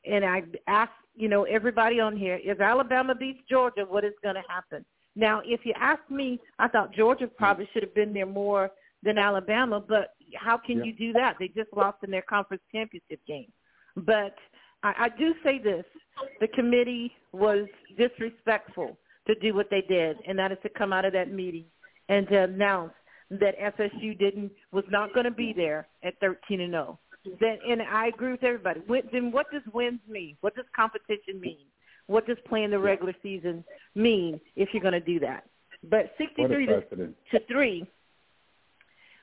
And 0.09 0.23
I 0.23 0.43
ask, 0.67 0.91
you 1.15 1.27
know, 1.27 1.43
everybody 1.43 1.99
on 1.99 2.15
here: 2.15 2.39
if 2.41 2.61
Alabama 2.61 3.13
beats 3.13 3.41
Georgia, 3.49 3.85
what 3.87 4.05
is 4.05 4.13
going 4.23 4.35
to 4.35 4.43
happen? 4.49 4.85
Now, 5.15 5.41
if 5.45 5.65
you 5.65 5.73
ask 5.75 6.01
me, 6.09 6.39
I 6.57 6.67
thought 6.69 6.93
Georgia 6.93 7.27
probably 7.27 7.67
should 7.73 7.83
have 7.83 7.93
been 7.93 8.13
there 8.13 8.25
more 8.25 8.71
than 9.03 9.17
Alabama, 9.17 9.83
but 9.85 10.13
how 10.35 10.57
can 10.57 10.79
yeah. 10.79 10.85
you 10.85 10.93
do 10.93 11.13
that? 11.13 11.35
They 11.39 11.47
just 11.49 11.69
lost 11.75 11.97
in 12.03 12.11
their 12.11 12.21
conference 12.21 12.63
championship 12.71 13.19
game. 13.27 13.51
But 13.95 14.35
I, 14.83 14.93
I 14.97 15.09
do 15.17 15.33
say 15.43 15.59
this: 15.59 15.85
the 16.39 16.47
committee 16.47 17.11
was 17.31 17.67
disrespectful 17.97 18.97
to 19.27 19.35
do 19.35 19.53
what 19.53 19.69
they 19.69 19.81
did, 19.81 20.17
and 20.27 20.37
that 20.39 20.51
is 20.51 20.57
to 20.63 20.69
come 20.69 20.93
out 20.93 21.05
of 21.05 21.13
that 21.13 21.31
meeting 21.31 21.65
and 22.07 22.27
to 22.29 22.43
announce 22.43 22.93
that 23.31 23.59
FSU 23.59 24.17
didn't 24.17 24.51
was 24.71 24.85
not 24.89 25.13
going 25.13 25.25
to 25.25 25.31
be 25.31 25.53
there 25.55 25.87
at 26.03 26.19
13 26.19 26.61
and 26.61 26.71
0. 26.71 26.99
Then, 27.39 27.59
and 27.67 27.81
I 27.81 28.07
agree 28.07 28.31
with 28.31 28.43
everybody. 28.43 28.81
Then 29.11 29.31
what 29.31 29.51
does 29.51 29.61
wins 29.73 29.99
mean? 30.07 30.35
What 30.41 30.55
does 30.55 30.65
competition 30.75 31.39
mean? 31.39 31.65
What 32.07 32.25
does 32.25 32.37
playing 32.47 32.71
the 32.71 32.79
regular 32.79 33.13
season 33.21 33.63
mean 33.93 34.39
if 34.55 34.69
you're 34.73 34.81
going 34.81 34.93
to 34.93 34.99
do 34.99 35.19
that? 35.19 35.43
But 35.83 36.11
63 36.17 36.65
to, 36.65 36.81
to 37.31 37.39
3 37.47 37.87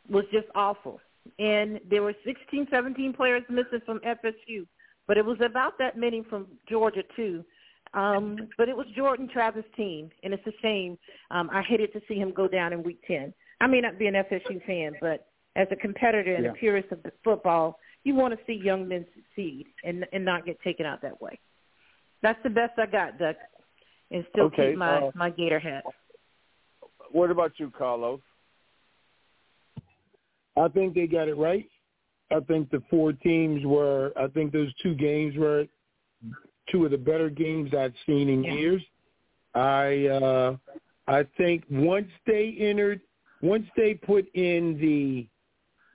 was 0.09 0.25
just 0.33 0.47
awful. 0.55 1.01
And 1.39 1.81
there 1.89 2.03
were 2.03 2.15
16, 2.25 2.69
17 2.71 3.13
players 3.13 3.43
missing 3.49 3.81
from 3.85 4.01
FSU. 4.01 4.67
But 5.07 5.17
it 5.17 5.25
was 5.25 5.39
about 5.41 5.79
that 5.79 5.97
many 5.97 6.25
from 6.29 6.47
Georgia, 6.69 7.03
too. 7.15 7.45
Um, 7.95 8.49
but 8.59 8.69
it 8.69 8.77
was 8.77 8.87
Jordan 8.97 9.29
Travis' 9.33 9.65
team, 9.77 10.11
and 10.23 10.35
it's 10.35 10.47
a 10.47 10.53
shame. 10.61 10.99
Um, 11.31 11.49
I 11.53 11.63
hated 11.63 11.93
to 11.93 12.01
see 12.09 12.17
him 12.17 12.33
go 12.33 12.49
down 12.49 12.73
in 12.73 12.83
Week 12.83 13.01
10. 13.07 13.33
I 13.61 13.67
may 13.67 13.81
not 13.81 13.99
be 13.99 14.07
an 14.07 14.15
FSU 14.15 14.65
fan, 14.67 14.95
but 15.01 15.29
as 15.55 15.69
a 15.71 15.77
competitor 15.77 16.35
and 16.35 16.45
yeah. 16.45 16.51
a 16.51 16.55
purist 16.55 16.93
of 16.93 17.03
the 17.03 17.13
football, 17.25 17.79
you 18.05 18.15
want 18.15 18.39
to 18.39 18.45
see 18.47 18.53
young 18.53 18.87
men 18.87 19.05
succeed 19.15 19.67
and 19.83 20.07
and 20.13 20.25
not 20.25 20.47
get 20.47 20.61
taken 20.63 20.87
out 20.87 21.03
that 21.03 21.21
way. 21.21 21.39
That's 22.23 22.39
the 22.45 22.51
best 22.51 22.79
I 22.79 22.87
got, 22.87 23.19
Doug, 23.19 23.37
and 24.11 24.25
still 24.31 24.45
okay, 24.47 24.71
keep 24.71 24.79
my 24.79 24.99
uh, 24.99 25.11
my 25.15 25.31
Gator 25.31 25.59
hat. 25.59 25.85
What 27.11 27.31
about 27.31 27.53
you, 27.59 27.73
Carlos? 27.77 28.21
I 30.57 30.69
think 30.69 30.95
they 30.95 31.07
got 31.07 31.29
it 31.29 31.37
right. 31.37 31.69
I 32.31 32.41
think 32.41 32.71
the 32.71 32.83
four 32.91 33.13
teams 33.13 33.65
were. 33.65 34.13
I 34.17 34.27
think 34.29 34.53
those 34.53 34.73
two 34.83 34.95
games 34.95 35.37
were 35.37 35.67
two 36.71 36.85
of 36.85 36.91
the 36.91 36.99
better 36.99 37.31
games 37.31 37.73
I've 37.75 37.95
seen 38.07 38.29
in 38.29 38.45
yeah. 38.45 38.53
years. 38.53 38.83
I 39.55 40.07
uh, 40.07 40.57
I 41.07 41.25
think 41.37 41.65
once 41.71 42.09
they 42.27 42.57
entered, 42.59 43.01
once 43.43 43.67
they 43.77 43.95
put 43.95 44.27
in 44.35 44.79
the 44.81 45.27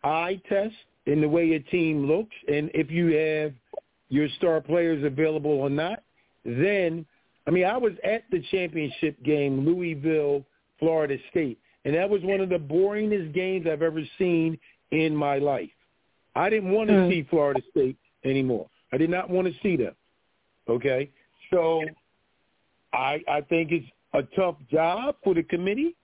eye 0.08 0.42
test 0.48 0.76
in 1.06 1.22
the 1.22 1.28
way 1.28 1.54
a 1.54 1.60
team 1.60 2.08
looks, 2.08 2.36
and 2.48 2.72
if 2.74 2.90
you 2.90 3.08
have 3.08 3.54
your 4.10 4.28
star 4.38 4.62
players 4.62 5.04
available 5.04 5.52
or 5.52 5.70
not, 5.70 6.04
then 6.46 7.06
I 7.46 7.52
mean 7.52 7.66
I 7.66 7.78
was 7.78 7.94
at 8.04 8.24
the 8.32 8.42
championship 8.52 9.22
game, 9.24 9.66
Louisville, 9.66 10.46
Florida 10.80 11.18
State, 11.30 11.60
and 11.86 11.96
that 11.96 12.10
was 12.10 12.22
one 12.24 12.40
of 12.40 12.50
the 12.50 12.58
boringest 12.58 13.34
games 13.34 13.68
I've 13.70 13.82
ever 13.82 14.02
seen 14.18 14.58
in 14.92 15.16
my 15.16 15.38
life. 15.38 15.70
I 16.36 16.50
didn't 16.50 16.72
want 16.72 16.90
to 16.90 16.96
mm. 16.96 17.10
see 17.10 17.28
Florida 17.30 17.62
State 17.72 17.98
anymore. 18.24 18.68
I 18.94 18.98
did 18.98 19.10
not 19.10 19.30
want 19.30 19.48
to 19.48 19.54
see 19.62 19.76
them. 19.76 19.96
Okay, 20.70 21.10
so 21.50 21.84
I 22.94 23.22
I 23.28 23.42
think 23.42 23.72
it's 23.72 23.88
a 24.14 24.24
tough 24.36 24.56
job 24.72 25.16
for 25.24 25.34
the 25.34 25.44
committee, 25.44 25.96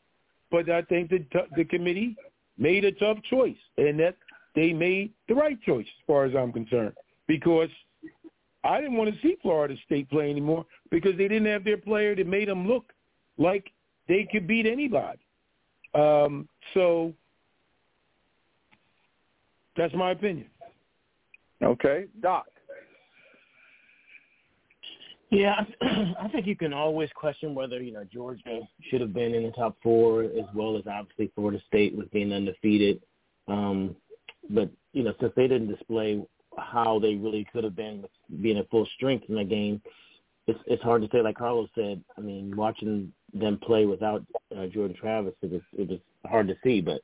but 0.52 0.70
I 0.70 0.82
think 0.84 1.10
the 1.10 1.26
the 1.56 1.66
committee 1.66 2.16
made 2.58 2.86
a 2.86 2.92
tough 2.94 3.18
choice, 3.30 3.58
and 3.78 4.00
that 4.00 4.16
they 4.56 4.74
made 4.74 5.14
the 5.28 5.36
right 5.36 5.62
choice 5.62 5.86
as 5.86 6.06
far 6.08 6.26
as 6.26 6.36
I'm 6.36 6.52
concerned. 6.52 6.94
Because 7.28 7.70
I 8.64 8.82
didn't 8.82 8.98
want 8.98 9.14
to 9.14 9.22
see 9.22 9.38
Florida 9.42 9.76
State 9.86 10.10
play 10.10 10.30
anymore 10.30 10.66
because 10.92 11.16
they 11.18 11.28
didn't 11.28 11.46
have 11.46 11.64
their 11.64 11.78
player 11.78 12.16
that 12.16 12.28
made 12.28 12.48
them 12.48 12.68
look 12.68 12.92
like 13.38 13.72
they 14.08 14.28
could 14.30 14.48
beat 14.48 14.66
anybody. 14.66 15.20
Um, 15.98 16.48
so 16.74 17.14
that's 19.76 19.94
my 19.94 20.12
opinion. 20.12 20.48
Okay, 21.64 22.06
Doc. 22.22 22.46
Yeah, 25.30 25.62
I 25.82 26.30
think 26.32 26.48
you 26.48 26.56
can 26.56 26.72
always 26.72 27.10
question 27.16 27.54
whether 27.54 27.82
you 27.82 27.92
know 27.92 28.06
Georgia 28.12 28.62
should 28.90 29.02
have 29.02 29.14
been 29.14 29.34
in 29.34 29.44
the 29.44 29.52
top 29.52 29.76
four, 29.84 30.24
as 30.24 30.46
well 30.54 30.78
as 30.78 30.84
obviously 30.88 31.32
Florida 31.36 31.62
State 31.68 31.98
with 31.98 32.10
being 32.12 32.32
undefeated. 32.32 33.02
Um, 33.48 33.96
but 34.50 34.70
you 34.94 35.04
know, 35.04 35.14
since 35.20 35.34
they 35.36 35.48
didn't 35.48 35.68
display 35.68 36.24
how 36.58 37.00
they 37.00 37.16
really 37.16 37.46
could 37.52 37.64
have 37.64 37.76
been 37.76 38.02
with 38.02 38.12
being 38.42 38.58
at 38.58 38.70
full 38.70 38.88
strength 38.96 39.26
in 39.30 39.36
the 39.36 39.44
game, 39.44 39.82
it's 40.46 40.60
it's 40.66 40.84
hard 40.84 41.02
to 41.02 41.10
say. 41.12 41.22
Like 41.22 41.38
Carlos 41.38 41.70
said, 41.76 42.02
I 42.18 42.22
mean, 42.22 42.56
watching 42.56 43.12
them 43.34 43.60
play 43.62 43.86
without 43.86 44.24
uh, 44.58 44.68
Jordan 44.68 44.96
Travis, 45.00 45.34
it 45.42 45.52
was 45.52 45.62
it 45.78 45.90
was 45.90 46.00
hard 46.26 46.48
to 46.48 46.56
see. 46.64 46.82
But 46.82 47.02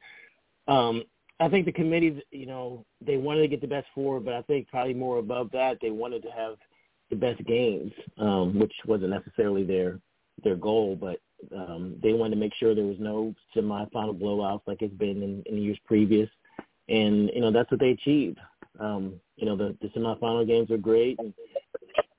um, 0.71 1.03
I 1.39 1.49
think 1.49 1.65
the 1.65 1.71
committee, 1.71 2.21
you 2.31 2.45
know, 2.45 2.86
they 3.01 3.17
wanted 3.17 3.41
to 3.41 3.47
get 3.47 3.62
the 3.62 3.67
best 3.67 3.88
four, 3.93 4.19
but 4.19 4.33
I 4.33 4.41
think 4.43 4.67
probably 4.69 4.93
more 4.93 5.17
above 5.17 5.51
that, 5.51 5.77
they 5.81 5.91
wanted 5.91 6.23
to 6.23 6.31
have 6.31 6.55
the 7.09 7.15
best 7.15 7.43
games, 7.45 7.91
um, 8.17 8.59
which 8.59 8.73
wasn't 8.86 9.12
necessarily 9.12 9.63
their 9.63 9.99
their 10.43 10.55
goal, 10.55 10.95
but 10.99 11.19
um, 11.55 11.95
they 12.01 12.13
wanted 12.13 12.36
to 12.36 12.39
make 12.39 12.53
sure 12.55 12.73
there 12.73 12.86
was 12.86 12.99
no 12.99 13.36
semifinal 13.55 14.19
blowouts 14.19 14.62
like 14.65 14.81
it's 14.81 14.93
been 14.95 15.21
in, 15.21 15.43
in 15.45 15.62
years 15.62 15.77
previous, 15.86 16.29
and 16.89 17.29
you 17.33 17.41
know 17.41 17.51
that's 17.51 17.69
what 17.71 17.79
they 17.79 17.91
achieved. 17.91 18.39
Um, 18.79 19.19
you 19.36 19.45
know 19.45 19.55
the, 19.55 19.75
the 19.81 19.89
semifinal 19.89 20.47
games 20.47 20.69
were 20.69 20.77
great, 20.77 21.19
and 21.19 21.33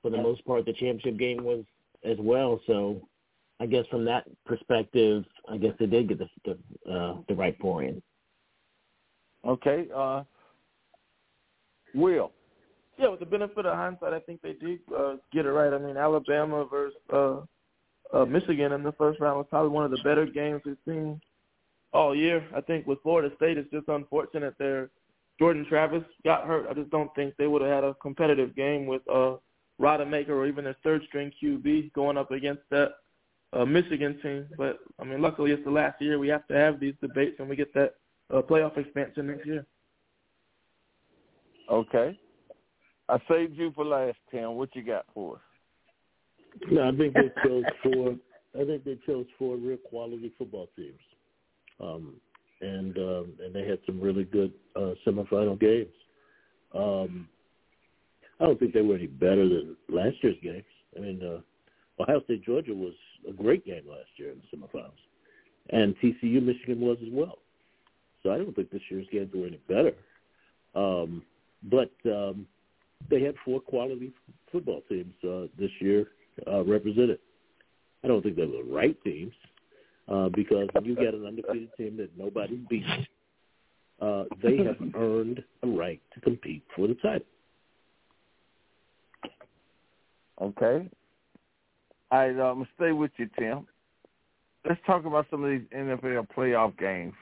for 0.01 0.11
the 0.11 0.17
most 0.17 0.45
part, 0.45 0.65
the 0.65 0.73
championship 0.73 1.17
game 1.17 1.43
was 1.43 1.63
as 2.03 2.17
well. 2.19 2.61
So, 2.67 3.01
I 3.59 3.65
guess 3.65 3.85
from 3.89 4.05
that 4.05 4.25
perspective, 4.45 5.23
I 5.49 5.57
guess 5.57 5.73
they 5.79 5.85
did 5.85 6.09
get 6.09 6.19
the 6.19 6.27
the, 6.45 6.91
uh, 6.91 7.17
the 7.27 7.35
right 7.35 7.55
four 7.59 7.83
in. 7.83 8.01
Okay, 9.45 9.87
uh, 9.95 10.23
Will 11.93 12.31
yeah, 12.97 13.09
with 13.09 13.19
the 13.19 13.25
benefit 13.25 13.65
of 13.65 13.75
hindsight, 13.75 14.13
I 14.13 14.19
think 14.19 14.41
they 14.41 14.53
did 14.53 14.79
uh, 14.97 15.15
get 15.33 15.45
it 15.45 15.51
right. 15.51 15.73
I 15.73 15.77
mean, 15.77 15.97
Alabama 15.97 16.65
versus 16.65 16.97
uh, 17.11 17.41
uh, 18.13 18.25
Michigan 18.25 18.71
in 18.71 18.83
the 18.83 18.93
first 18.93 19.19
round 19.19 19.37
was 19.37 19.47
probably 19.49 19.69
one 19.69 19.85
of 19.85 19.91
the 19.91 20.01
better 20.03 20.25
games 20.25 20.61
we've 20.65 20.77
seen 20.87 21.19
all 21.93 22.15
year. 22.15 22.45
I 22.55 22.61
think 22.61 22.87
with 22.87 23.01
Florida 23.01 23.35
State, 23.35 23.57
it's 23.57 23.69
just 23.71 23.89
unfortunate 23.89 24.55
their 24.57 24.89
Jordan 25.39 25.65
Travis 25.67 26.03
got 26.23 26.47
hurt. 26.47 26.67
I 26.69 26.73
just 26.73 26.89
don't 26.89 27.13
think 27.15 27.33
they 27.37 27.47
would 27.47 27.61
have 27.61 27.71
had 27.71 27.83
a 27.83 27.95
competitive 27.95 28.55
game 28.55 28.85
with 28.85 29.01
uh, 29.13 29.35
Rodemaker 29.81 30.29
or 30.29 30.45
even 30.45 30.63
their 30.63 30.77
third 30.83 31.01
string 31.07 31.31
QB 31.43 31.91
going 31.93 32.17
up 32.17 32.31
against 32.31 32.61
that 32.71 32.91
uh, 33.55 33.65
Michigan 33.65 34.19
team. 34.21 34.47
But 34.57 34.79
I 34.99 35.03
mean, 35.03 35.21
luckily 35.21 35.51
it's 35.51 35.63
the 35.63 35.71
last 35.71 36.01
year 36.01 36.19
we 36.19 36.27
have 36.27 36.47
to 36.47 36.53
have 36.55 36.79
these 36.79 36.95
debates 37.01 37.37
and 37.39 37.49
we 37.49 37.55
get 37.55 37.73
that 37.73 37.95
uh, 38.33 38.41
playoff 38.41 38.77
expansion 38.77 39.27
next 39.27 39.45
year. 39.45 39.65
Okay. 41.71 42.19
I 43.07 43.17
saved 43.29 43.57
you 43.57 43.71
for 43.75 43.85
last, 43.85 44.17
Tim. 44.31 44.55
What 44.55 44.75
you 44.75 44.83
got 44.83 45.05
for 45.13 45.35
us? 45.35 45.41
No, 46.71 46.89
I 46.89 46.95
think 46.95 47.13
they 47.13 47.31
chose 47.43 47.63
four. 47.83 48.15
I 48.59 48.65
think 48.65 48.83
they 48.83 48.97
chose 49.05 49.25
four 49.37 49.57
real 49.57 49.77
quality 49.77 50.31
football 50.37 50.69
teams, 50.75 50.99
um, 51.81 52.15
and 52.61 52.97
um, 52.97 53.33
and 53.43 53.53
they 53.53 53.67
had 53.67 53.79
some 53.85 53.99
really 53.99 54.23
good 54.23 54.53
uh, 54.75 54.93
semifinal 55.05 55.59
games. 55.59 55.91
Um, 56.73 57.27
I 58.39 58.45
don't 58.45 58.59
think 58.59 58.73
they 58.73 58.81
were 58.81 58.95
any 58.95 59.07
better 59.07 59.47
than 59.47 59.75
last 59.89 60.15
year's 60.21 60.37
games. 60.41 60.63
I 60.95 61.01
mean, 61.01 61.21
uh, 61.21 62.01
Ohio 62.01 62.21
State 62.23 62.43
Georgia 62.45 62.73
was 62.73 62.93
a 63.27 63.33
great 63.33 63.65
game 63.65 63.83
last 63.87 64.09
year 64.17 64.31
in 64.31 64.41
the 64.41 64.57
semifinals, 64.57 64.91
and 65.69 65.95
TCU 65.97 66.41
Michigan 66.41 66.79
was 66.79 66.97
as 67.01 67.11
well. 67.11 67.39
So 68.23 68.31
I 68.31 68.37
don't 68.37 68.55
think 68.55 68.71
this 68.71 68.81
year's 68.89 69.07
games 69.11 69.31
were 69.33 69.47
any 69.47 69.59
better. 69.67 69.93
Um, 70.73 71.23
but 71.63 71.91
um, 72.05 72.47
they 73.09 73.21
had 73.21 73.35
four 73.43 73.59
quality 73.59 74.11
football 74.51 74.81
teams 74.89 75.13
uh, 75.23 75.47
this 75.57 75.71
year 75.79 76.07
uh, 76.47 76.63
represented. 76.63 77.19
I 78.03 78.07
don't 78.07 78.21
think 78.21 78.35
they 78.35 78.45
were 78.45 78.63
the 78.63 78.73
right 78.73 78.97
teams 79.03 79.33
uh, 80.07 80.29
because 80.29 80.67
when 80.73 80.85
you 80.85 80.95
get 80.95 81.13
an 81.13 81.25
undefeated 81.25 81.69
team 81.77 81.97
that 81.97 82.17
nobody 82.17 82.57
beats, 82.69 82.87
uh, 84.01 84.25
they 84.41 84.57
have 84.57 84.77
earned 84.95 85.43
a 85.63 85.67
right 85.67 86.01
to 86.13 86.19
compete 86.21 86.63
for 86.75 86.87
the 86.87 86.95
title. 86.95 87.27
Okay. 90.41 90.89
All 92.15 92.21
right, 92.21 92.31
I'm 92.31 92.39
um, 92.39 92.57
gonna 92.59 92.69
stay 92.77 92.91
with 92.93 93.11
you, 93.17 93.29
Tim. 93.37 93.67
Let's 94.63 94.79
talk 94.87 95.03
about 95.03 95.25
some 95.29 95.43
of 95.43 95.49
these 95.49 95.67
NFL 95.75 96.27
playoff 96.35 96.77
games. 96.77 97.13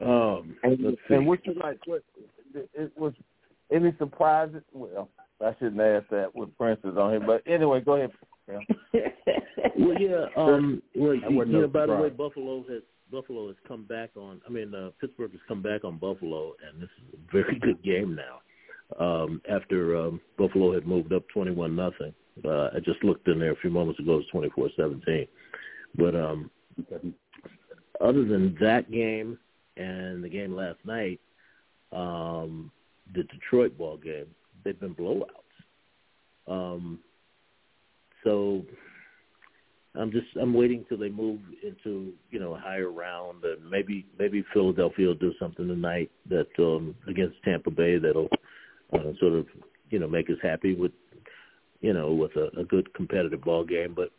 Um, 0.00 0.56
and, 0.62 0.96
and 1.08 1.26
what 1.26 1.44
you 1.44 1.54
like? 1.60 1.78
What 1.86 2.04
it 2.54 2.92
was? 2.96 3.14
Any 3.72 3.92
surprises? 3.98 4.62
Well, 4.72 5.08
I 5.44 5.56
shouldn't 5.58 5.80
ask 5.80 6.08
that 6.10 6.30
with 6.36 6.56
Princess 6.56 6.92
on 6.96 7.10
here, 7.10 7.20
but 7.20 7.42
anyway, 7.52 7.80
go 7.80 7.94
ahead. 7.94 8.12
Yeah. 8.48 8.58
well, 9.76 9.98
yeah. 10.00 10.26
Um, 10.36 10.82
well, 10.94 11.16
you, 11.16 11.44
know, 11.46 11.66
by 11.66 11.86
the 11.86 11.96
way, 11.96 12.10
Buffalo 12.10 12.64
has 12.68 12.82
Buffalo 13.10 13.48
has 13.48 13.56
come 13.66 13.86
back 13.86 14.10
on. 14.14 14.40
I 14.46 14.52
mean, 14.52 14.72
uh, 14.72 14.90
Pittsburgh 15.00 15.32
has 15.32 15.40
come 15.48 15.62
back 15.62 15.82
on 15.82 15.98
Buffalo, 15.98 16.52
and 16.64 16.80
this 16.80 16.90
is 17.08 17.14
a 17.18 17.32
very 17.32 17.58
good 17.60 17.82
game 17.82 18.14
now. 18.14 18.38
Um, 18.98 19.40
after 19.50 19.96
um, 19.96 20.20
Buffalo 20.36 20.74
had 20.74 20.86
moved 20.86 21.12
up 21.12 21.24
twenty-one 21.32 21.74
nothing, 21.74 22.14
uh, 22.44 22.68
I 22.74 22.80
just 22.84 23.02
looked 23.02 23.28
in 23.28 23.38
there 23.38 23.52
a 23.52 23.56
few 23.56 23.70
moments 23.70 23.98
ago. 23.98 24.14
It 24.14 24.16
was 24.16 24.26
twenty-four 24.30 24.68
seventeen. 24.76 25.26
But 25.96 26.14
um, 26.14 26.50
other 28.00 28.24
than 28.24 28.56
that 28.60 28.90
game 28.90 29.38
and 29.76 30.22
the 30.22 30.28
game 30.28 30.54
last 30.54 30.78
night, 30.84 31.20
um, 31.92 32.70
the 33.14 33.22
Detroit 33.24 33.76
ball 33.78 33.96
game, 33.96 34.26
they've 34.64 34.78
been 34.78 34.94
blowouts. 34.94 35.28
Um, 36.46 36.98
so 38.22 38.64
I'm 39.94 40.10
just 40.10 40.26
I'm 40.40 40.54
waiting 40.54 40.84
till 40.88 40.98
they 40.98 41.08
move 41.08 41.40
into 41.62 42.12
you 42.30 42.40
know 42.40 42.54
a 42.54 42.58
higher 42.58 42.90
round 42.90 43.44
and 43.44 43.70
maybe 43.70 44.06
maybe 44.18 44.44
Philadelphia 44.52 45.06
will 45.06 45.14
do 45.14 45.32
something 45.38 45.68
tonight 45.68 46.10
that 46.28 46.48
um, 46.58 46.94
against 47.08 47.36
Tampa 47.44 47.70
Bay 47.70 47.98
that'll 47.98 48.28
uh, 48.94 49.12
sort 49.20 49.34
of 49.34 49.46
you 49.90 49.98
know 49.98 50.08
make 50.08 50.30
us 50.30 50.36
happy 50.42 50.74
with 50.74 50.92
you 51.80 51.92
know 51.92 52.12
with 52.12 52.34
a, 52.36 52.48
a 52.58 52.64
good 52.64 52.92
competitive 52.94 53.42
ball 53.42 53.64
game. 53.64 53.94
But 53.94 54.10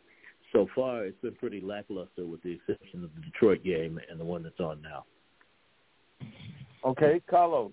so 0.52 0.68
far 0.74 1.04
it's 1.04 1.20
been 1.20 1.34
pretty 1.34 1.60
lackluster 1.60 2.26
with 2.26 2.42
the 2.42 2.52
exception 2.52 3.04
of 3.04 3.10
the 3.14 3.22
Detroit 3.22 3.64
game 3.64 4.00
and 4.10 4.18
the 4.18 4.24
one 4.24 4.42
that's 4.42 4.60
on 4.60 4.80
now. 4.82 5.04
Okay, 6.84 7.20
Carlos. 7.28 7.72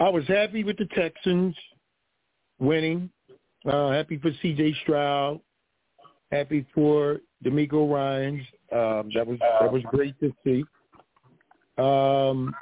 I 0.00 0.08
was 0.08 0.26
happy 0.26 0.64
with 0.64 0.76
the 0.76 0.86
Texans 0.86 1.56
winning. 2.58 3.10
Uh, 3.66 3.90
happy 3.90 4.18
for 4.18 4.30
C.J. 4.42 4.74
Stroud. 4.82 5.40
Happy 6.30 6.66
for 6.74 7.20
DeMeco 7.44 7.90
Ryans. 7.90 8.42
Um, 8.72 9.10
that 9.14 9.26
was 9.26 9.38
that 9.60 9.72
was 9.72 9.82
great 9.90 10.18
to 10.20 10.32
see. 10.44 10.64
Um, 11.78 12.54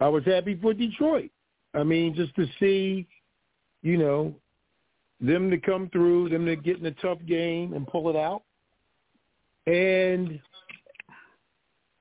I 0.00 0.08
was 0.08 0.24
happy 0.24 0.58
for 0.60 0.74
Detroit. 0.74 1.30
I 1.74 1.82
mean, 1.82 2.14
just 2.14 2.34
to 2.36 2.46
see, 2.60 3.06
you 3.82 3.96
know, 3.96 4.34
them 5.20 5.50
to 5.50 5.58
come 5.58 5.88
through, 5.90 6.28
them 6.28 6.46
to 6.46 6.56
get 6.56 6.78
in 6.78 6.86
a 6.86 6.92
tough 6.92 7.18
game 7.26 7.72
and 7.72 7.86
pull 7.86 8.10
it 8.10 8.16
out. 8.16 8.42
And 9.66 10.40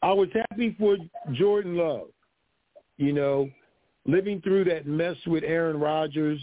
I 0.02 0.12
was 0.12 0.30
happy 0.34 0.76
for 0.80 0.98
Jordan 1.34 1.78
Love. 1.78 2.08
You 2.98 3.14
know, 3.14 3.50
living 4.06 4.42
through 4.42 4.66
that 4.66 4.86
mess 4.86 5.16
with 5.26 5.44
Aaron 5.44 5.80
Rodgers 5.80 6.40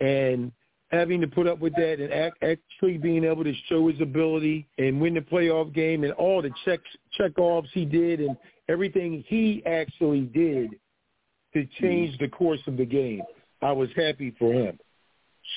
and 0.00 0.52
having 0.90 1.20
to 1.20 1.26
put 1.26 1.46
up 1.46 1.58
with 1.58 1.74
that 1.74 2.00
and 2.00 2.12
act, 2.12 2.42
actually 2.42 2.98
being 2.98 3.24
able 3.24 3.42
to 3.42 3.54
show 3.68 3.88
his 3.88 4.00
ability 4.00 4.66
and 4.78 5.00
win 5.00 5.14
the 5.14 5.20
playoff 5.20 5.72
game 5.74 6.04
and 6.04 6.12
all 6.12 6.42
the 6.42 6.50
checks 6.64 6.88
check 7.12 7.36
offs 7.38 7.68
he 7.72 7.84
did 7.84 8.20
and 8.20 8.36
everything 8.68 9.24
he 9.26 9.62
actually 9.66 10.22
did 10.22 10.70
to 11.56 11.66
change 11.80 12.18
the 12.18 12.28
course 12.28 12.60
of 12.66 12.76
the 12.76 12.84
game. 12.84 13.22
I 13.62 13.72
was 13.72 13.88
happy 13.96 14.34
for 14.38 14.52
him. 14.52 14.78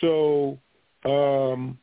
So 0.01 0.57
um 1.05 1.77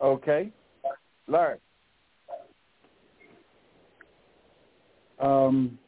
Okay. 0.00 0.50
Larry. 1.28 1.58
Um, 5.18 5.78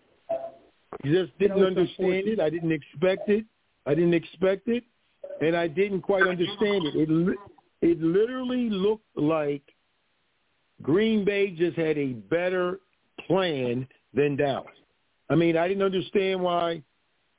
just 1.04 1.36
didn't 1.38 1.62
understand 1.62 2.26
it. 2.26 2.40
I 2.40 2.48
didn't 2.48 2.72
expect 2.72 3.28
it. 3.28 3.44
I 3.84 3.94
didn't 3.94 4.14
expect 4.14 4.68
it, 4.68 4.84
and 5.42 5.54
I 5.54 5.68
didn't 5.68 6.00
quite 6.00 6.22
understand 6.26 6.86
it. 6.86 6.94
It 6.96 7.38
it 7.82 8.00
literally 8.00 8.70
looked 8.70 9.16
like 9.16 9.62
Green 10.82 11.24
Bay 11.24 11.50
just 11.50 11.76
had 11.76 11.96
a 11.98 12.12
better 12.12 12.80
plan 13.26 13.86
than 14.14 14.36
Dallas. 14.36 14.66
I 15.30 15.34
mean, 15.34 15.56
I 15.56 15.66
didn't 15.68 15.82
understand 15.82 16.40
why 16.40 16.82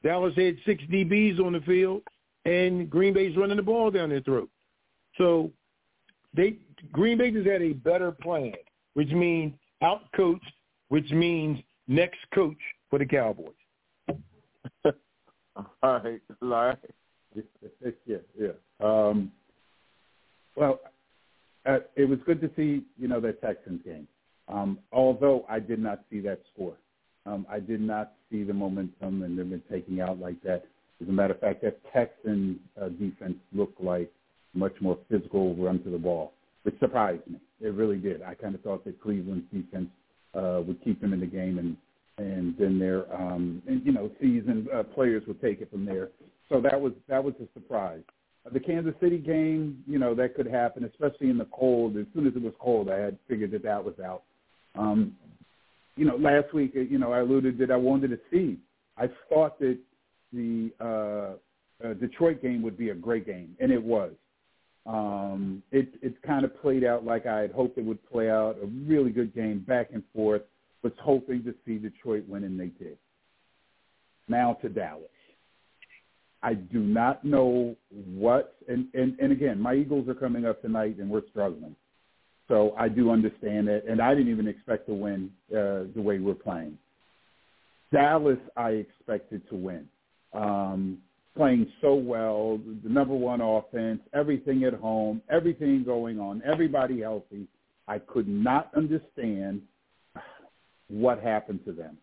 Dallas 0.04 0.34
had 0.36 0.58
six 0.66 0.84
DBs 0.92 1.40
on 1.40 1.54
the 1.54 1.62
field 1.62 2.02
and 2.46 2.90
Green 2.90 3.14
Bay's 3.14 3.36
running 3.38 3.58
the 3.58 3.64
ball 3.64 3.92
down 3.92 4.10
their 4.10 4.22
throat. 4.22 4.50
So 5.18 5.52
they 6.34 6.58
Green 6.92 7.18
Bay 7.18 7.32
just 7.32 7.48
had 7.48 7.62
a 7.62 7.74
better 7.74 8.12
plan, 8.12 8.54
which 8.94 9.10
means 9.10 9.54
out 9.82 10.12
coached, 10.16 10.52
which 10.90 11.10
means 11.12 11.60
next 11.88 12.20
coach 12.34 12.58
for 12.90 13.00
the 13.00 13.06
Cowboys. 13.06 13.54
All 14.86 14.94
right, 15.84 16.22
Larry. 16.42 16.76
yeah, 18.06 18.18
yeah. 18.40 18.50
Um, 18.80 19.32
well, 20.56 20.80
uh, 21.68 21.80
it 21.96 22.06
was 22.06 22.20
good 22.26 22.42
to 22.42 22.50
see 22.56 22.84
you 22.98 23.08
know 23.08 23.20
that 23.22 23.42
Texans 23.42 23.82
game. 23.84 24.08
Um, 24.48 24.80
although 24.92 25.46
I 25.50 25.60
did 25.60 25.80
not 25.80 26.04
see 26.10 26.22
that 26.22 26.40
score, 26.54 26.76
um, 27.26 27.46
I 27.50 27.60
did 27.60 27.82
not 27.82 28.14
see 28.32 28.44
the 28.44 28.54
momentum 28.54 29.24
and 29.24 29.38
they've 29.38 29.50
been 29.50 29.64
taking 29.70 30.00
out 30.00 30.20
like 30.20 30.42
that. 30.44 30.64
As 31.02 31.08
a 31.08 31.12
matter 31.12 31.34
of 31.34 31.40
fact, 31.40 31.62
that 31.64 31.80
Texan 31.94 32.60
uh, 32.82 32.90
defense 32.90 33.36
looked 33.54 33.82
like 33.82 34.12
much 34.54 34.74
more 34.82 34.98
physical 35.10 35.54
run 35.56 35.84
to 35.84 35.90
the 35.90 35.98
ball, 35.98 36.34
which 36.64 36.80
surprised 36.80 37.28
me. 37.28 37.40
It 37.62 37.74
really 37.74 37.98
did. 37.98 38.22
I 38.22 38.34
kind 38.34 38.56
of 38.56 38.62
thought 38.62 38.86
that 38.86 39.02
Cleveland's 39.02 39.46
defense 39.54 39.90
uh, 40.34 40.62
would 40.66 40.84
keep 40.84 41.02
them 41.02 41.14
in 41.14 41.20
the 41.20 41.26
game, 41.26 41.60
and 41.60 41.78
and 42.20 42.56
then 42.58 42.80
their 42.80 43.14
um, 43.14 43.62
and, 43.68 43.86
you 43.86 43.92
know 43.92 44.10
seasoned 44.20 44.68
uh, 44.74 44.84
players 44.84 45.24
would 45.28 45.42
take 45.42 45.62
it 45.62 45.70
from 45.70 45.86
there. 45.86 46.10
So 46.50 46.62
that 46.62 46.80
was 46.80 46.94
that 47.08 47.24
was 47.24 47.34
a 47.42 47.48
surprise. 47.54 48.02
The 48.54 48.60
Kansas 48.60 48.94
City 49.02 49.18
game, 49.18 49.84
you 49.88 50.00
know, 50.00 50.16
that 50.16 50.36
could 50.36 50.48
happen, 50.48 50.86
especially 50.86 51.30
in 51.30 51.38
the 51.38 51.48
cold. 51.52 51.98
As 51.98 52.06
soon 52.14 52.28
as 52.28 52.36
it 52.36 52.42
was 52.42 52.54
cold, 52.60 52.90
I 52.90 52.98
had 52.98 53.18
figured 53.28 53.52
that 53.52 53.64
that 53.64 53.84
was 53.84 53.96
out. 54.04 54.24
Um, 54.76 55.16
you 55.96 56.06
know, 56.06 56.16
last 56.16 56.54
week, 56.54 56.74
uh, 56.76 56.82
you 56.82 57.00
know, 57.00 57.12
I 57.12 57.20
alluded 57.20 57.58
that 57.58 57.72
I 57.72 57.76
wanted 57.76 58.10
to 58.12 58.20
see. 58.32 58.58
I 58.98 59.10
thought 59.30 59.60
that 59.60 59.78
the 60.32 60.72
uh, 60.80 61.86
uh, 61.86 61.94
Detroit 61.96 62.42
game 62.42 62.62
would 62.62 62.78
be 62.78 62.90
a 62.90 62.96
great 62.96 63.26
game, 63.26 63.56
and 63.60 63.72
it 63.72 63.82
was. 63.82 64.12
Um, 64.86 65.64
it 65.72 65.90
it 66.02 66.22
kind 66.22 66.46
of 66.46 66.62
played 66.62 66.84
out 66.84 67.04
like 67.04 67.26
I 67.26 67.40
had 67.42 67.52
hoped 67.52 67.78
it 67.78 67.84
would 67.84 68.04
play 68.10 68.30
out. 68.30 68.58
A 68.64 68.66
really 68.66 69.12
good 69.12 69.36
game, 69.36 69.60
back 69.68 69.90
and 69.94 70.04
forth. 70.16 70.44
Was 70.84 70.94
hoping 71.02 71.44
to 71.44 71.54
see 71.66 71.78
Detroit 71.78 72.24
win, 72.28 72.44
and 72.44 72.58
they 72.58 72.68
did. 72.68 72.98
Now 74.28 74.54
to 74.62 74.70
Dallas. 74.70 75.10
I 76.44 76.54
do 76.54 76.80
not 76.80 77.26
know 77.26 77.76
what, 77.90 78.56
and, 78.68 78.88
and, 78.94 79.18
and 79.20 79.32
again, 79.32 79.60
my 79.60 79.74
Eagles 79.74 80.08
are 80.08 80.14
coming 80.14 80.46
up 80.46 80.62
tonight, 80.62 80.98
and 81.00 81.10
we're 81.10 81.28
struggling. 81.30 81.76
So 82.48 82.74
I 82.78 82.88
do 82.88 83.12
understand 83.12 83.68
it, 83.68 83.86
and 83.90 84.02
I 84.02 84.14
didn't 84.14 84.32
even 84.32 84.48
expect 84.48 84.88
to 84.88 84.94
win 84.94 85.32
uh, 85.52 85.92
the 85.96 86.02
way 86.02 86.20
we're 86.20 86.34
playing. 86.34 86.78
Dallas, 87.92 88.38
I 88.56 88.70
expected 88.72 89.48
to 89.50 89.56
win. 89.56 89.88
Um, 90.34 91.00
playing 91.36 91.72
so 91.82 91.94
well, 91.94 92.60
the 92.84 92.90
number 92.90 93.14
one 93.14 93.42
offense, 93.42 94.02
everything 94.14 94.64
at 94.64 94.74
home, 94.74 95.22
everything 95.30 95.84
going 95.84 96.20
on, 96.20 96.42
everybody 96.46 97.02
healthy. 97.02 97.48
I 97.88 98.00
could 98.00 98.28
not 98.28 98.72
understand 98.76 99.62
what 100.90 101.22
happened 101.22 101.62
to 101.66 101.72
them. 101.72 101.98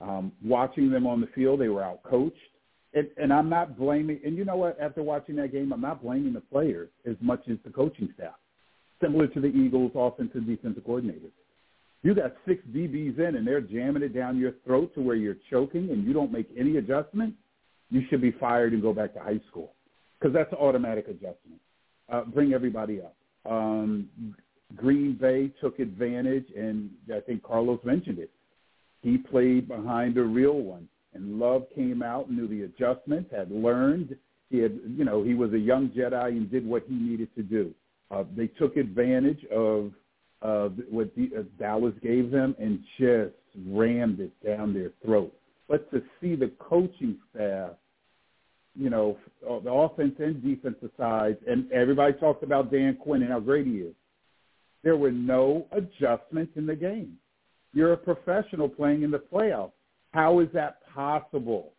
Um, 0.00 0.32
watching 0.44 0.90
them 0.90 1.06
on 1.06 1.20
the 1.20 1.28
field, 1.28 1.60
they 1.60 1.68
were 1.68 1.82
out 1.82 2.02
coached. 2.02 2.36
And, 2.94 3.08
and 3.16 3.32
I'm 3.32 3.48
not 3.48 3.76
blaming, 3.76 4.20
and 4.24 4.36
you 4.36 4.44
know 4.44 4.56
what, 4.56 4.80
after 4.80 5.02
watching 5.02 5.36
that 5.36 5.52
game, 5.52 5.72
I'm 5.72 5.80
not 5.80 6.02
blaming 6.02 6.32
the 6.32 6.40
players 6.40 6.88
as 7.04 7.16
much 7.20 7.42
as 7.50 7.56
the 7.64 7.70
coaching 7.70 8.08
staff, 8.14 8.34
similar 9.02 9.26
to 9.26 9.40
the 9.40 9.48
Eagles' 9.48 9.90
offensive 9.94 10.36
and 10.36 10.46
defensive 10.46 10.84
coordinators. 10.84 11.32
You 12.02 12.14
got 12.14 12.36
six 12.46 12.62
DBs 12.72 13.18
in 13.18 13.36
and 13.36 13.46
they're 13.46 13.62
jamming 13.62 14.02
it 14.02 14.14
down 14.14 14.38
your 14.38 14.52
throat 14.64 14.94
to 14.94 15.00
where 15.00 15.16
you're 15.16 15.38
choking 15.50 15.90
and 15.90 16.04
you 16.06 16.12
don't 16.12 16.30
make 16.30 16.48
any 16.56 16.76
adjustment, 16.76 17.34
you 17.90 18.02
should 18.10 18.20
be 18.20 18.30
fired 18.32 18.74
and 18.74 18.82
go 18.82 18.92
back 18.92 19.14
to 19.14 19.20
high 19.20 19.40
school 19.48 19.72
because 20.18 20.34
that's 20.34 20.52
automatic 20.52 21.08
adjustment. 21.08 21.60
Uh, 22.12 22.22
bring 22.24 22.52
everybody 22.52 23.00
up. 23.00 23.16
Um, 23.50 24.08
Green 24.76 25.16
Bay 25.18 25.50
took 25.60 25.78
advantage, 25.78 26.46
and 26.56 26.90
I 27.14 27.20
think 27.20 27.42
Carlos 27.42 27.80
mentioned 27.84 28.18
it. 28.18 28.30
He 29.02 29.18
played 29.18 29.68
behind 29.68 30.16
a 30.18 30.22
real 30.22 30.60
one, 30.60 30.88
and 31.14 31.38
Love 31.38 31.66
came 31.74 32.02
out, 32.02 32.30
knew 32.30 32.46
the 32.48 32.62
adjustments, 32.62 33.30
had 33.34 33.50
learned. 33.50 34.16
He 34.50 34.58
had, 34.58 34.78
you 34.86 35.04
know, 35.04 35.22
he 35.22 35.34
was 35.34 35.52
a 35.52 35.58
young 35.58 35.88
Jedi 35.88 36.28
and 36.28 36.50
did 36.50 36.66
what 36.66 36.84
he 36.88 36.94
needed 36.94 37.34
to 37.36 37.42
do. 37.42 37.72
Uh, 38.10 38.24
they 38.36 38.46
took 38.46 38.76
advantage 38.76 39.44
of 39.46 39.92
uh, 40.42 40.68
what 40.90 41.14
the, 41.16 41.30
uh, 41.38 41.42
Dallas 41.58 41.94
gave 42.02 42.30
them 42.30 42.54
and 42.58 42.80
just 42.98 43.34
rammed 43.66 44.20
it 44.20 44.32
down 44.44 44.74
their 44.74 44.90
throat. 45.04 45.32
But 45.68 45.90
to 45.92 46.02
see 46.20 46.34
the 46.34 46.52
coaching 46.58 47.16
staff, 47.34 47.70
you 48.76 48.90
know, 48.90 49.16
the 49.40 49.70
offense 49.70 50.14
and 50.18 50.42
defensive 50.42 50.90
sides, 50.98 51.38
and 51.46 51.70
everybody 51.72 52.12
talked 52.14 52.42
about 52.42 52.72
Dan 52.72 52.96
Quinn 53.00 53.22
and 53.22 53.30
how 53.30 53.40
great 53.40 53.66
he 53.66 53.74
is. 53.74 53.94
There 54.82 54.96
were 54.96 55.12
no 55.12 55.66
adjustments 55.72 56.52
in 56.56 56.66
the 56.66 56.74
game. 56.76 57.16
You're 57.72 57.92
a 57.92 57.96
professional 57.96 58.68
playing 58.68 59.02
in 59.02 59.10
the 59.10 59.18
playoffs. 59.18 59.72
How 60.14 60.38
is 60.38 60.48
that 60.54 60.78
possible? 60.94 61.72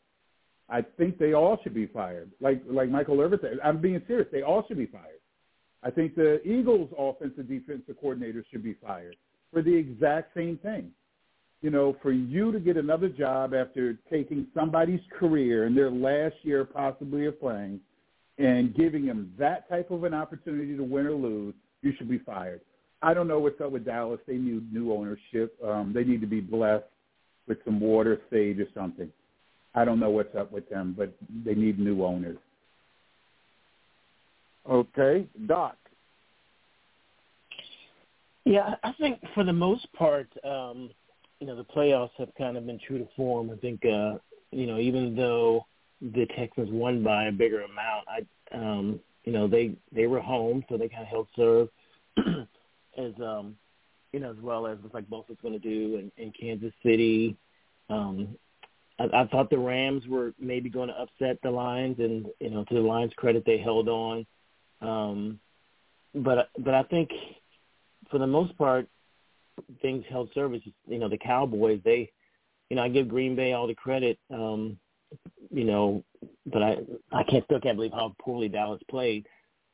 I 0.68 0.82
think 0.82 1.18
they 1.18 1.32
all 1.32 1.58
should 1.64 1.74
be 1.74 1.88
fired. 1.88 2.30
Like 2.42 2.62
like 2.70 2.90
Michael 2.90 3.22
Irvin 3.22 3.40
said, 3.42 3.60
I'm 3.64 3.80
being 3.80 4.02
serious. 4.08 4.28
They 4.30 4.42
all 4.42 4.66
should 4.68 4.78
be 4.78 4.88
fired. 4.88 5.22
I 5.84 5.90
think 5.90 6.16
the 6.16 6.42
Eagles' 6.46 6.90
offensive 6.98 7.48
defensive 7.48 7.96
coordinator 7.98 8.44
should 8.52 8.64
be 8.64 8.76
fired 8.86 9.16
for 9.54 9.62
the 9.62 9.74
exact 9.74 10.36
same 10.36 10.58
thing. 10.58 10.92
You 11.62 11.70
know, 11.70 11.96
for 12.02 12.12
you 12.12 12.52
to 12.52 12.60
get 12.60 12.76
another 12.76 13.08
job 13.08 13.54
after 13.54 13.98
taking 14.12 14.48
somebody's 14.54 15.00
career 15.18 15.66
in 15.66 15.74
their 15.74 15.90
last 15.90 16.36
year 16.42 16.66
possibly 16.66 17.28
of 17.28 17.40
playing 17.40 17.80
and 18.38 18.76
giving 18.76 19.06
them 19.06 19.32
that 19.40 19.70
type 19.70 19.92
of 19.92 20.04
an 20.04 20.14
opportunity 20.14 20.76
to 20.76 20.84
win 20.84 21.06
or 21.06 21.14
lose, 21.14 21.56
you 21.82 21.94
should 21.98 22.10
be 22.10 22.20
fired. 22.20 22.60
I 23.02 23.14
don't 23.14 23.30
know 23.30 23.40
what's 23.40 23.62
up 23.62 23.72
with 23.72 23.86
Dallas. 23.86 24.20
They 24.28 24.36
need 24.36 24.74
new 24.74 24.92
ownership. 24.92 25.56
Um, 25.64 25.94
they 25.96 26.04
need 26.04 26.20
to 26.20 26.28
be 26.28 26.42
blessed 26.42 26.84
with 27.48 27.58
some 27.66 27.80
water, 27.80 28.20
sage, 28.32 28.60
or 28.60 28.68
something. 28.74 29.10
I 29.74 29.86
don't 29.86 30.00
know 30.00 30.10
what's 30.10 30.36
up 30.36 30.52
with 30.52 30.70
them, 30.70 30.96
but 30.98 31.14
they 31.44 31.54
need 31.54 31.80
new 31.80 32.04
owners. 32.04 32.38
Okay, 34.70 35.28
Doc. 35.46 35.78
Yeah, 38.46 38.76
I 38.84 38.94
think 38.94 39.20
for 39.34 39.44
the 39.44 39.54
most 39.54 39.92
part, 39.94 40.28
um, 40.44 40.90
you 41.40 41.48
know, 41.48 41.56
the 41.56 41.66
playoffs 41.66 42.12
have 42.18 42.30
kind 42.38 42.58
of 42.58 42.66
been 42.66 42.80
true 42.88 43.00
to 43.00 43.08
form. 43.16 43.50
I 43.52 43.58
think, 43.58 43.84
uh, 43.86 44.16
you 44.52 44.66
know, 44.66 44.80
even 44.80 45.16
though 45.16 45.66
the 46.02 46.26
Texans 46.38 46.70
won 46.72 47.04
by 47.04 47.26
a 47.26 47.32
bigger 47.32 47.62
amount, 47.62 48.08
I, 48.08 48.56
um, 48.56 49.00
you 49.24 49.34
know, 49.34 49.48
they 49.48 49.76
they 49.92 50.08
were 50.08 50.22
home, 50.22 50.64
so 50.70 50.78
they 50.78 50.88
kind 50.88 51.04
of 51.04 51.08
held 51.08 51.28
serve. 51.36 51.70
as 52.98 53.14
um 53.22 53.56
you 54.16 54.22
know, 54.22 54.32
as 54.32 54.38
well 54.42 54.66
as 54.66 54.78
like 54.94 55.10
Bosa's 55.10 55.36
going 55.42 55.54
to 55.54 55.60
do 55.60 55.98
in, 55.98 56.10
in 56.16 56.32
Kansas 56.32 56.72
City. 56.82 57.36
Um, 57.90 58.38
I, 58.98 59.10
I 59.14 59.28
thought 59.28 59.50
the 59.50 59.58
Rams 59.58 60.08
were 60.08 60.34
maybe 60.40 60.70
going 60.70 60.88
to 60.88 60.96
upset 60.98 61.38
the 61.44 61.52
Lions, 61.52 61.98
and 62.00 62.28
you 62.40 62.50
know, 62.50 62.64
to 62.64 62.74
the 62.74 62.80
Lions' 62.80 63.12
credit, 63.18 63.44
they 63.46 63.58
held 63.58 63.90
on. 63.90 64.26
Um, 64.80 65.40
but 66.14 66.50
but 66.60 66.74
I 66.74 66.84
think 66.84 67.10
for 68.10 68.18
the 68.18 68.26
most 68.26 68.58
part, 68.58 68.88
things 69.82 70.06
held 70.10 70.30
service. 70.34 70.62
You 70.88 70.98
know, 70.98 71.10
the 71.10 71.18
Cowboys, 71.18 71.82
they, 71.84 72.10
you 72.70 72.78
know, 72.78 72.84
I 72.84 72.88
give 72.88 73.10
Green 73.10 73.36
Bay 73.36 73.52
all 73.52 73.68
the 73.68 73.76
credit. 73.76 74.18
Um, 74.34 74.80
you 75.52 75.66
know, 75.66 76.06
but 76.46 76.64
I 76.64 76.78
I 77.12 77.24
can't 77.24 77.44
still 77.44 77.60
can't 77.60 77.76
believe 77.76 77.92
how 77.92 78.16
poorly 78.22 78.48
Dallas 78.48 78.82
played. 78.90 79.28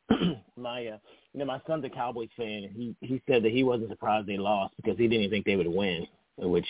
my 0.58 0.88
uh, 0.88 0.97
you 1.33 1.39
know 1.39 1.45
my 1.45 1.61
son's 1.67 1.85
a 1.85 1.89
Cowboys 1.89 2.29
fan, 2.35 2.63
and 2.63 2.75
he 2.75 2.95
he 3.01 3.21
said 3.27 3.43
that 3.43 3.51
he 3.51 3.63
wasn't 3.63 3.89
surprised 3.89 4.27
they 4.27 4.37
lost 4.37 4.73
because 4.77 4.97
he 4.97 5.07
didn't 5.07 5.29
think 5.29 5.45
they 5.45 5.55
would 5.55 5.67
win. 5.67 6.05
Which 6.37 6.67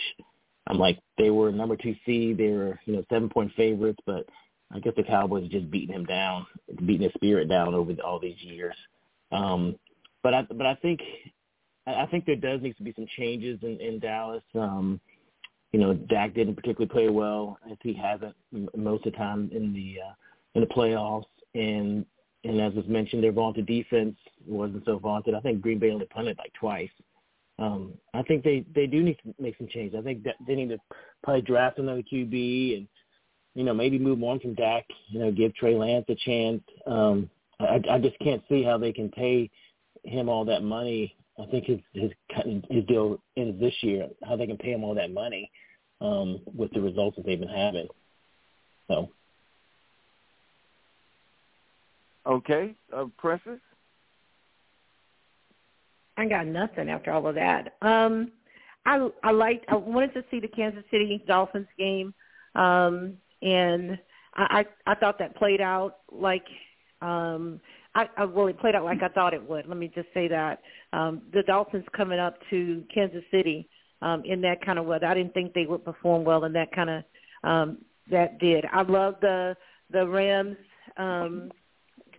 I'm 0.66 0.78
like, 0.78 0.98
they 1.18 1.30
were 1.30 1.50
number 1.50 1.76
two 1.76 1.94
seed, 2.04 2.38
they 2.38 2.50
were 2.50 2.78
you 2.84 2.94
know 2.94 3.04
seven 3.10 3.28
point 3.28 3.52
favorites, 3.56 3.98
but 4.06 4.26
I 4.72 4.78
guess 4.78 4.94
the 4.96 5.02
Cowboys 5.02 5.48
just 5.50 5.70
beating 5.70 5.94
him 5.94 6.04
down, 6.04 6.46
beating 6.86 7.02
his 7.02 7.12
spirit 7.14 7.48
down 7.48 7.74
over 7.74 7.92
all 8.04 8.18
these 8.18 8.40
years. 8.40 8.74
Um, 9.30 9.76
but 10.22 10.34
I 10.34 10.42
but 10.42 10.66
I 10.66 10.74
think 10.76 11.00
I 11.86 12.06
think 12.06 12.26
there 12.26 12.36
does 12.36 12.62
need 12.62 12.76
to 12.76 12.82
be 12.82 12.92
some 12.94 13.06
changes 13.16 13.58
in, 13.62 13.80
in 13.80 13.98
Dallas. 13.98 14.42
Um, 14.54 15.00
you 15.72 15.80
know, 15.80 15.94
Dak 15.94 16.34
didn't 16.34 16.54
particularly 16.54 16.92
play 16.92 17.08
well, 17.08 17.58
as 17.70 17.78
he 17.82 17.94
hasn't 17.94 18.34
most 18.76 19.06
of 19.06 19.12
the 19.12 19.18
time 19.18 19.50
in 19.52 19.72
the 19.72 19.96
uh, 20.06 20.12
in 20.54 20.60
the 20.60 20.66
playoffs, 20.66 21.24
and 21.54 22.04
and 22.44 22.60
as 22.60 22.74
was 22.74 22.86
mentioned, 22.86 23.22
their 23.22 23.32
vaunted 23.32 23.66
defense 23.66 24.16
wasn't 24.46 24.84
so 24.84 24.98
vaunted. 24.98 25.34
I 25.34 25.40
think 25.40 25.60
Green 25.60 25.78
Bay 25.78 25.90
only 25.90 26.06
punted 26.06 26.38
like 26.38 26.52
twice. 26.54 26.90
Um, 27.58 27.94
I 28.14 28.22
think 28.22 28.42
they 28.42 28.64
they 28.74 28.86
do 28.86 29.02
need 29.02 29.18
to 29.24 29.34
make 29.40 29.56
some 29.58 29.68
changes. 29.68 29.96
I 29.98 30.02
think 30.02 30.24
that 30.24 30.36
they 30.46 30.54
need 30.54 30.70
to 30.70 30.78
probably 31.22 31.42
draft 31.42 31.78
another 31.78 32.02
QB 32.02 32.76
and 32.78 32.88
you 33.54 33.64
know 33.64 33.74
maybe 33.74 33.98
move 33.98 34.22
on 34.22 34.40
from 34.40 34.54
Dak. 34.54 34.84
You 35.08 35.20
know, 35.20 35.30
give 35.30 35.54
Trey 35.54 35.76
Lance 35.76 36.06
a 36.08 36.16
chance. 36.16 36.62
Um, 36.86 37.30
I, 37.60 37.80
I 37.90 37.98
just 37.98 38.18
can't 38.18 38.42
see 38.48 38.62
how 38.62 38.78
they 38.78 38.92
can 38.92 39.10
pay 39.10 39.50
him 40.04 40.28
all 40.28 40.44
that 40.46 40.62
money. 40.62 41.14
I 41.40 41.46
think 41.46 41.66
his 41.66 41.78
his 41.92 42.10
his 42.68 42.84
deal 42.86 43.22
ends 43.36 43.60
this 43.60 43.74
year. 43.82 44.08
How 44.26 44.36
they 44.36 44.46
can 44.46 44.58
pay 44.58 44.72
him 44.72 44.82
all 44.82 44.94
that 44.94 45.12
money 45.12 45.50
um, 46.00 46.40
with 46.56 46.72
the 46.72 46.80
results 46.80 47.16
that 47.16 47.26
they've 47.26 47.38
been 47.38 47.48
having. 47.48 47.86
So 48.88 49.10
Okay, 52.26 52.74
uh, 52.96 53.06
Precious. 53.18 53.60
I 56.16 56.26
got 56.26 56.46
nothing 56.46 56.88
after 56.88 57.10
all 57.10 57.26
of 57.26 57.34
that. 57.34 57.74
Um, 57.82 58.32
I 58.86 59.08
I 59.22 59.30
liked. 59.30 59.64
I 59.68 59.76
wanted 59.76 60.14
to 60.14 60.24
see 60.30 60.40
the 60.40 60.48
Kansas 60.48 60.84
City 60.90 61.22
Dolphins 61.26 61.68
game, 61.78 62.12
um, 62.54 63.14
and 63.40 63.98
I, 64.34 64.64
I 64.86 64.92
I 64.92 64.94
thought 64.94 65.18
that 65.18 65.36
played 65.36 65.60
out 65.60 65.98
like 66.10 66.44
um, 67.00 67.60
I, 67.94 68.08
I 68.16 68.24
well 68.24 68.46
it 68.48 68.58
played 68.58 68.74
out 68.74 68.84
like 68.84 69.02
I 69.02 69.08
thought 69.08 69.34
it 69.34 69.48
would. 69.48 69.66
Let 69.66 69.78
me 69.78 69.90
just 69.94 70.08
say 70.14 70.28
that 70.28 70.60
um, 70.92 71.22
the 71.32 71.42
Dolphins 71.42 71.84
coming 71.96 72.18
up 72.18 72.36
to 72.50 72.84
Kansas 72.92 73.24
City 73.30 73.68
um, 74.02 74.22
in 74.24 74.40
that 74.42 74.64
kind 74.64 74.78
of 74.78 74.86
weather. 74.86 75.06
I 75.06 75.14
didn't 75.14 75.34
think 75.34 75.54
they 75.54 75.66
would 75.66 75.84
perform 75.84 76.24
well 76.24 76.44
in 76.44 76.52
that 76.52 76.72
kind 76.72 76.90
of 76.90 77.04
um, 77.44 77.78
that 78.10 78.38
did. 78.38 78.64
I 78.72 78.82
love 78.82 79.16
the 79.20 79.56
the 79.90 80.06
Rams 80.06 80.56
um, 80.96 81.50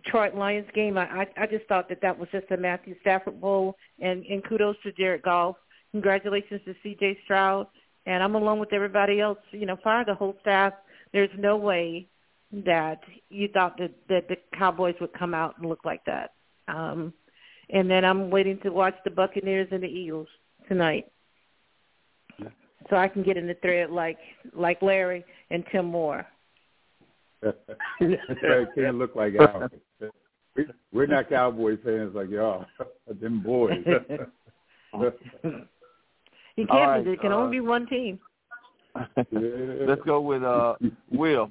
Detroit 0.04 0.34
Lions 0.34 0.66
game. 0.74 0.98
I, 0.98 1.04
I 1.04 1.26
I 1.36 1.46
just 1.46 1.66
thought 1.66 1.88
that 1.88 2.00
that 2.02 2.18
was 2.18 2.28
just 2.32 2.50
a 2.50 2.56
Matthew 2.56 2.94
Stafford 3.00 3.40
bowl, 3.40 3.76
and 4.00 4.24
and 4.26 4.44
kudos 4.44 4.76
to 4.82 4.92
Jared 4.92 5.22
Goff. 5.22 5.56
Congratulations 5.92 6.60
to 6.64 6.74
C.J. 6.82 7.18
Stroud, 7.24 7.66
and 8.06 8.22
I'm 8.22 8.34
along 8.34 8.58
with 8.58 8.72
everybody 8.72 9.20
else. 9.20 9.38
You 9.50 9.66
know, 9.66 9.76
fire 9.82 10.04
the 10.04 10.14
whole 10.14 10.36
staff. 10.40 10.72
There's 11.12 11.30
no 11.38 11.56
way 11.56 12.06
that 12.52 13.00
you 13.30 13.48
thought 13.48 13.78
that 13.78 13.92
that 14.08 14.28
the 14.28 14.36
Cowboys 14.56 14.94
would 15.00 15.12
come 15.12 15.34
out 15.34 15.58
and 15.58 15.68
look 15.68 15.84
like 15.84 16.04
that. 16.04 16.32
Um, 16.68 17.12
and 17.70 17.90
then 17.90 18.04
I'm 18.04 18.30
waiting 18.30 18.58
to 18.62 18.70
watch 18.70 18.94
the 19.04 19.10
Buccaneers 19.10 19.68
and 19.70 19.82
the 19.82 19.88
Eagles 19.88 20.28
tonight, 20.68 21.10
so 22.90 22.96
I 22.96 23.08
can 23.08 23.22
get 23.22 23.36
in 23.36 23.46
the 23.46 23.54
thread 23.54 23.90
like 23.90 24.18
like 24.52 24.82
Larry 24.82 25.24
and 25.50 25.64
Tim 25.72 25.86
Moore. 25.86 26.26
can't 27.98 28.96
look 28.96 29.14
like 29.14 29.34
ours. 29.38 29.70
We're 30.92 31.06
not 31.06 31.28
Cowboy 31.28 31.76
fans 31.84 32.14
like 32.14 32.30
y'all. 32.30 32.66
Them 33.20 33.40
boys. 33.40 33.82
you 33.86 33.96
can't. 36.56 36.70
Right, 36.70 37.04
there 37.04 37.16
can 37.16 37.32
uh, 37.32 37.36
only 37.36 37.56
be 37.56 37.60
one 37.60 37.86
team. 37.86 38.18
Let's 39.32 40.02
go 40.06 40.20
with 40.20 40.44
uh, 40.44 40.74
Will. 41.10 41.50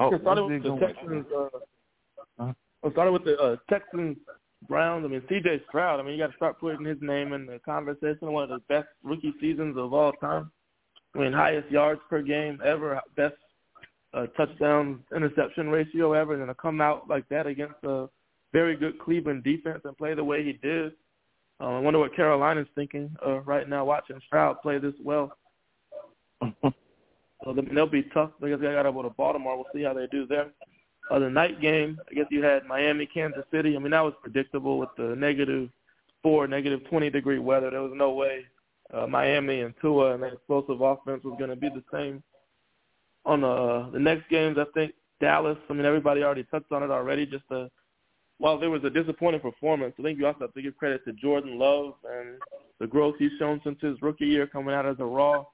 Oh, 0.00 0.16
started 0.20 0.44
with 0.44 0.62
the 0.62 0.76
Texans. 0.78 1.26
Uh, 2.38 2.52
I 2.84 2.90
started 2.92 3.10
with 3.10 3.24
the 3.24 3.36
uh, 3.36 3.56
Texans 3.68 4.16
Browns. 4.68 5.04
I 5.04 5.08
mean, 5.08 5.22
C.J. 5.28 5.62
Stroud. 5.68 5.98
I 5.98 6.04
mean, 6.04 6.12
you 6.12 6.18
got 6.20 6.30
to 6.30 6.36
start 6.36 6.60
putting 6.60 6.86
his 6.86 6.98
name 7.00 7.32
in 7.32 7.46
the 7.46 7.58
conversation. 7.64 8.30
One 8.32 8.44
of 8.44 8.50
the 8.50 8.60
best 8.68 8.86
rookie 9.02 9.34
seasons 9.40 9.76
of 9.76 9.92
all 9.92 10.12
time. 10.12 10.52
I 11.16 11.18
mean, 11.18 11.32
highest 11.32 11.68
yards 11.72 12.00
per 12.08 12.22
game 12.22 12.60
ever, 12.64 13.00
best 13.16 13.34
uh, 14.14 14.26
touchdown 14.36 15.00
interception 15.14 15.68
ratio 15.68 16.12
ever, 16.12 16.34
and 16.34 16.48
to 16.48 16.54
come 16.54 16.80
out 16.80 17.08
like 17.08 17.28
that 17.28 17.46
against 17.46 17.76
a 17.84 18.08
very 18.52 18.76
good 18.76 18.98
Cleveland 18.98 19.44
defense 19.44 19.80
and 19.84 19.96
play 19.96 20.14
the 20.14 20.24
way 20.24 20.44
he 20.44 20.52
did, 20.54 20.92
Uh, 21.60 21.76
I 21.76 21.80
wonder 21.80 21.98
what 21.98 22.14
Carolina's 22.14 22.68
thinking 22.74 23.10
uh, 23.26 23.40
right 23.40 23.68
now, 23.68 23.84
watching 23.84 24.20
Stroud 24.26 24.62
play 24.62 24.78
this 24.78 24.94
well. 25.02 25.36
so 26.62 26.72
they'll 27.74 27.86
be 27.86 28.04
tough 28.14 28.30
because 28.40 28.60
they 28.60 28.72
got 28.72 28.84
to 28.84 28.92
go 28.92 29.02
to 29.02 29.10
Baltimore. 29.10 29.56
We'll 29.56 29.66
see 29.74 29.82
how 29.82 29.92
they 29.92 30.06
do 30.06 30.26
there. 30.26 30.50
Uh, 31.10 31.18
the 31.18 31.30
night 31.30 31.60
game, 31.60 31.98
I 32.10 32.14
guess 32.14 32.26
you 32.30 32.42
had 32.42 32.66
Miami, 32.66 33.06
Kansas 33.06 33.44
City. 33.50 33.74
I 33.74 33.78
mean, 33.78 33.90
that 33.90 34.04
was 34.04 34.14
predictable 34.22 34.78
with 34.78 34.90
the 34.96 35.16
negative 35.16 35.68
four, 36.22 36.46
negative 36.46 36.80
20 36.88 37.10
degree 37.10 37.38
weather. 37.38 37.70
There 37.70 37.82
was 37.82 37.92
no 37.94 38.12
way 38.12 38.44
uh, 38.92 39.06
Miami 39.06 39.60
and 39.60 39.74
Tua 39.80 40.14
and 40.14 40.22
that 40.22 40.34
explosive 40.34 40.80
offense 40.80 41.24
was 41.24 41.36
going 41.38 41.50
to 41.50 41.56
be 41.56 41.68
the 41.68 41.84
same. 41.92 42.22
On 43.28 43.42
the, 43.42 43.46
uh, 43.46 43.90
the 43.90 43.98
next 43.98 44.28
games, 44.30 44.56
I 44.58 44.64
think 44.72 44.92
Dallas, 45.20 45.58
I 45.68 45.74
mean, 45.74 45.84
everybody 45.84 46.22
already 46.22 46.44
touched 46.44 46.72
on 46.72 46.82
it 46.82 46.90
already. 46.90 47.26
Just 47.26 47.44
a, 47.50 47.68
while 48.38 48.58
there 48.58 48.70
was 48.70 48.82
a 48.84 48.90
disappointing 48.90 49.40
performance, 49.40 49.94
I 49.98 50.02
think 50.02 50.18
you 50.18 50.26
also 50.26 50.40
have 50.40 50.54
to 50.54 50.62
give 50.62 50.76
credit 50.78 51.04
to 51.04 51.12
Jordan 51.12 51.58
Love 51.58 51.94
and 52.10 52.38
the 52.80 52.86
growth 52.86 53.16
he's 53.18 53.32
shown 53.38 53.60
since 53.64 53.78
his 53.82 54.00
rookie 54.00 54.26
year 54.26 54.46
coming 54.46 54.74
out 54.74 54.86
as 54.86 54.96
a 54.98 55.04
raw 55.04 55.44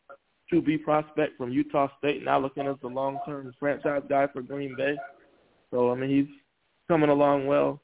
QB 0.52 0.84
prospect 0.84 1.36
from 1.36 1.50
Utah 1.50 1.88
State, 1.98 2.24
now 2.24 2.38
looking 2.38 2.66
as 2.66 2.76
the 2.80 2.88
long-term 2.88 3.52
franchise 3.58 4.02
guy 4.08 4.26
for 4.28 4.42
Green 4.42 4.76
Bay. 4.76 4.96
So 5.70 5.90
I 5.90 5.96
mean, 5.96 6.10
he's 6.10 6.34
coming 6.88 7.10
along 7.10 7.46
well. 7.46 7.80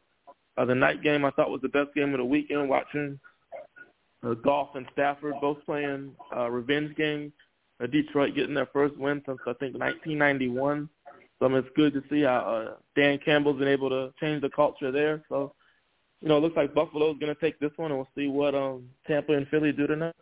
Uh, 0.56 0.66
the 0.66 0.74
night 0.74 1.02
game 1.02 1.24
I 1.24 1.30
thought 1.30 1.50
was 1.50 1.62
the 1.62 1.68
best 1.68 1.94
game 1.94 2.12
of 2.12 2.18
the 2.18 2.24
weekend. 2.24 2.68
Watching 2.68 3.18
uh, 4.22 4.34
Goff 4.34 4.74
and 4.74 4.86
Stafford 4.92 5.34
both 5.40 5.58
playing 5.64 6.12
uh, 6.36 6.50
revenge 6.50 6.94
games. 6.96 7.32
Uh, 7.82 7.86
Detroit 7.86 8.34
getting 8.34 8.54
their 8.54 8.66
first 8.66 8.96
win 8.96 9.22
since 9.26 9.38
I 9.46 9.52
think 9.54 9.78
1991. 9.78 10.88
So 11.38 11.46
I 11.46 11.48
mean, 11.48 11.58
it's 11.58 11.68
good 11.74 11.94
to 11.94 12.02
see 12.10 12.22
how 12.22 12.38
uh, 12.38 12.74
Dan 12.94 13.18
Campbell's 13.24 13.58
been 13.58 13.68
able 13.68 13.88
to 13.88 14.12
change 14.20 14.42
the 14.42 14.50
culture 14.50 14.92
there. 14.92 15.22
So 15.28 15.54
you 16.20 16.28
know, 16.28 16.36
it 16.36 16.40
looks 16.40 16.56
like 16.56 16.74
Buffalo's 16.74 17.18
going 17.18 17.34
to 17.34 17.40
take 17.40 17.58
this 17.58 17.70
one, 17.76 17.90
and 17.90 17.98
we'll 17.98 18.08
see 18.14 18.28
what 18.28 18.54
um, 18.54 18.84
Tampa 19.06 19.32
and 19.32 19.48
Philly 19.48 19.72
do 19.72 19.86
tonight. 19.86 20.14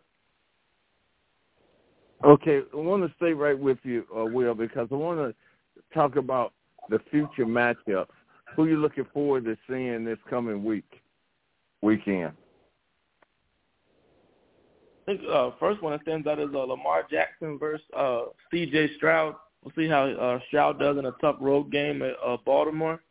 Okay, 2.23 2.61
I 2.73 2.75
want 2.75 3.03
to 3.03 3.13
stay 3.17 3.33
right 3.33 3.57
with 3.57 3.77
you, 3.83 4.05
uh, 4.17 4.25
Will, 4.25 4.53
because 4.53 4.87
I 4.91 4.95
want 4.95 5.19
to 5.19 5.83
talk 5.93 6.15
about 6.15 6.53
the 6.89 6.99
future 7.11 7.45
matchups. 7.45 8.07
Who 8.55 8.65
you 8.65 8.77
looking 8.77 9.05
forward 9.13 9.45
to 9.45 9.57
seeing 9.69 10.03
this 10.03 10.17
coming 10.29 10.63
week, 10.63 10.89
weekend? 11.81 12.33
Think 15.09 15.21
uh, 15.27 15.49
first 15.59 15.81
one 15.81 15.93
that 15.93 16.03
stands 16.03 16.27
out 16.27 16.37
is 16.37 16.49
uh, 16.53 16.59
Lamar 16.59 17.03
Jackson 17.09 17.57
versus 17.57 17.83
uh, 17.97 18.25
C.J. 18.51 18.95
Stroud. 18.97 19.33
We'll 19.63 19.73
see 19.75 19.89
how 19.89 20.03
uh, 20.07 20.39
Stroud 20.49 20.79
does 20.79 20.99
in 20.99 21.07
a 21.07 21.13
tough 21.19 21.37
road 21.41 21.71
game 21.71 22.03
at 22.03 22.13
uh, 22.23 22.37
Baltimore. 22.45 23.01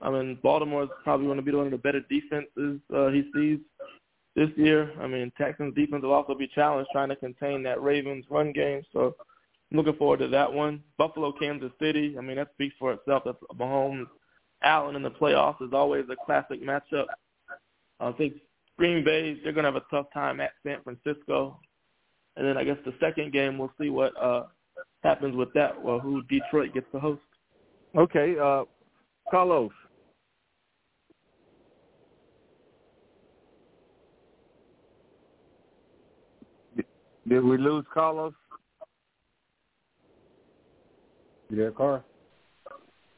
I 0.00 0.10
mean, 0.12 0.38
Baltimore 0.40 0.84
is 0.84 0.88
probably 1.02 1.26
going 1.26 1.38
to 1.38 1.42
be 1.42 1.50
one 1.50 1.66
of 1.66 1.72
the 1.72 1.78
better 1.78 1.98
defenses 2.08 2.80
uh, 2.94 3.08
he 3.08 3.28
sees 3.34 3.58
this 4.36 4.50
year. 4.56 4.92
I 5.00 5.08
mean, 5.08 5.32
Texans 5.36 5.74
defense 5.74 6.04
will 6.04 6.12
also 6.12 6.36
be 6.36 6.46
challenged 6.46 6.90
trying 6.92 7.08
to 7.08 7.16
contain 7.16 7.64
that 7.64 7.82
Ravens 7.82 8.24
run 8.30 8.52
game. 8.52 8.82
So 8.92 9.16
looking 9.72 9.94
forward 9.94 10.20
to 10.20 10.28
that 10.28 10.52
one. 10.52 10.80
Buffalo, 10.96 11.32
Kansas 11.32 11.72
City. 11.82 12.14
I 12.16 12.20
mean, 12.20 12.36
that 12.36 12.52
speaks 12.54 12.76
for 12.78 12.92
itself. 12.92 13.24
That's 13.26 13.38
Mahomes, 13.58 14.06
Allen 14.62 14.94
in 14.94 15.02
the 15.02 15.10
playoffs 15.10 15.60
is 15.60 15.72
always 15.72 16.04
a 16.08 16.24
classic 16.24 16.62
matchup. 16.62 17.06
I 17.98 18.12
think 18.12 18.34
Green 18.78 19.04
Bay 19.04 19.38
they're 19.42 19.52
going 19.52 19.64
to 19.64 19.72
have 19.72 19.82
a 19.82 19.94
tough 19.94 20.06
time 20.12 20.40
at 20.40 20.52
San 20.64 20.78
Francisco, 20.82 21.58
and 22.36 22.46
then 22.46 22.56
I 22.56 22.64
guess 22.64 22.78
the 22.84 22.94
second 23.00 23.32
game 23.32 23.58
we'll 23.58 23.72
see 23.80 23.90
what 23.90 24.12
uh, 24.20 24.44
happens 25.02 25.36
with 25.36 25.52
that. 25.54 25.80
Well, 25.82 25.98
who 25.98 26.22
Detroit 26.24 26.74
gets 26.74 26.86
to 26.92 27.00
host. 27.00 27.20
Okay, 27.96 28.36
uh, 28.38 28.64
Carlos. 29.30 29.70
Did 37.28 37.44
we 37.44 37.56
lose 37.56 37.84
Carlos? 37.94 38.34
You 41.50 41.56
there, 41.56 41.70
Carl? 41.70 42.02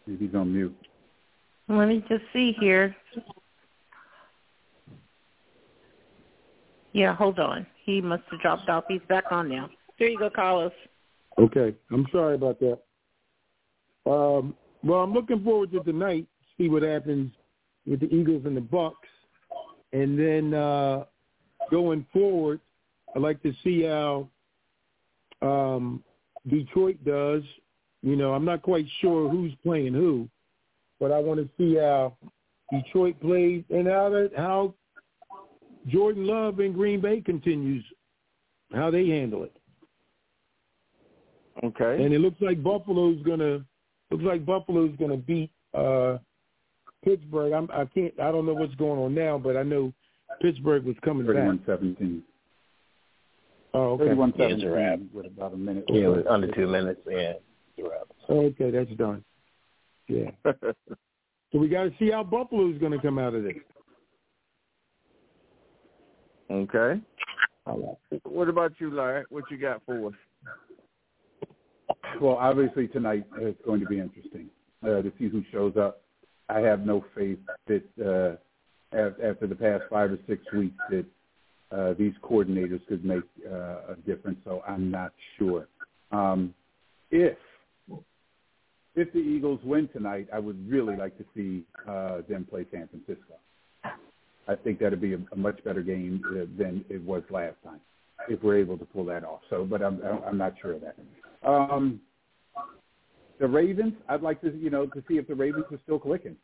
Maybe 0.06 0.26
he's 0.26 0.34
on 0.34 0.52
mute. 0.52 0.76
Let 1.68 1.88
me 1.88 2.04
just 2.08 2.24
see 2.32 2.54
here. 2.60 2.94
Yeah, 6.94 7.14
hold 7.14 7.38
on. 7.38 7.66
He 7.84 8.00
must 8.00 8.22
have 8.30 8.40
dropped 8.40 8.70
off. 8.70 8.84
He's 8.88 9.02
back 9.08 9.24
on 9.30 9.50
now. 9.50 9.68
Here 9.96 10.08
you 10.08 10.18
go, 10.18 10.30
Carlos. 10.30 10.72
Okay, 11.38 11.74
I'm 11.90 12.06
sorry 12.10 12.36
about 12.36 12.58
that. 12.60 12.78
Um, 14.10 14.54
well, 14.82 15.00
I'm 15.00 15.12
looking 15.12 15.44
forward 15.44 15.70
to 15.72 15.80
tonight. 15.80 16.26
See 16.56 16.70
what 16.70 16.82
happens 16.82 17.32
with 17.86 18.00
the 18.00 18.14
Eagles 18.14 18.46
and 18.46 18.56
the 18.56 18.62
Bucks, 18.62 19.08
and 19.92 20.18
then 20.18 20.54
uh, 20.54 21.04
going 21.70 22.06
forward, 22.12 22.60
I'd 23.14 23.20
like 23.20 23.42
to 23.42 23.52
see 23.62 23.82
how 23.82 24.28
um, 25.42 26.02
Detroit 26.48 27.04
does 27.04 27.42
you 28.04 28.16
know, 28.16 28.34
I'm 28.34 28.44
not 28.44 28.60
quite 28.60 28.84
sure 29.00 29.30
who's 29.30 29.54
playing 29.64 29.94
who, 29.94 30.28
but 31.00 31.10
I 31.10 31.18
want 31.20 31.40
to 31.40 31.48
see 31.56 31.76
how 31.76 32.14
Detroit 32.70 33.18
plays 33.18 33.64
and 33.70 33.88
how 33.88 34.10
that, 34.10 34.32
how 34.36 34.74
Jordan 35.86 36.26
Love 36.26 36.60
in 36.60 36.72
Green 36.72 37.00
Bay 37.00 37.20
continues, 37.20 37.84
how 38.72 38.90
they 38.90 39.06
handle 39.08 39.44
it. 39.44 39.52
Okay. 41.62 42.02
And 42.02 42.12
it 42.12 42.20
looks 42.20 42.40
like 42.40 42.62
Buffalo's 42.62 43.22
gonna 43.22 43.64
looks 44.10 44.24
like 44.24 44.44
Buffalo's 44.44 44.94
gonna 44.98 45.16
beat 45.16 45.50
uh 45.72 46.18
Pittsburgh. 47.04 47.52
I'm 47.52 47.68
I 47.72 47.84
can't 47.86 48.12
I 48.20 48.32
don't 48.32 48.46
know 48.46 48.54
what's 48.54 48.74
going 48.74 48.98
on 48.98 49.14
now, 49.14 49.38
but 49.38 49.56
I 49.56 49.62
know 49.62 49.92
Pittsburgh 50.40 50.84
was 50.84 50.96
coming 51.04 51.26
31 51.26 51.58
back. 51.58 51.66
17. 51.66 52.22
Oh, 53.72 53.92
okay. 53.92 54.04
31 54.04 54.32
Yeah, 54.36 54.46
it's 54.46 54.64
wrap. 54.64 54.98
with 55.12 55.26
about 55.26 55.52
a 55.52 55.56
minute. 55.56 55.84
Yeah, 55.88 56.08
with 56.08 56.26
under 56.26 56.50
two 56.52 56.66
minutes. 56.66 57.00
Yeah, 57.08 57.34
wrap. 57.78 58.08
Okay, 58.28 58.70
that's 58.70 58.90
done. 58.96 59.24
Yeah. 60.08 60.30
so 60.44 61.58
we 61.58 61.68
got 61.68 61.84
to 61.84 61.92
see 61.98 62.10
how 62.10 62.22
Buffalo's 62.22 62.78
going 62.78 62.92
to 62.92 62.98
come 62.98 63.18
out 63.18 63.34
of 63.34 63.42
this. 63.42 63.54
Okay. 66.50 67.00
What 68.24 68.48
about 68.48 68.72
you, 68.78 68.94
Larry? 68.94 69.24
What 69.30 69.44
you 69.50 69.58
got 69.58 69.82
for 69.86 70.08
us? 70.08 70.14
Well, 72.20 72.36
obviously 72.36 72.88
tonight 72.88 73.24
uh, 73.36 73.46
it's 73.46 73.64
going 73.64 73.80
to 73.80 73.86
be 73.86 73.98
interesting 73.98 74.48
uh, 74.82 75.02
to 75.02 75.12
see 75.18 75.28
who 75.28 75.42
shows 75.50 75.76
up. 75.76 76.02
I 76.48 76.60
have 76.60 76.80
no 76.80 77.04
faith 77.14 77.38
that 77.66 77.82
uh, 77.98 78.36
after 78.96 79.46
the 79.46 79.54
past 79.54 79.84
five 79.90 80.12
or 80.12 80.18
six 80.28 80.42
weeks 80.52 80.76
that 80.90 81.06
uh, 81.72 81.94
these 81.98 82.12
coordinators 82.22 82.86
could 82.86 83.04
make 83.04 83.24
uh, 83.50 83.92
a 83.92 83.96
difference. 84.06 84.38
So 84.44 84.62
I'm 84.68 84.90
not 84.90 85.12
sure. 85.38 85.66
Um, 86.12 86.54
if 87.10 87.36
if 88.96 89.12
the 89.12 89.18
Eagles 89.18 89.60
win 89.64 89.88
tonight, 89.92 90.28
I 90.32 90.38
would 90.38 90.70
really 90.70 90.96
like 90.96 91.18
to 91.18 91.24
see 91.34 91.64
uh, 91.88 92.20
them 92.28 92.46
play 92.48 92.64
San 92.70 92.88
Francisco. 92.88 93.34
I 94.46 94.54
think 94.54 94.78
that'd 94.78 95.00
be 95.00 95.14
a, 95.14 95.18
a 95.32 95.36
much 95.36 95.62
better 95.64 95.82
game 95.82 96.22
uh, 96.28 96.44
than 96.58 96.84
it 96.88 97.02
was 97.02 97.22
last 97.30 97.56
time 97.64 97.80
if 98.28 98.42
we're 98.42 98.58
able 98.58 98.78
to 98.78 98.84
pull 98.84 99.04
that 99.06 99.24
off. 99.24 99.40
So, 99.50 99.64
but 99.64 99.82
I'm 99.82 100.00
I'm 100.26 100.38
not 100.38 100.54
sure 100.60 100.72
of 100.72 100.82
that. 100.82 100.96
Um, 101.46 102.00
the 103.38 103.46
Ravens, 103.48 103.94
I'd 104.08 104.22
like 104.22 104.40
to 104.42 104.56
you 104.56 104.70
know 104.70 104.86
to 104.86 105.02
see 105.08 105.14
if 105.14 105.26
the 105.26 105.34
Ravens 105.34 105.66
are 105.70 105.80
still 105.84 105.98
clicking. 105.98 106.36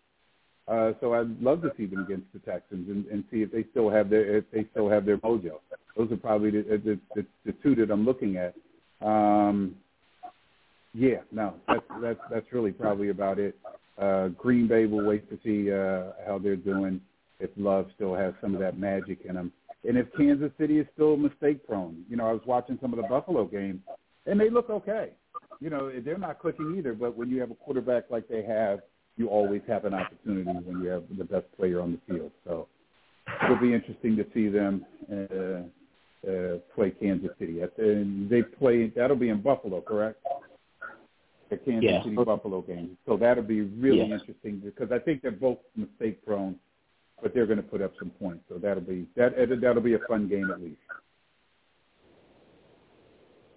Uh, 0.69 0.93
so 1.01 1.15
I'd 1.15 1.41
love 1.41 1.63
to 1.63 1.73
see 1.77 1.87
them 1.87 2.05
against 2.05 2.33
the 2.33 2.39
Texans 2.41 2.89
and, 2.89 3.07
and 3.07 3.25
see 3.31 3.43
if 3.43 3.51
they 3.51 3.65
still 3.71 3.91
have 3.91 4.09
their 4.09 4.37
if 4.37 4.45
they 4.53 4.67
still 4.71 4.89
have 4.89 5.05
their 5.05 5.19
mojo. 5.19 5.59
Those 5.97 6.13
are 6.13 6.17
probably 6.17 6.51
the 6.51 6.63
the, 6.85 7.01
the, 7.15 7.27
the 7.45 7.53
two 7.63 7.75
that 7.77 7.91
I'm 7.91 8.05
looking 8.05 8.37
at. 8.37 8.55
Um, 9.01 9.77
yeah, 10.95 11.19
no, 11.33 11.55
that's 11.67 11.85
that's 12.03 12.21
that's 12.31 12.53
really 12.53 12.73
probably 12.73 13.11
about 13.11 13.39
it. 13.39 13.57
Uh, 13.99 14.29
Green 14.29 14.67
Bay 14.67 14.87
will 14.87 15.05
wait 15.05 15.29
to 15.31 15.39
see 15.45 15.73
uh, 15.73 16.13
how 16.27 16.39
they're 16.39 16.57
doing. 16.57 17.01
If 17.41 17.51
Love 17.57 17.87
still 17.95 18.15
has 18.15 18.35
some 18.41 18.55
of 18.55 18.61
that 18.61 18.79
magic 18.79 19.21
in 19.25 19.37
him, 19.37 19.53
and 19.87 19.97
if 19.97 20.07
Kansas 20.17 20.51
City 20.59 20.79
is 20.79 20.87
still 20.95 21.17
mistake 21.17 21.67
prone. 21.67 22.05
You 22.09 22.17
know, 22.17 22.27
I 22.27 22.33
was 22.33 22.43
watching 22.47 22.79
some 22.83 22.93
of 22.93 22.99
the 22.99 23.09
Buffalo 23.09 23.47
games, 23.47 23.81
and 24.27 24.39
they 24.39 24.51
look 24.51 24.69
okay. 24.69 25.11
You 25.61 25.71
know, 25.71 25.91
they're 26.05 26.19
not 26.19 26.39
clicking 26.39 26.77
either. 26.77 26.93
But 26.95 27.17
when 27.17 27.31
you 27.31 27.41
have 27.41 27.51
a 27.51 27.55
quarterback 27.55 28.05
like 28.11 28.29
they 28.29 28.43
have, 28.43 28.81
you 29.17 29.29
always 29.29 29.63
have 29.69 29.85
an 29.85 29.95
opportunity 29.95 30.53
when 30.65 30.83
you 30.83 30.89
have 30.89 31.05
the 31.17 31.25
best 31.25 31.47
player 31.57 31.81
on 31.81 31.93
the 31.93 32.13
field. 32.13 32.31
So 32.47 32.69
it'll 33.45 33.57
be 33.61 33.75
interesting 33.75 34.17
to 34.17 34.27
see 34.33 34.49
them 34.49 34.85
uh, 35.11 36.31
uh, 36.31 36.59
play 36.75 36.91
Kansas 36.91 37.31
City. 37.39 37.61
And 37.79 38.29
they 38.31 38.43
play 38.43 38.89
that'll 38.95 39.17
be 39.17 39.29
in 39.29 39.43
Buffalo, 39.43 39.81
correct? 39.81 40.19
The 41.51 41.57
Kansas 41.57 41.91
Yeah. 41.91 42.03
City 42.05 42.17
Buffalo 42.17 42.63
game. 42.63 42.97
So 43.07 43.17
that'll 43.17 43.45
be 43.45 43.63
really 43.63 44.09
Yeah. 44.09 44.17
interesting 44.17 44.61
because 44.65 44.93
I 44.93 44.99
think 44.99 45.23
they're 45.23 45.31
both 45.31 45.59
mistake 45.77 46.25
prone, 46.25 46.59
but 47.23 47.35
they're 47.35 47.47
going 47.47 47.59
to 47.59 47.63
put 47.63 47.83
up 47.83 47.93
some 47.99 48.11
points. 48.11 48.45
So 48.49 48.59
that'll 48.59 48.83
be 48.83 49.07
that 49.17 49.35
that'll 49.61 49.83
be 49.83 49.95
a 49.95 49.99
fun 50.09 50.29
game 50.29 50.51
at 50.51 50.61
least. 50.61 50.81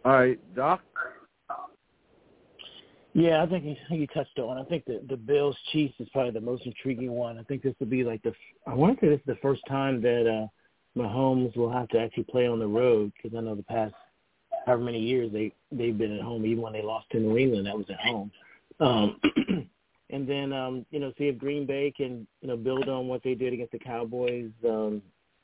All 0.06 0.14
right, 0.14 0.56
Doc. 0.56 0.82
Yeah, 3.14 3.44
I 3.44 3.46
think 3.46 3.64
you, 3.64 3.76
you 3.96 4.08
touched 4.08 4.40
on. 4.40 4.58
I 4.58 4.64
think 4.66 4.86
the 4.86 5.02
the 5.08 5.18
Bills 5.18 5.56
Chiefs 5.72 5.94
is 6.00 6.10
probably 6.10 6.32
the 6.32 6.42
most 6.42 6.66
intriguing 6.66 7.12
one. 7.12 7.38
I 7.38 7.44
think 7.44 7.62
this 7.62 7.76
will 7.80 7.88
be 7.88 8.04
like 8.04 8.22
the 8.24 8.34
I 8.68 8.74
want 8.74 9.00
to 9.00 9.06
say 9.06 9.10
this 9.10 9.20
is 9.20 9.26
the 9.26 9.38
first 9.42 9.62
time 9.68 10.02
that 10.02 10.28
uh 10.28 10.48
Mahomes 11.00 11.56
will 11.56 11.72
have 11.72 11.88
to 11.90 12.00
actually 12.00 12.24
play 12.24 12.48
on 12.48 12.60
the 12.60 12.68
road 12.68 13.12
because 13.16 13.38
I 13.38 13.42
know 13.42 13.56
the 13.56 13.64
past 13.64 13.94
however 14.66 14.84
many 14.84 15.00
years 15.00 15.32
they 15.32 15.54
they've 15.72 15.98
been 15.98 16.16
at 16.16 16.22
home. 16.22 16.46
Even 16.46 16.64
when 16.64 16.74
they 16.74 16.82
lost 16.82 17.10
to 17.12 17.20
New 17.20 17.38
England, 17.38 17.68
that 17.68 17.78
was 17.78 17.90
at 17.90 18.00
home. 18.00 18.32
Um, 18.80 19.20
and 20.14 20.28
then 20.28 20.54
um, 20.54 20.86
you 20.92 21.00
know 21.00 21.12
see 21.18 21.26
if 21.26 21.38
Green 21.38 21.66
Bay 21.66 21.92
can 21.96 22.26
you 22.42 22.48
know 22.48 22.56
build 22.56 22.88
on 22.88 23.08
what 23.08 23.22
they 23.24 23.36
did 23.36 23.54
against 23.54 23.74
the 23.74 23.80
Cowboys. 23.80 24.52
Um, 24.66 25.02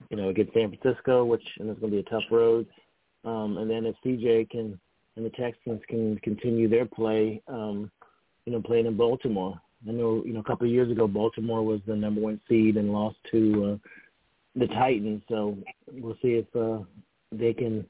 you 0.09 0.15
know 0.15 0.30
against 0.30 0.53
San 0.53 0.74
Francisco, 0.74 1.26
which 1.26 1.43
and 1.59 1.70
it's 1.70 1.80
going 1.80 1.91
to 1.91 2.01
be 2.01 2.07
a 2.07 2.09
tough 2.09 2.24
road. 2.32 2.65
Um, 3.26 3.57
and 3.57 3.70
then 3.70 3.86
if 3.86 3.95
CJ 4.05 4.49
can 4.49 4.80
and 5.20 5.26
the 5.26 5.30
Texans 5.32 5.82
can 5.89 6.17
continue 6.20 6.70
their 6.70 6.86
play, 6.86 7.41
um, 7.47 7.91
you 8.45 8.53
know, 8.53 8.61
playing 8.61 8.86
in 8.86 8.95
Baltimore. 8.95 9.59
I 9.88 9.91
know, 9.91 10.24
you 10.26 10.34
know, 10.34 10.39
a 10.39 10.43
couple 10.43 10.65
of 10.65 10.74
years 10.74 10.91
ago, 10.91 11.07
Baltimore 11.07 11.63
was 11.63 11.82
the 11.86 11.95
number 11.95 12.22
one 12.22 12.39
seed 12.47 12.78
and 12.78 12.91
lost 12.91 13.17
to 13.32 13.74
uh, 13.74 13.89
the 14.55 14.67
Titans. 14.67 15.22
So 15.30 15.57
we'll 15.91 16.17
see 16.22 16.41
if 16.41 16.45
uh, 16.55 16.84
they 17.32 17.53
can 17.53 17.86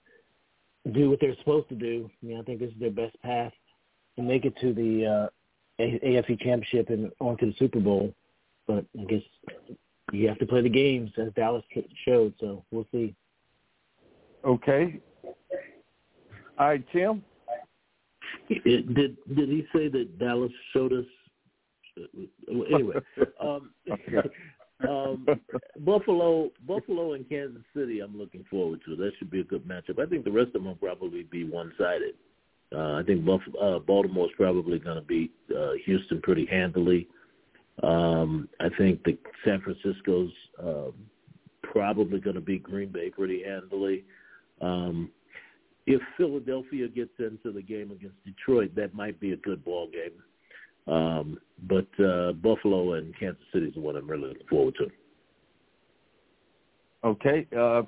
do 0.91 1.09
what 1.09 1.19
they're 1.19 1.35
supposed 1.37 1.69
to 1.69 1.75
do. 1.75 2.09
I 2.21 2.25
mean, 2.25 2.39
I 2.39 2.43
think 2.43 2.59
this 2.59 2.69
is 2.69 2.79
their 2.79 2.91
best 2.91 3.19
path 3.21 3.53
to 4.15 4.23
make 4.23 4.45
it 4.45 4.55
to 4.61 4.73
the 4.73 5.05
uh, 5.05 5.27
AFC 5.79 6.39
Championship 6.39 6.89
and 6.89 7.11
on 7.19 7.37
to 7.37 7.47
the 7.47 7.53
Super 7.57 7.79
Bowl. 7.79 8.13
But 8.67 8.85
I 8.99 9.03
guess 9.05 9.21
you 10.11 10.27
have 10.27 10.39
to 10.39 10.45
play 10.45 10.61
the 10.61 10.69
games 10.69 11.11
as 11.17 11.33
Dallas 11.35 11.63
showed. 12.05 12.33
So 12.39 12.63
we'll 12.71 12.87
see. 12.91 13.15
Okay. 14.45 14.99
All 16.57 16.67
right, 16.67 16.85
Tim. 16.91 17.23
It, 18.49 18.93
did 18.93 19.17
did 19.35 19.49
he 19.49 19.65
say 19.73 19.87
that 19.89 20.19
Dallas 20.19 20.51
showed 20.73 20.93
us? 20.93 21.05
Uh, 21.97 22.61
anyway, 22.73 22.95
um, 23.41 23.71
um, 24.89 25.27
Buffalo, 25.79 26.49
Buffalo, 26.67 27.13
and 27.13 27.27
Kansas 27.29 27.61
City. 27.75 27.99
I'm 27.99 28.17
looking 28.17 28.45
forward 28.49 28.81
to. 28.85 28.95
That 28.95 29.11
should 29.19 29.29
be 29.29 29.41
a 29.41 29.43
good 29.43 29.67
matchup. 29.67 29.99
I 29.99 30.09
think 30.09 30.25
the 30.25 30.31
rest 30.31 30.47
of 30.47 30.53
them 30.53 30.65
will 30.65 30.75
probably 30.75 31.23
be 31.23 31.43
one-sided. 31.43 32.15
Uh, 32.75 32.93
I 32.93 33.03
think 33.03 33.25
Buff- 33.25 33.41
uh, 33.59 33.79
Baltimore's 33.79 34.31
probably 34.37 34.77
going 34.79 34.97
to 34.97 35.01
beat 35.01 35.31
uh, 35.55 35.71
Houston 35.85 36.21
pretty 36.21 36.45
handily. 36.45 37.07
Um, 37.81 38.47
I 38.59 38.69
think 38.77 39.03
the 39.03 39.17
San 39.43 39.61
Francisco's 39.61 40.31
um, 40.61 40.93
probably 41.63 42.19
going 42.19 42.35
to 42.35 42.41
beat 42.41 42.63
Green 42.63 42.91
Bay 42.91 43.09
pretty 43.09 43.43
handily. 43.43 44.03
Um, 44.61 45.09
if 45.87 46.01
Philadelphia 46.17 46.87
gets 46.87 47.13
into 47.19 47.51
the 47.51 47.61
game 47.61 47.91
against 47.91 48.23
Detroit, 48.23 48.75
that 48.75 48.93
might 48.93 49.19
be 49.19 49.31
a 49.31 49.37
good 49.37 49.63
ball 49.65 49.89
game. 49.89 50.93
Um, 50.93 51.39
but 51.67 51.87
uh, 52.03 52.33
Buffalo 52.33 52.93
and 52.93 53.17
Kansas 53.19 53.41
City 53.53 53.67
is 53.67 53.75
one 53.75 53.95
I'm 53.95 54.09
really 54.09 54.29
looking 54.29 54.47
forward 54.47 54.75
to. 54.79 54.91
Okay, 57.03 57.47
uh. 57.57 57.83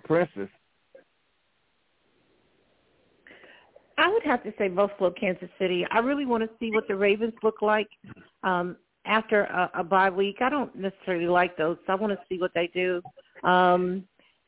I 4.01 4.09
would 4.09 4.23
have 4.23 4.43
to 4.43 4.53
say 4.57 4.67
Buffalo, 4.67 5.11
Kansas 5.11 5.49
City. 5.59 5.85
I 5.91 5.99
really 5.99 6.25
want 6.25 6.41
to 6.43 6.49
see 6.59 6.71
what 6.71 6.87
the 6.87 6.95
Ravens 6.95 7.35
look 7.43 7.61
like 7.61 7.87
um, 8.43 8.75
after 9.05 9.43
a, 9.43 9.69
a 9.75 9.83
bye 9.83 10.09
week. 10.09 10.37
I 10.41 10.49
don't 10.49 10.75
necessarily 10.75 11.27
like 11.27 11.55
those, 11.55 11.77
so 11.85 11.93
I 11.93 11.95
want 11.95 12.11
to 12.11 12.19
see 12.27 12.39
what 12.39 12.51
they 12.55 12.67
do. 12.73 13.03
Um, 13.43 14.03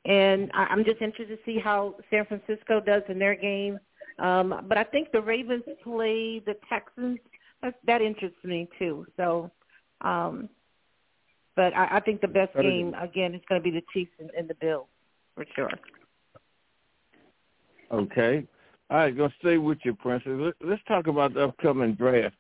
and 0.05 0.49
I, 0.55 0.63
I'm 0.63 0.83
just 0.83 1.01
interested 1.01 1.37
to 1.37 1.43
see 1.45 1.59
how 1.59 1.95
San 2.09 2.25
Francisco 2.25 2.79
does 2.79 3.03
in 3.09 3.19
their 3.19 3.35
game. 3.35 3.79
Um, 4.17 4.65
but 4.67 4.77
I 4.79 4.83
think 4.85 5.11
the 5.11 5.21
Ravens 5.21 5.63
play 5.83 6.39
the 6.39 6.55
Texans. 6.67 7.19
That, 7.61 7.75
that 7.85 8.01
interests 8.01 8.43
me 8.43 8.67
too. 8.79 9.05
So, 9.17 9.51
um, 10.01 10.49
but 11.55 11.75
I, 11.75 11.97
I 11.97 11.99
think 11.99 12.21
the 12.21 12.27
best 12.27 12.55
game 12.55 12.95
again 12.99 13.35
is 13.35 13.41
going 13.47 13.61
to 13.61 13.63
be 13.63 13.71
the 13.71 13.83
Chiefs 13.93 14.11
and, 14.19 14.31
and 14.35 14.49
the 14.49 14.55
Bills 14.55 14.87
for 15.35 15.45
sure. 15.55 15.69
Okay. 17.91 18.47
All 18.93 18.99
right, 18.99 19.17
gonna 19.17 19.33
stay 19.39 19.57
with 19.57 19.79
you, 19.83 19.95
Princess. 19.95 20.53
Let's 20.63 20.83
talk 20.87 21.07
about 21.07 21.33
the 21.33 21.45
upcoming 21.45 21.95
draft. 21.95 22.35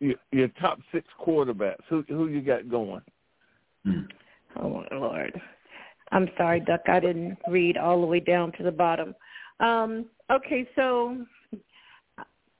Your, 0.00 0.16
your 0.32 0.48
top 0.60 0.80
six 0.90 1.06
quarterbacks. 1.24 1.76
Who 1.88 2.04
who 2.08 2.26
you 2.26 2.40
got 2.40 2.68
going? 2.68 3.02
Oh 4.56 4.68
my 4.68 4.88
lord. 4.90 5.40
I'm 6.10 6.28
sorry, 6.36 6.58
Duck. 6.58 6.80
I 6.88 6.98
didn't 6.98 7.38
read 7.48 7.76
all 7.76 8.00
the 8.00 8.06
way 8.06 8.18
down 8.18 8.50
to 8.58 8.64
the 8.64 8.72
bottom. 8.72 9.14
Um, 9.60 10.06
okay, 10.28 10.68
so 10.74 11.24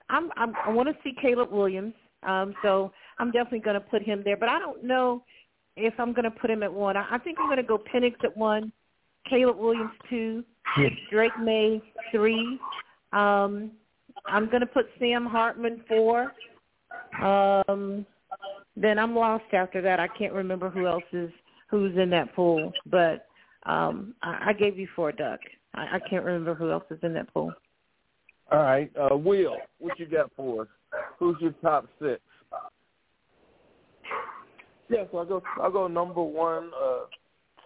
I'm, 0.09 0.31
I'm 0.37 0.53
I 0.65 0.71
want 0.71 0.89
to 0.89 0.95
see 1.03 1.13
Caleb 1.21 1.51
Williams. 1.51 1.95
Um, 2.23 2.55
so 2.63 2.93
I'm 3.19 3.33
definitely 3.33 3.59
going 3.59 3.75
to 3.75 3.81
put 3.81 4.03
him 4.03 4.23
there, 4.25 4.37
but 4.37 4.49
I 4.49 4.61
don't 4.61 4.85
know 4.85 5.25
if 5.77 5.95
I'm 5.99 6.13
going 6.13 6.25
to 6.25 6.31
put 6.31 6.49
him 6.49 6.63
at 6.63 6.73
one. 6.73 6.97
I, 6.97 7.05
I 7.11 7.19
think 7.19 7.39
I'm 7.41 7.47
going 7.47 7.57
to 7.57 7.65
go 7.65 7.77
Penix 7.93 8.23
at 8.23 8.37
one, 8.37 8.73
Caleb 9.29 9.57
Williams 9.59 9.91
two, 10.09 10.45
Drake 11.11 11.37
Maye 11.43 11.83
three. 12.13 12.61
Um, 13.13 13.73
I'm 14.27 14.47
going 14.47 14.61
to 14.61 14.67
put 14.67 14.87
Sam 14.99 15.27
Hartman 15.27 15.83
four. 15.89 16.33
Um, 17.23 18.07
then 18.77 18.99
I'm 18.99 19.15
lost 19.15 19.45
after 19.53 19.81
that. 19.83 20.01
I 20.01 20.09
can't 20.09 20.33
remember 20.33 20.71
who 20.71 20.87
else 20.87 21.05
is 21.13 21.31
who's 21.71 21.97
in 21.97 22.11
that 22.11 22.35
pool, 22.35 22.73
but 22.87 23.27
um, 23.65 24.15
I, 24.23 24.51
I 24.51 24.53
gave 24.53 24.79
you 24.79 24.89
four, 24.95 25.13
Duck. 25.13 25.41
I, 25.75 25.97
I 25.97 26.01
can't 26.09 26.25
remember 26.25 26.55
who 26.55 26.71
else 26.71 26.85
is 26.91 26.99
in 27.03 27.13
that 27.15 27.33
pool. 27.33 27.53
All 28.53 28.61
right, 28.61 28.91
uh, 28.97 29.17
Will, 29.17 29.57
what 29.79 29.99
you 29.99 30.07
got 30.07 30.31
for 30.37 30.63
us? 30.63 30.69
Who's 31.19 31.37
your 31.41 31.53
top 31.63 31.89
six? 32.01 32.21
Yeah, 34.89 35.05
so 35.11 35.19
I 35.19 35.25
go 35.25 35.43
I 35.61 35.69
go 35.69 35.89
number 35.89 36.23
one, 36.23 36.71
uh, 36.81 37.01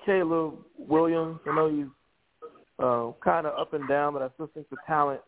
Caleb 0.06 0.54
Williams. 0.78 1.38
I 1.46 1.54
know 1.54 1.70
he's 1.70 1.86
uh, 2.78 3.10
kind 3.22 3.46
of 3.46 3.58
up 3.58 3.74
and 3.74 3.86
down, 3.86 4.14
but 4.14 4.22
I 4.22 4.28
still 4.34 4.50
think 4.54 4.70
the 4.70 4.76
talent 4.86 5.20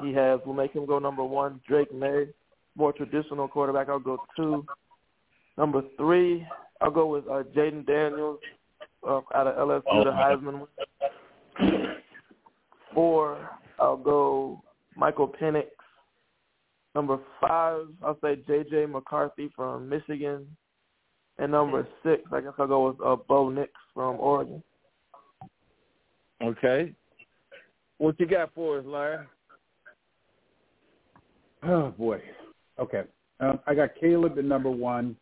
he 0.00 0.12
has 0.14 0.40
will 0.46 0.54
make 0.54 0.72
him 0.72 0.86
go 0.86 0.98
number 0.98 1.24
one. 1.24 1.60
Drake 1.66 1.92
Maye, 1.92 2.28
more 2.76 2.92
traditional 2.92 3.48
quarterback. 3.48 3.88
I'll 3.88 3.98
go 3.98 4.18
two. 4.36 4.64
Number 5.58 5.82
three, 5.96 6.46
I'll 6.80 6.90
go 6.90 7.06
with 7.06 7.26
uh, 7.26 7.42
Jayden 7.54 7.86
Daniels 7.86 8.38
uh, 9.06 9.20
out 9.34 9.46
of 9.46 9.56
LSU, 9.56 9.82
oh, 9.90 10.04
the 10.04 10.10
Heisman. 10.10 11.96
Four, 12.94 13.50
I'll 13.78 13.96
go 13.96 14.62
Michael 14.96 15.28
Penix. 15.40 15.66
Number 16.94 17.18
five, 17.40 17.86
I'll 18.02 18.18
say 18.22 18.36
J.J. 18.46 18.86
McCarthy 18.86 19.50
from 19.56 19.88
Michigan. 19.88 20.46
And 21.38 21.52
number 21.52 21.88
six, 22.02 22.22
I 22.30 22.40
guess 22.42 22.52
I'll 22.58 22.66
go 22.66 22.88
with 22.88 23.00
uh, 23.00 23.16
Bo 23.26 23.48
Nix 23.48 23.70
from 23.94 24.16
Oregon. 24.20 24.62
Okay. 26.42 26.92
What 27.98 28.20
you 28.20 28.26
got 28.26 28.52
for 28.54 28.78
us, 28.78 28.84
Larry? 28.86 29.24
Oh 31.62 31.90
boy. 31.90 32.20
Okay. 32.78 33.02
Um, 33.40 33.60
I 33.66 33.74
got 33.74 33.90
Caleb 34.00 34.38
at 34.38 34.44
number 34.44 34.70
one 34.70 35.16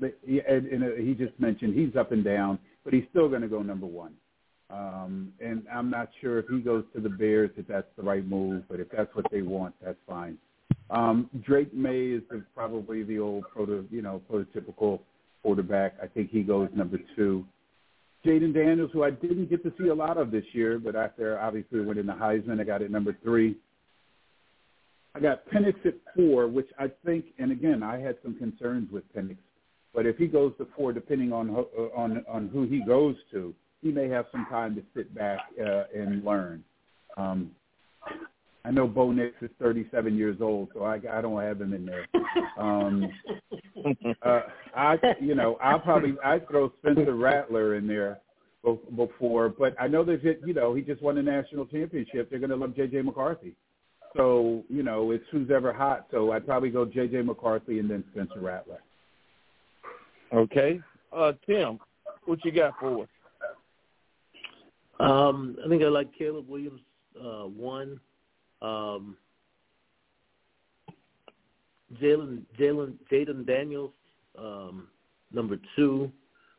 and, 0.00 0.66
and 0.66 0.84
uh, 0.84 0.96
he 0.98 1.14
just 1.14 1.38
mentioned 1.38 1.74
he's 1.74 1.96
up 1.96 2.12
and 2.12 2.24
down, 2.24 2.58
but 2.84 2.92
he's 2.92 3.04
still 3.10 3.28
going 3.28 3.42
to 3.42 3.48
go 3.48 3.62
number 3.62 3.86
one. 3.86 4.14
Um, 4.70 5.32
and 5.40 5.64
I'm 5.72 5.90
not 5.90 6.08
sure 6.20 6.38
if 6.38 6.46
he 6.48 6.60
goes 6.60 6.84
to 6.94 7.00
the 7.00 7.08
Bears 7.08 7.50
if 7.56 7.66
that's 7.66 7.86
the 7.96 8.02
right 8.02 8.26
move, 8.26 8.64
but 8.68 8.80
if 8.80 8.88
that's 8.90 9.14
what 9.14 9.26
they 9.30 9.42
want, 9.42 9.74
that's 9.84 9.98
fine. 10.08 10.38
Um, 10.90 11.30
Drake 11.44 11.72
Maye 11.72 12.16
is 12.16 12.22
the, 12.30 12.44
probably 12.54 13.02
the 13.02 13.18
old 13.18 13.44
proto, 13.52 13.86
you 13.90 14.02
know, 14.02 14.20
prototypical 14.30 15.00
quarterback. 15.42 15.94
I 16.02 16.06
think 16.06 16.30
he 16.30 16.42
goes 16.42 16.68
number 16.74 16.98
two. 17.14 17.44
Jayden 18.24 18.54
Daniels, 18.54 18.90
who 18.92 19.04
I 19.04 19.10
didn't 19.10 19.50
get 19.50 19.62
to 19.64 19.72
see 19.78 19.88
a 19.88 19.94
lot 19.94 20.16
of 20.16 20.30
this 20.30 20.44
year, 20.52 20.78
but 20.78 20.96
after 20.96 21.38
obviously 21.38 21.80
winning 21.80 22.06
the 22.06 22.12
Heisman, 22.12 22.60
I 22.60 22.64
got 22.64 22.80
it 22.80 22.90
number 22.90 23.16
three. 23.22 23.56
I 25.14 25.20
got 25.20 25.48
Penix 25.48 25.74
at 25.86 25.94
four, 26.16 26.48
which 26.48 26.68
I 26.78 26.90
think, 27.04 27.26
and 27.38 27.52
again, 27.52 27.82
I 27.82 28.00
had 28.00 28.16
some 28.22 28.34
concerns 28.36 28.90
with 28.90 29.04
Penix 29.14 29.36
but 29.94 30.06
if 30.06 30.16
he 30.18 30.26
goes 30.26 30.52
to 30.58 30.66
four, 30.76 30.92
depending 30.92 31.32
on 31.32 31.50
uh, 31.50 31.82
on 31.96 32.24
on 32.28 32.48
who 32.48 32.64
he 32.64 32.80
goes 32.84 33.14
to, 33.30 33.54
he 33.80 33.92
may 33.92 34.08
have 34.08 34.26
some 34.32 34.44
time 34.50 34.74
to 34.74 34.82
sit 34.94 35.14
back 35.14 35.38
uh, 35.60 35.84
and 35.94 36.24
learn. 36.24 36.64
Um, 37.16 37.52
I 38.64 38.70
know 38.70 38.88
Bo 38.88 39.12
Nix 39.12 39.34
is 39.42 39.50
37 39.60 40.16
years 40.16 40.38
old, 40.40 40.70
so 40.74 40.84
I, 40.84 40.94
I 41.12 41.20
don't 41.20 41.40
have 41.40 41.60
him 41.60 41.74
in 41.74 41.86
there. 41.86 42.06
Um, 42.58 43.10
uh, 44.22 44.40
I, 44.74 44.96
you 45.20 45.34
know, 45.34 45.58
I'll 45.62 45.80
probably 45.80 46.14
I 46.24 46.38
throw 46.38 46.72
Spencer 46.78 47.14
Rattler 47.14 47.74
in 47.74 47.86
there 47.86 48.20
before, 48.96 49.50
but 49.50 49.74
I 49.78 49.86
know 49.86 50.02
there's, 50.02 50.24
you 50.46 50.54
know, 50.54 50.72
he 50.72 50.80
just 50.80 51.02
won 51.02 51.16
the 51.16 51.22
national 51.22 51.66
championship. 51.66 52.30
They're 52.30 52.38
going 52.38 52.50
to 52.50 52.56
love 52.56 52.74
J.J. 52.74 53.02
McCarthy. 53.02 53.54
So, 54.16 54.62
you 54.68 54.82
know, 54.82 55.10
it's 55.10 55.24
who's 55.30 55.50
ever 55.50 55.72
hot. 55.72 56.06
So 56.10 56.32
I'd 56.32 56.46
probably 56.46 56.70
go 56.70 56.84
J.J. 56.84 57.22
McCarthy 57.22 57.78
and 57.78 57.90
then 57.90 58.04
Spencer 58.12 58.40
Rattler. 58.40 58.80
Okay. 60.32 60.80
Uh, 61.12 61.32
Tim, 61.46 61.78
what 62.24 62.44
you 62.44 62.52
got 62.52 62.74
for 62.80 63.02
us? 63.02 63.08
Um, 65.00 65.56
I 65.64 65.68
think 65.68 65.82
I 65.82 65.86
like 65.86 66.16
Caleb 66.16 66.48
Williams 66.48 66.80
uh, 67.20 67.44
one. 67.46 68.00
Um, 68.62 69.16
Jalen 72.00 72.42
Jalen 72.58 72.94
Jayden 73.12 73.46
Daniels 73.46 73.92
um, 74.38 74.88
number 75.32 75.58
two. 75.76 76.10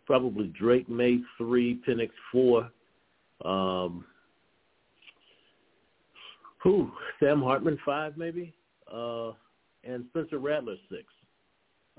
Probably 0.06 0.48
Drake 0.48 0.88
Maye 0.88 1.22
three, 1.38 1.82
Penix 1.88 2.12
four. 2.32 2.70
Um, 3.44 4.06
who? 6.66 6.92
Sam 7.20 7.42
Hartman 7.44 7.78
five 7.86 8.18
maybe, 8.18 8.54
uh, 8.92 9.32
and 9.84 10.04
Spencer 10.10 10.40
Rattler 10.40 10.76
six. 10.90 11.04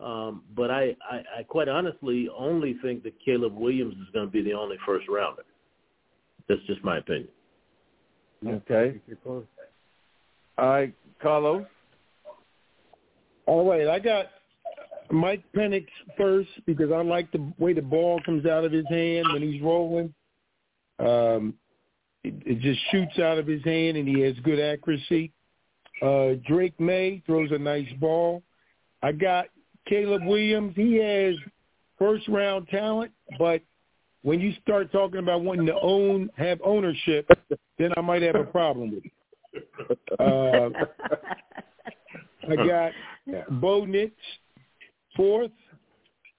Um, 0.02 0.42
but 0.54 0.70
I, 0.70 0.94
I, 1.10 1.22
I 1.38 1.42
quite 1.48 1.68
honestly 1.68 2.28
only 2.36 2.76
think 2.82 3.02
that 3.04 3.14
Caleb 3.24 3.56
Williams 3.56 3.94
is 3.94 4.12
going 4.12 4.26
to 4.26 4.30
be 4.30 4.42
the 4.42 4.52
only 4.52 4.76
first 4.84 5.08
rounder. 5.08 5.44
That's 6.48 6.60
just 6.66 6.84
my 6.84 6.98
opinion. 6.98 7.28
Okay. 8.46 9.00
All 10.58 10.66
right, 10.66 10.94
Carlos. 11.22 11.64
All 13.46 13.70
right, 13.70 13.88
I 13.88 13.98
got 14.00 14.26
Mike 15.10 15.44
Penix 15.54 15.86
first 16.18 16.50
because 16.66 16.90
I 16.92 17.00
like 17.02 17.30
the 17.30 17.52
way 17.58 17.72
the 17.72 17.80
ball 17.82 18.20
comes 18.26 18.44
out 18.46 18.64
of 18.64 18.72
his 18.72 18.86
hand 18.88 19.28
when 19.32 19.42
he's 19.42 19.62
rolling. 19.62 20.12
Um, 20.98 21.54
it, 22.26 22.34
it 22.44 22.60
just 22.60 22.80
shoots 22.90 23.18
out 23.18 23.38
of 23.38 23.46
his 23.46 23.62
hand, 23.64 23.96
and 23.96 24.08
he 24.08 24.20
has 24.20 24.34
good 24.42 24.58
accuracy. 24.60 25.32
Uh, 26.02 26.34
Drake 26.46 26.78
Maye 26.80 27.22
throws 27.24 27.50
a 27.52 27.58
nice 27.58 27.90
ball. 28.00 28.42
I 29.02 29.12
got 29.12 29.46
Caleb 29.86 30.24
Williams. 30.24 30.74
He 30.76 30.96
has 30.96 31.34
first 31.98 32.26
round 32.28 32.68
talent, 32.68 33.12
but 33.38 33.62
when 34.22 34.40
you 34.40 34.52
start 34.62 34.90
talking 34.90 35.20
about 35.20 35.42
wanting 35.42 35.66
to 35.66 35.78
own, 35.80 36.28
have 36.36 36.60
ownership, 36.64 37.28
then 37.78 37.92
I 37.96 38.00
might 38.00 38.22
have 38.22 38.34
a 38.34 38.44
problem 38.44 38.94
with 38.94 39.04
it. 39.04 39.12
Uh, 40.18 40.70
I 42.50 42.56
got 42.56 42.92
Bo 43.60 43.86
fourth. 45.16 45.52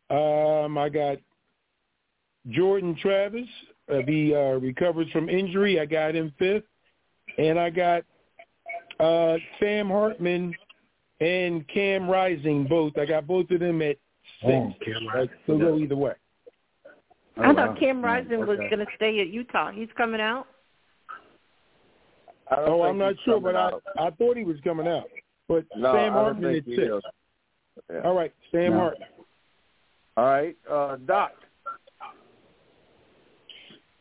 Um, 0.09 0.77
I 0.77 0.89
got 0.89 1.17
Jordan 2.49 2.95
Travis. 3.01 3.47
If 3.89 4.07
he 4.07 4.33
uh, 4.35 4.59
recovers 4.59 5.09
from 5.11 5.29
injury, 5.29 5.79
I 5.79 5.85
got 5.85 6.15
him 6.15 6.33
fifth. 6.38 6.65
And 7.38 7.59
I 7.59 7.69
got 7.69 8.03
uh, 8.99 9.38
Sam 9.59 9.89
Hartman 9.89 10.53
and 11.21 11.67
Cam 11.67 12.09
Rising 12.09 12.65
both. 12.67 12.97
I 12.97 13.05
got 13.05 13.27
both 13.27 13.49
of 13.51 13.59
them 13.59 13.81
at 13.81 13.97
six. 14.41 14.53
Oh, 14.53 14.73
Cam 14.83 15.07
Rising. 15.07 15.29
So 15.45 15.57
go 15.57 15.77
either 15.77 15.95
way. 15.95 16.13
I 17.39 17.53
thought 17.53 17.79
Cam 17.79 18.03
Rising 18.03 18.39
was 18.45 18.57
going 18.57 18.79
to 18.79 18.88
stay 18.95 19.19
at 19.19 19.27
Utah. 19.27 19.71
He's 19.71 19.89
coming 19.95 20.21
out. 20.21 20.47
Oh, 22.55 22.83
I'm 22.83 22.97
not 22.97 23.15
sure, 23.25 23.39
but 23.39 23.55
I 23.55 23.71
I 23.99 24.09
thought 24.11 24.38
he 24.38 24.43
was 24.43 24.57
coming 24.63 24.88
out. 24.88 25.09
But 25.47 25.65
no, 25.75 25.93
Sam 25.93 26.13
Hartman 26.13 26.55
at 26.55 26.65
six. 26.65 26.88
Yeah. 27.91 28.01
All 28.03 28.15
right, 28.15 28.33
Sam 28.51 28.71
no. 28.71 28.79
Hartman. 28.79 29.07
All 30.15 30.25
right, 30.25 30.57
uh, 30.69 30.95
Doc. 31.05 31.31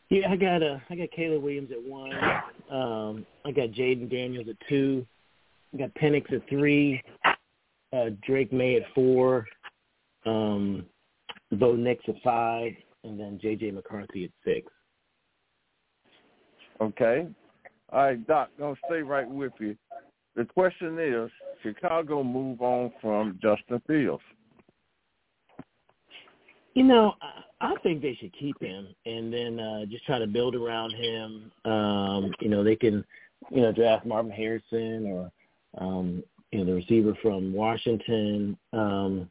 Yeah, 0.09 0.31
I 0.31 0.35
got 0.35 0.63
uh, 0.63 0.77
I 0.89 0.95
got 0.95 1.11
Caleb 1.11 1.43
Williams 1.43 1.69
at 1.71 1.83
one. 1.83 2.13
Um, 2.71 3.25
I 3.45 3.51
got 3.51 3.69
Jayden 3.69 4.09
Daniels 4.09 4.47
at 4.49 4.55
two. 4.69 5.05
I 5.73 5.77
got 5.77 5.93
Penix 5.95 6.31
at 6.33 6.47
three. 6.47 7.01
Uh, 7.93 8.09
Drake 8.25 8.53
Maye 8.53 8.77
at 8.77 8.83
four. 8.93 9.45
Um, 10.25 10.85
Bo 11.53 11.75
Nix 11.75 12.03
at 12.07 12.15
five, 12.23 12.73
and 13.03 13.19
then 13.19 13.39
J.J. 13.41 13.71
McCarthy 13.71 14.25
at 14.25 14.31
six. 14.43 14.67
Okay. 16.81 17.27
All 17.91 17.99
right, 18.01 18.27
Doc, 18.27 18.49
gonna 18.59 18.75
stay 18.85 19.01
right 19.01 19.27
with 19.27 19.53
you. 19.59 19.75
The 20.35 20.45
question 20.45 20.99
is, 20.99 21.31
Chicago 21.63 22.23
move 22.23 22.61
on 22.61 22.91
from 23.01 23.39
Justin 23.41 23.81
Fields? 23.87 24.21
You 26.73 26.83
know, 26.83 27.13
I 27.59 27.73
think 27.81 28.01
they 28.01 28.15
should 28.15 28.33
keep 28.37 28.61
him 28.61 28.87
and 29.05 29.33
then 29.33 29.59
uh 29.59 29.85
just 29.85 30.05
try 30.05 30.19
to 30.19 30.27
build 30.27 30.55
around 30.55 30.91
him. 30.91 31.51
Um, 31.65 32.31
you 32.39 32.49
know, 32.49 32.63
they 32.63 32.75
can, 32.75 33.03
you 33.49 33.61
know, 33.61 33.71
draft 33.71 34.05
Marvin 34.05 34.31
Harrison 34.31 35.07
or 35.07 35.31
um, 35.79 36.23
you 36.51 36.59
know, 36.59 36.65
the 36.65 36.73
receiver 36.73 37.13
from 37.21 37.53
Washington. 37.53 38.57
Um, 38.73 39.29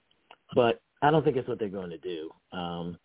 but 0.54 0.80
I 1.02 1.10
don't 1.10 1.24
think 1.24 1.36
that's 1.36 1.48
what 1.48 1.58
they're 1.58 1.68
going 1.68 1.90
to 1.90 1.98
do. 1.98 2.30
Um 2.52 2.98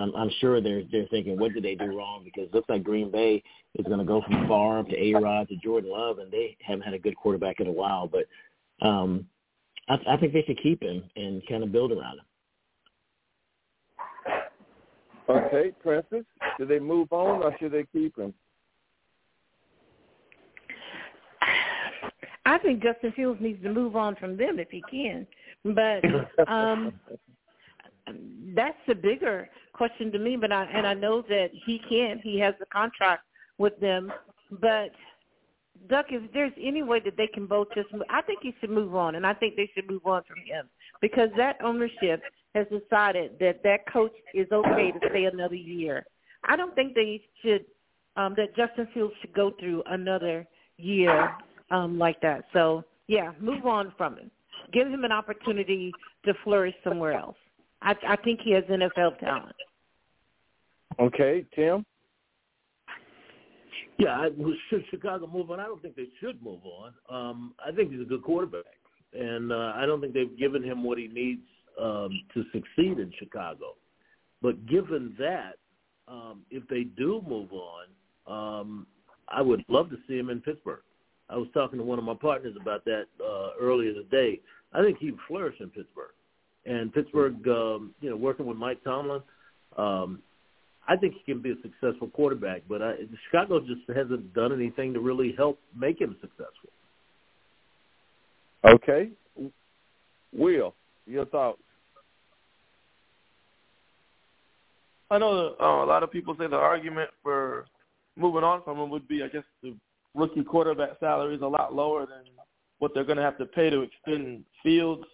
I'm, 0.00 0.14
I'm 0.16 0.30
sure 0.40 0.60
they're 0.60 0.82
they're 0.90 1.06
thinking, 1.08 1.38
what 1.38 1.52
did 1.52 1.62
they 1.62 1.74
do 1.74 1.96
wrong? 1.96 2.22
Because 2.24 2.44
it 2.44 2.54
looks 2.54 2.68
like 2.68 2.82
Green 2.82 3.10
Bay 3.10 3.42
is 3.74 3.86
going 3.86 3.98
to 3.98 4.04
go 4.04 4.22
from 4.22 4.48
Favre 4.48 4.84
to 4.88 5.02
A 5.02 5.20
Rod 5.20 5.48
to 5.48 5.56
Jordan 5.56 5.90
Love, 5.90 6.18
and 6.18 6.30
they 6.30 6.56
haven't 6.62 6.84
had 6.84 6.94
a 6.94 6.98
good 6.98 7.16
quarterback 7.16 7.60
in 7.60 7.66
a 7.66 7.72
while. 7.72 8.08
But 8.08 8.24
um, 8.86 9.26
I, 9.88 9.98
I 10.08 10.16
think 10.16 10.32
they 10.32 10.42
should 10.46 10.62
keep 10.62 10.82
him 10.82 11.02
and 11.16 11.46
kind 11.48 11.62
of 11.62 11.72
build 11.72 11.92
around 11.92 12.18
him. 12.18 12.24
Okay, 15.30 15.72
Princess, 15.82 16.24
should 16.56 16.68
they 16.68 16.78
move 16.78 17.12
on 17.12 17.42
or 17.42 17.56
should 17.58 17.72
they 17.72 17.86
keep 17.92 18.18
him? 18.18 18.34
I 22.46 22.58
think 22.58 22.82
Justin 22.82 23.12
Fields 23.12 23.40
needs 23.40 23.62
to 23.62 23.72
move 23.72 23.94
on 23.94 24.16
from 24.16 24.36
them 24.36 24.58
if 24.58 24.68
he 24.70 24.82
can. 24.90 25.26
But 25.64 26.02
um 26.48 26.92
that's 28.56 28.78
the 28.88 28.94
bigger 28.94 29.48
question 29.72 30.10
to 30.12 30.18
me. 30.18 30.36
But 30.36 30.50
I 30.50 30.64
and 30.64 30.86
I 30.86 30.94
know 30.94 31.22
that 31.28 31.50
he 31.64 31.80
can. 31.88 32.18
He 32.22 32.40
has 32.40 32.54
a 32.60 32.66
contract 32.66 33.22
with 33.58 33.78
them. 33.78 34.12
But 34.60 34.90
Duck, 35.88 36.06
if 36.10 36.30
there's 36.32 36.52
any 36.60 36.82
way 36.82 37.00
that 37.00 37.16
they 37.16 37.26
can 37.26 37.46
both 37.46 37.68
just, 37.74 37.92
move, 37.92 38.02
I 38.10 38.20
think 38.22 38.40
he 38.42 38.54
should 38.60 38.70
move 38.70 38.94
on, 38.94 39.14
and 39.14 39.26
I 39.26 39.32
think 39.32 39.56
they 39.56 39.70
should 39.74 39.88
move 39.88 40.04
on 40.04 40.22
from 40.24 40.36
him 40.44 40.68
because 41.00 41.30
that 41.36 41.56
ownership 41.62 42.22
has 42.54 42.66
decided 42.66 43.32
that 43.40 43.62
that 43.62 43.90
coach 43.92 44.12
is 44.34 44.46
okay 44.52 44.92
to 44.92 45.08
stay 45.10 45.24
another 45.24 45.54
year. 45.54 46.04
I 46.44 46.56
don't 46.56 46.74
think 46.74 46.94
they 46.94 47.22
should 47.42 47.64
um 48.16 48.34
that 48.36 48.56
Justin 48.56 48.88
Fields 48.92 49.14
should 49.20 49.32
go 49.34 49.52
through 49.58 49.82
another 49.86 50.46
year 50.76 51.30
um 51.70 51.98
like 51.98 52.20
that. 52.22 52.44
So 52.52 52.84
yeah, 53.06 53.32
move 53.40 53.66
on 53.66 53.92
from 53.96 54.16
him. 54.16 54.30
Give 54.72 54.88
him 54.88 55.04
an 55.04 55.12
opportunity 55.12 55.92
to 56.24 56.34
flourish 56.44 56.74
somewhere 56.84 57.12
else. 57.12 57.36
I, 57.82 57.94
I 58.06 58.16
think 58.16 58.40
he 58.44 58.52
has 58.52 58.64
NFL 58.64 59.18
talent. 59.18 59.56
Okay, 60.98 61.44
Tim. 61.54 61.84
Yeah, 63.98 64.10
I, 64.10 64.28
should 64.68 64.84
Chicago 64.90 65.26
move 65.26 65.50
on? 65.50 65.60
I 65.60 65.64
don't 65.64 65.80
think 65.82 65.96
they 65.96 66.08
should 66.20 66.42
move 66.42 66.60
on. 66.64 66.92
Um, 67.08 67.54
I 67.64 67.70
think 67.72 67.90
he's 67.90 68.00
a 68.00 68.04
good 68.04 68.22
quarterback, 68.22 68.64
and 69.12 69.52
uh, 69.52 69.72
I 69.76 69.86
don't 69.86 70.00
think 70.00 70.14
they've 70.14 70.38
given 70.38 70.62
him 70.62 70.84
what 70.84 70.98
he 70.98 71.08
needs 71.08 71.42
um, 71.80 72.10
to 72.34 72.44
succeed 72.52 72.98
in 72.98 73.12
Chicago. 73.18 73.74
But 74.42 74.66
given 74.66 75.14
that, 75.18 75.56
um, 76.08 76.42
if 76.50 76.66
they 76.68 76.84
do 76.84 77.22
move 77.26 77.50
on, 77.52 77.86
um, 78.26 78.86
I 79.28 79.42
would 79.42 79.64
love 79.68 79.90
to 79.90 79.96
see 80.08 80.18
him 80.18 80.30
in 80.30 80.40
Pittsburgh. 80.40 80.82
I 81.28 81.36
was 81.36 81.48
talking 81.54 81.78
to 81.78 81.84
one 81.84 81.98
of 81.98 82.04
my 82.04 82.14
partners 82.14 82.54
about 82.60 82.84
that 82.86 83.04
uh, 83.24 83.50
earlier 83.60 83.92
today. 83.92 84.40
I 84.72 84.82
think 84.82 84.98
he'd 84.98 85.16
flourish 85.28 85.54
in 85.60 85.68
Pittsburgh. 85.68 86.10
And 86.66 86.92
Pittsburgh, 86.92 87.36
um, 87.48 87.94
you 88.00 88.10
know, 88.10 88.16
working 88.16 88.46
with 88.46 88.56
Mike 88.56 88.82
Tomlin, 88.84 89.22
um, 89.76 90.20
I 90.88 90.96
think 90.96 91.14
he 91.14 91.32
can 91.32 91.40
be 91.40 91.52
a 91.52 91.54
successful 91.62 92.08
quarterback. 92.08 92.62
But 92.68 92.82
I, 92.82 92.94
Chicago 93.30 93.60
just 93.60 93.82
hasn't 93.94 94.34
done 94.34 94.52
anything 94.52 94.92
to 94.94 95.00
really 95.00 95.32
help 95.36 95.58
make 95.76 96.00
him 96.00 96.16
successful. 96.20 96.70
Okay, 98.64 99.10
Will, 100.32 100.74
your 101.06 101.24
thoughts? 101.26 101.62
I 105.10 105.18
know 105.18 105.56
uh, 105.60 105.84
a 105.84 105.86
lot 105.86 106.02
of 106.02 106.12
people 106.12 106.36
say 106.38 106.46
the 106.46 106.56
argument 106.56 107.10
for 107.22 107.66
moving 108.16 108.44
on 108.44 108.62
from 108.62 108.78
him 108.78 108.90
would 108.90 109.08
be, 109.08 109.22
I 109.22 109.28
guess, 109.28 109.42
the 109.62 109.74
rookie 110.14 110.44
quarterback 110.44 111.00
salary 111.00 111.34
is 111.34 111.42
a 111.42 111.46
lot 111.46 111.74
lower 111.74 112.06
than 112.06 112.24
what 112.78 112.92
they're 112.94 113.04
going 113.04 113.16
to 113.16 113.22
have 113.22 113.38
to 113.38 113.46
pay 113.46 113.70
to 113.70 113.82
extend 113.82 114.44
Fields. 114.62 115.04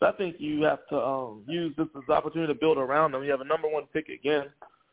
So 0.00 0.06
I 0.06 0.12
think 0.12 0.36
you 0.38 0.62
have 0.62 0.86
to 0.90 1.00
um, 1.00 1.42
use 1.46 1.74
this 1.76 1.86
as 1.96 2.02
an 2.08 2.14
opportunity 2.14 2.52
to 2.52 2.58
build 2.58 2.78
around 2.78 3.12
them. 3.12 3.22
You 3.22 3.30
have 3.30 3.40
a 3.40 3.44
number 3.44 3.68
one 3.68 3.84
pick 3.92 4.08
again. 4.08 4.46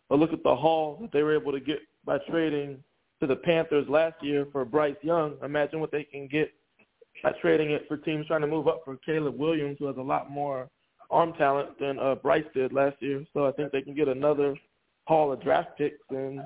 But 0.08 0.20
look 0.20 0.34
at 0.34 0.44
the 0.44 0.56
haul 0.56 0.98
that 1.02 1.12
they 1.12 1.24
were 1.24 1.36
able 1.36 1.52
to 1.52 1.60
get 1.60 1.80
by 2.06 2.18
trading 2.30 2.84
to 3.22 3.28
the 3.28 3.36
Panthers 3.36 3.88
last 3.88 4.16
year 4.24 4.48
for 4.52 4.66
Bryce 4.66 4.96
Young. 5.02 5.36
Imagine 5.44 5.80
what 5.80 5.92
they 5.92 6.04
can 6.04 6.28
get 6.28 6.52
by 7.22 7.32
trading 7.42 7.72
it 7.72 7.86
for 7.88 7.98
teams 7.98 8.26
trying 8.28 8.42
to 8.42 8.48
move 8.48 8.68
up 8.68 8.82
for 8.86 8.98
Caleb 9.06 9.38
Williams, 9.38 9.78
who 9.80 9.86
has 9.86 9.98
a 9.98 10.02
lot 10.02 10.32
more 10.32 10.70
arm 11.10 11.34
talent 11.34 11.80
than 11.80 12.00
uh, 12.00 12.16
Bryce 12.16 12.46
did 12.54 12.74
last 12.74 12.98
year. 13.00 13.26
So 13.34 13.46
I 13.48 13.52
think 13.52 13.72
they 13.72 13.82
can 13.82 13.96
get 13.96 14.08
another 14.08 14.56
haul 15.08 15.32
of 15.32 15.42
draft 15.42 15.78
picks 15.78 15.98
and 16.10 16.42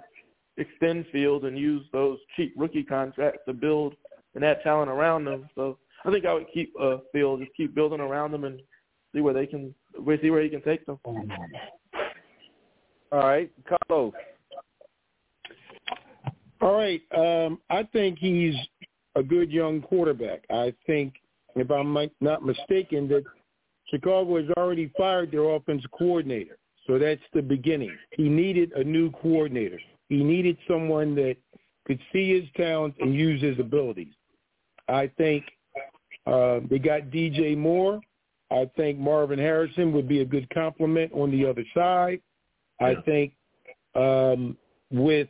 extend 0.58 1.06
Field 1.12 1.46
and 1.46 1.58
use 1.58 1.86
those 1.92 2.18
cheap 2.36 2.54
rookie 2.58 2.84
contracts 2.84 3.42
to 3.48 3.54
build 3.54 3.96
and 4.36 4.44
add 4.44 4.62
talent 4.64 4.90
around 4.90 5.26
them. 5.26 5.50
So 5.56 5.78
I 6.06 6.12
think 6.12 6.26
I 6.26 6.34
would 6.34 6.48
keep 6.54 6.74
uh, 6.82 6.98
Field, 7.12 7.42
just 7.42 7.56
keep 7.56 7.76
building 7.76 8.00
around 8.00 8.32
them 8.32 8.44
and 8.44 8.62
see 9.14 9.22
where 9.22 9.34
they 9.34 9.46
can, 9.46 9.74
see 10.22 10.30
where 10.30 10.42
he 10.42 10.50
can 10.50 10.62
take 10.62 10.86
them. 10.86 11.00
All 13.12 13.20
right, 13.20 13.52
Carlos. 13.68 14.14
All 16.62 16.74
right, 16.74 17.02
um, 17.16 17.60
I 17.70 17.84
think 17.84 18.18
he's 18.20 18.56
a 19.16 19.22
good 19.22 19.52
young 19.52 19.82
quarterback. 19.82 20.46
I 20.50 20.74
think, 20.88 21.14
if 21.56 21.70
I'm 21.70 21.94
not 22.22 22.46
mistaken, 22.46 23.08
that 23.10 23.24
Chicago 23.94 24.38
has 24.38 24.50
already 24.58 24.92
fired 24.98 25.32
their 25.32 25.44
offensive 25.50 25.92
coordinator. 25.92 26.58
So 26.88 26.98
that's 26.98 27.22
the 27.34 27.42
beginning. 27.42 27.96
He 28.12 28.28
needed 28.28 28.72
a 28.74 28.84
new 28.84 29.12
coordinator. 29.12 29.80
he 30.10 30.24
needed 30.24 30.58
someone 30.68 31.16
that 31.16 31.38
could 31.86 32.00
see 32.12 32.40
his 32.40 32.50
talents 32.56 32.98
and 33.00 33.14
use 33.14 33.42
his 33.42 33.60
abilities. 33.60 34.14
I 34.88 35.12
think 35.18 35.44
uh, 36.26 36.60
they 36.70 36.80
got 36.80 37.04
DJ 37.04 37.58
Moore. 37.58 38.02
I 38.52 38.70
think 38.76 39.00
Marvin 39.00 39.40
Harrison 39.40 39.94
would 39.94 40.08
be 40.08 40.22
a 40.22 40.26
good 40.26 40.50
complement 40.54 41.12
on 41.14 41.32
the 41.32 41.46
other 41.46 41.64
side. 41.74 42.22
I 42.80 42.96
think 43.06 43.34
um, 43.96 44.58
with 44.92 45.30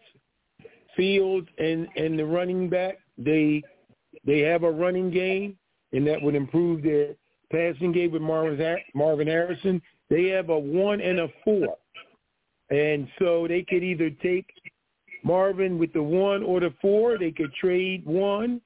Fields 0.96 1.48
and 1.58 1.88
and 1.96 2.18
the 2.18 2.26
running 2.26 2.70
back, 2.70 3.00
they 3.18 3.64
they 4.26 4.40
have 4.40 4.64
a 4.64 4.72
running 4.72 5.10
game, 5.12 5.58
and 5.92 6.06
that 6.08 6.22
would 6.22 6.36
improve 6.36 6.84
their 6.84 7.16
passing 7.54 7.92
game 7.92 8.12
with 8.12 8.22
Marvin 8.22 8.78
Marvin 8.96 9.28
Harrison. 9.28 9.82
They 10.10 10.26
have 10.30 10.50
a 10.50 10.58
one 10.58 11.00
and 11.00 11.20
a 11.20 11.28
four, 11.44 11.78
and 12.70 13.08
so 13.20 13.48
they 13.48 13.62
could 13.62 13.84
either 13.84 14.10
take 14.10 14.48
Marvin 15.24 15.78
with 15.78 15.94
the 15.94 16.04
one 16.04 16.44
or 16.44 16.60
the 16.60 16.74
four. 16.82 17.18
They 17.18 17.32
could 17.32 17.54
trade 17.54 18.06
one 18.06 18.60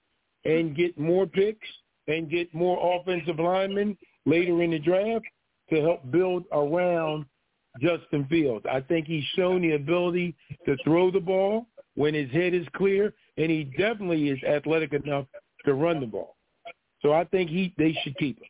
and 0.46 0.76
get 0.76 0.98
more 0.98 1.28
picks 1.28 1.68
and 2.08 2.30
get 2.30 2.54
more 2.54 3.00
offensive 3.00 3.40
linemen 3.40 3.98
later 4.26 4.62
in 4.64 4.72
the 4.72 4.80
draft 4.80 5.26
to 5.70 5.82
help 5.82 6.10
build 6.10 6.46
around 6.52 7.26
Justin 7.82 8.26
Fields. 8.30 8.66
I 8.72 8.82
think 8.82 9.06
he's 9.06 9.24
shown 9.36 9.62
the 9.62 9.74
ability 9.74 10.36
to 10.66 10.78
throw 10.84 11.12
the 11.12 11.20
ball 11.20 11.68
when 11.96 12.14
his 12.14 12.32
head 12.32 12.54
is 12.54 12.66
clear, 12.76 13.14
and 13.38 13.52
he 13.52 13.66
definitely 13.66 14.30
is 14.30 14.42
athletic 14.44 14.94
enough 14.94 15.26
to 15.66 15.74
run 15.74 16.00
the 16.00 16.08
ball. 16.08 16.38
So 17.02 17.14
I 17.14 17.26
think 17.26 17.50
he 17.50 17.74
they 17.78 17.96
should 18.04 18.18
keep 18.18 18.40
him. 18.40 18.48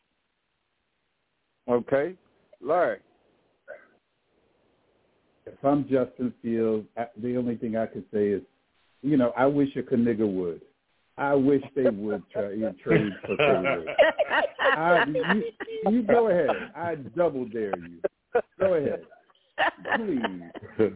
Okay, 1.68 2.14
Larry. 2.62 2.98
If 5.46 5.64
I'm 5.64 5.82
Justin 5.84 6.32
Fields, 6.42 6.86
the 7.20 7.36
only 7.36 7.56
thing 7.56 7.76
I 7.76 7.86
could 7.86 8.04
say 8.12 8.28
is, 8.28 8.42
you 9.02 9.16
know, 9.16 9.32
I 9.36 9.46
wish 9.46 9.68
a 9.76 9.82
Kniga 9.82 10.30
would. 10.30 10.60
I 11.16 11.34
wish 11.34 11.62
they 11.74 11.90
would 11.90 12.22
try 12.30 12.52
you 12.52 12.72
trade 12.82 13.12
for 13.22 13.36
Taylor. 13.36 13.84
I, 14.60 15.04
you, 15.06 15.90
you 15.90 16.02
go 16.02 16.28
ahead. 16.28 16.70
I 16.76 16.94
double 16.94 17.44
dare 17.46 17.76
you. 17.76 18.00
Go 18.60 18.74
ahead, 18.74 19.02
please. 19.96 20.90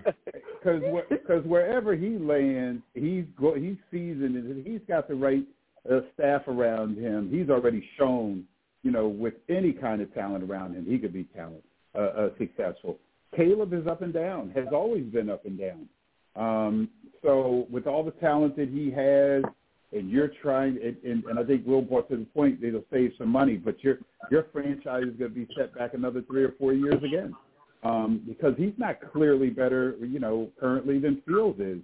Because 0.62 0.82
because 1.10 1.44
wherever 1.44 1.96
he 1.96 2.18
lands, 2.18 2.82
he's 2.94 3.24
go, 3.40 3.54
he's 3.54 3.76
seasoned 3.90 4.36
and 4.36 4.64
he's 4.64 4.80
got 4.86 5.08
the 5.08 5.14
right 5.14 5.44
uh, 5.90 6.00
staff 6.14 6.42
around 6.46 6.96
him. 6.96 7.28
He's 7.30 7.50
already 7.50 7.84
shown, 7.98 8.44
you 8.83 8.91
know, 8.91 9.09
with 9.09 9.35
any 9.49 9.72
kind 9.72 10.01
of 10.01 10.12
talent 10.14 10.45
around 10.45 10.74
him, 10.74 10.85
he 10.85 10.99
could 10.99 11.12
be 11.12 11.24
talent 11.24 11.64
uh, 11.95 11.99
uh, 11.99 12.28
successful. 12.39 12.99
Caleb 13.37 13.72
is 13.72 13.87
up 13.87 14.03
and 14.03 14.12
down, 14.12 14.51
has 14.55 14.66
always 14.72 15.05
been 15.05 15.30
up 15.30 15.45
and 15.47 15.59
down. 15.59 15.89
Um, 16.37 16.89
so 17.22 17.66
with 17.70 17.87
all 17.87 18.03
the 18.03 18.11
talent 18.12 18.57
that 18.57 18.68
he 18.68 18.91
has, 18.91 19.45
and 19.93 20.11
you're 20.11 20.30
trying, 20.43 20.78
and, 20.83 20.97
and, 21.05 21.24
and 21.24 21.39
I 21.39 21.45
think 21.45 21.66
Will 21.66 21.83
brought 21.83 22.09
to 22.11 22.16
the 22.16 22.24
point 22.24 22.61
that 22.61 22.68
it'll 22.68 22.85
save 22.91 23.12
some 23.18 23.28
money, 23.28 23.57
but 23.57 23.83
your 23.85 23.99
your 24.30 24.47
franchise 24.53 25.05
is 25.05 25.16
going 25.18 25.35
to 25.35 25.47
be 25.47 25.47
set 25.57 25.74
back 25.74 25.95
another 25.95 26.22
three 26.22 26.45
or 26.45 26.55
four 26.59 26.72
years 26.72 27.03
again, 27.03 27.35
um, 27.83 28.22
because 28.26 28.55
he's 28.57 28.72
not 28.78 28.97
clearly 29.12 29.51
better, 29.51 29.97
you 30.01 30.18
know, 30.18 30.49
currently 30.59 30.99
than 30.99 31.20
Fields 31.26 31.61
is, 31.61 31.78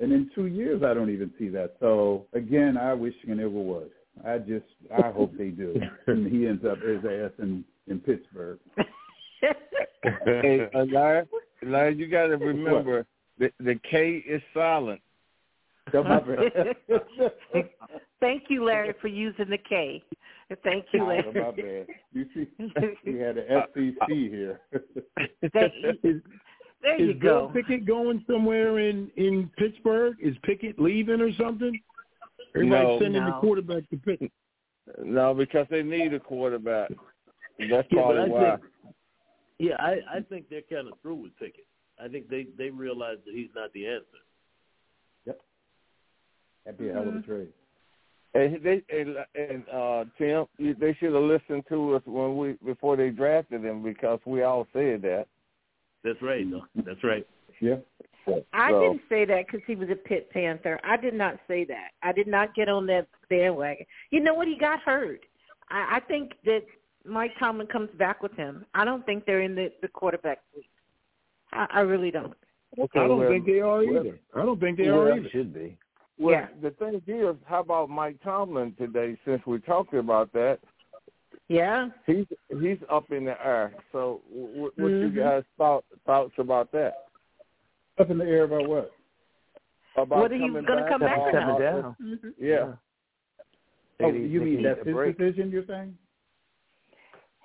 and 0.00 0.12
in 0.12 0.30
two 0.34 0.46
years 0.46 0.82
I 0.82 0.92
don't 0.92 1.10
even 1.10 1.32
see 1.38 1.48
that. 1.50 1.76
So 1.78 2.26
again, 2.32 2.76
I 2.76 2.94
wish 2.94 3.14
Kniga 3.26 3.50
would. 3.50 3.90
I 4.26 4.38
just 4.38 4.66
I 5.02 5.10
hope 5.10 5.36
they 5.36 5.48
do, 5.48 5.74
and 6.06 6.30
he 6.30 6.46
ends 6.46 6.64
up 6.64 6.80
his 6.80 6.98
ass 7.04 7.32
in 7.38 7.64
in 7.88 7.98
Pittsburgh. 8.00 8.58
hey, 10.02 10.68
uh, 10.74 10.84
Larry, 10.84 11.26
Larry, 11.64 11.96
you 11.96 12.08
got 12.08 12.26
to 12.26 12.36
remember 12.36 13.06
the 13.38 13.50
the 13.60 13.78
K 13.90 14.22
is 14.28 14.42
silent 14.54 15.00
Thank 18.20 18.44
you, 18.48 18.64
Larry, 18.64 18.94
for 19.00 19.08
using 19.08 19.50
the 19.50 19.58
K. 19.58 20.02
Thank 20.62 20.86
you, 20.92 21.04
Larry. 21.04 21.24
Oh, 21.28 21.32
my 21.32 21.50
bad. 21.50 21.86
You 22.12 22.26
see, 22.34 22.46
we 23.04 23.18
had 23.18 23.38
an 23.38 23.46
FCC 23.50 24.30
here. 24.30 24.60
there 25.52 27.00
you 27.00 27.10
is 27.10 27.20
go. 27.20 27.48
Bill 27.48 27.62
Pickett 27.62 27.86
going 27.86 28.24
somewhere 28.30 28.78
in 28.78 29.10
in 29.16 29.50
Pittsburgh? 29.56 30.16
Is 30.22 30.36
Pickett 30.44 30.78
leaving 30.78 31.20
or 31.20 31.32
something? 31.32 31.80
Everybody's 32.54 32.84
no, 32.84 32.98
sending 33.00 33.24
no. 33.24 33.26
the 33.26 33.38
quarterback 33.40 33.88
to 33.90 33.96
Pickett. 33.96 34.32
No, 35.04 35.32
because 35.34 35.66
they 35.70 35.82
need 35.82 36.12
a 36.12 36.20
quarterback. 36.20 36.90
That's 37.58 37.88
Yeah, 37.90 38.02
probably 38.02 38.22
I 38.22 38.26
why. 38.26 38.50
think, 38.50 38.94
yeah, 39.58 39.76
I, 39.78 39.96
I 40.16 40.20
think 40.28 40.48
they're 40.50 40.62
kind 40.68 40.88
of 40.88 40.94
through 41.00 41.22
with 41.22 41.36
Pickett. 41.38 41.66
I 42.02 42.08
think 42.08 42.28
they 42.28 42.46
they 42.58 42.70
realize 42.70 43.18
that 43.26 43.34
he's 43.34 43.50
not 43.54 43.72
the 43.72 43.86
answer. 43.86 44.22
That'd 46.64 46.78
be 46.78 46.88
a 46.88 46.92
hell 46.92 47.08
of 47.08 47.16
a 47.16 47.22
trade. 47.22 47.48
And 48.34 48.62
they 48.62 48.82
and, 48.88 49.16
and 49.34 49.68
uh 49.68 50.04
Tim, 50.16 50.46
they 50.58 50.96
should 50.98 51.12
have 51.12 51.22
listened 51.22 51.64
to 51.68 51.96
us 51.96 52.02
when 52.06 52.36
we 52.36 52.52
before 52.64 52.96
they 52.96 53.10
drafted 53.10 53.64
him 53.64 53.82
because 53.82 54.20
we 54.24 54.42
all 54.42 54.66
said 54.72 55.02
that. 55.02 55.26
That's 56.04 56.20
right, 56.22 56.48
though. 56.50 56.62
That's 56.84 57.02
right. 57.04 57.26
Yeah. 57.60 57.76
I 58.52 58.70
So- 58.70 58.80
didn't 58.80 59.02
say 59.08 59.24
that 59.24 59.46
because 59.46 59.60
he 59.66 59.74
was 59.74 59.90
a 59.90 59.96
Pitt 59.96 60.30
Panther. 60.30 60.78
I 60.84 60.96
did 60.96 61.14
not 61.14 61.38
say 61.48 61.64
that. 61.64 61.90
I 62.02 62.12
did 62.12 62.26
not 62.26 62.54
get 62.54 62.68
on 62.68 62.86
that 62.86 63.06
bandwagon. 63.28 63.86
You 64.10 64.20
know 64.20 64.34
what? 64.34 64.46
He 64.48 64.56
got 64.56 64.80
hurt. 64.80 65.20
I, 65.68 65.96
I 65.96 66.00
think 66.00 66.32
that 66.44 66.62
Mike 67.04 67.32
Tomlin 67.38 67.66
comes 67.66 67.90
back 67.98 68.22
with 68.22 68.32
him. 68.36 68.64
I 68.74 68.84
don't 68.84 69.04
think 69.04 69.24
they're 69.26 69.40
in 69.42 69.54
the, 69.54 69.72
the 69.82 69.88
quarterback 69.88 70.38
suite. 70.52 70.66
I, 71.52 71.66
I 71.70 71.80
really 71.80 72.10
don't. 72.10 72.34
Okay, 72.78 73.00
I 73.00 73.06
don't 73.08 73.18
well, 73.18 73.28
think 73.28 73.44
they 73.44 73.60
are 73.60 73.82
either. 73.82 74.18
I 74.34 74.42
don't 74.42 74.58
think 74.60 74.78
they 74.78 74.90
well, 74.90 75.00
are 75.02 75.16
either. 75.18 75.28
should 75.30 75.52
be. 75.52 75.76
Well, 76.18 76.32
Yeah. 76.34 76.46
the 76.62 76.70
thing 76.70 77.02
is, 77.06 77.36
how 77.44 77.60
about 77.60 77.90
Mike 77.90 78.16
Tomlin 78.22 78.74
today? 78.78 79.18
Since 79.24 79.42
we're 79.46 79.58
talking 79.58 79.98
about 79.98 80.32
that, 80.32 80.58
Yeah. 81.48 81.88
he's 82.06 82.26
he's 82.60 82.78
up 82.90 83.10
in 83.10 83.24
the 83.24 83.44
air. 83.46 83.74
So, 83.90 84.22
what, 84.30 84.72
what 84.78 84.88
you 84.88 85.08
Mhm. 85.10 85.16
guys 85.16 85.44
thought 85.58 85.84
thoughts 86.06 86.32
about 86.38 86.70
that? 86.72 86.94
Up 87.98 88.10
in 88.10 88.18
the 88.18 88.24
air 88.24 88.44
about 88.44 88.68
what? 88.68 88.92
About 89.96 90.22
Whether 90.22 90.34
he's 90.36 90.42
coming 90.50 90.64
gonna 90.64 90.80
back 90.82 90.90
come 90.90 91.00
back 91.00 91.18
or 91.18 91.28
or 91.28 91.32
not. 91.32 91.60
not? 91.60 92.00
Mhm. 92.00 92.34
Yeah. 92.38 92.72
Oh, 94.00 94.10
you 94.10 94.40
mean 94.40 94.62
that's 94.62 94.84
his 94.84 94.94
break. 94.94 95.18
decision? 95.18 95.50
You're 95.50 95.66
saying? 95.66 95.96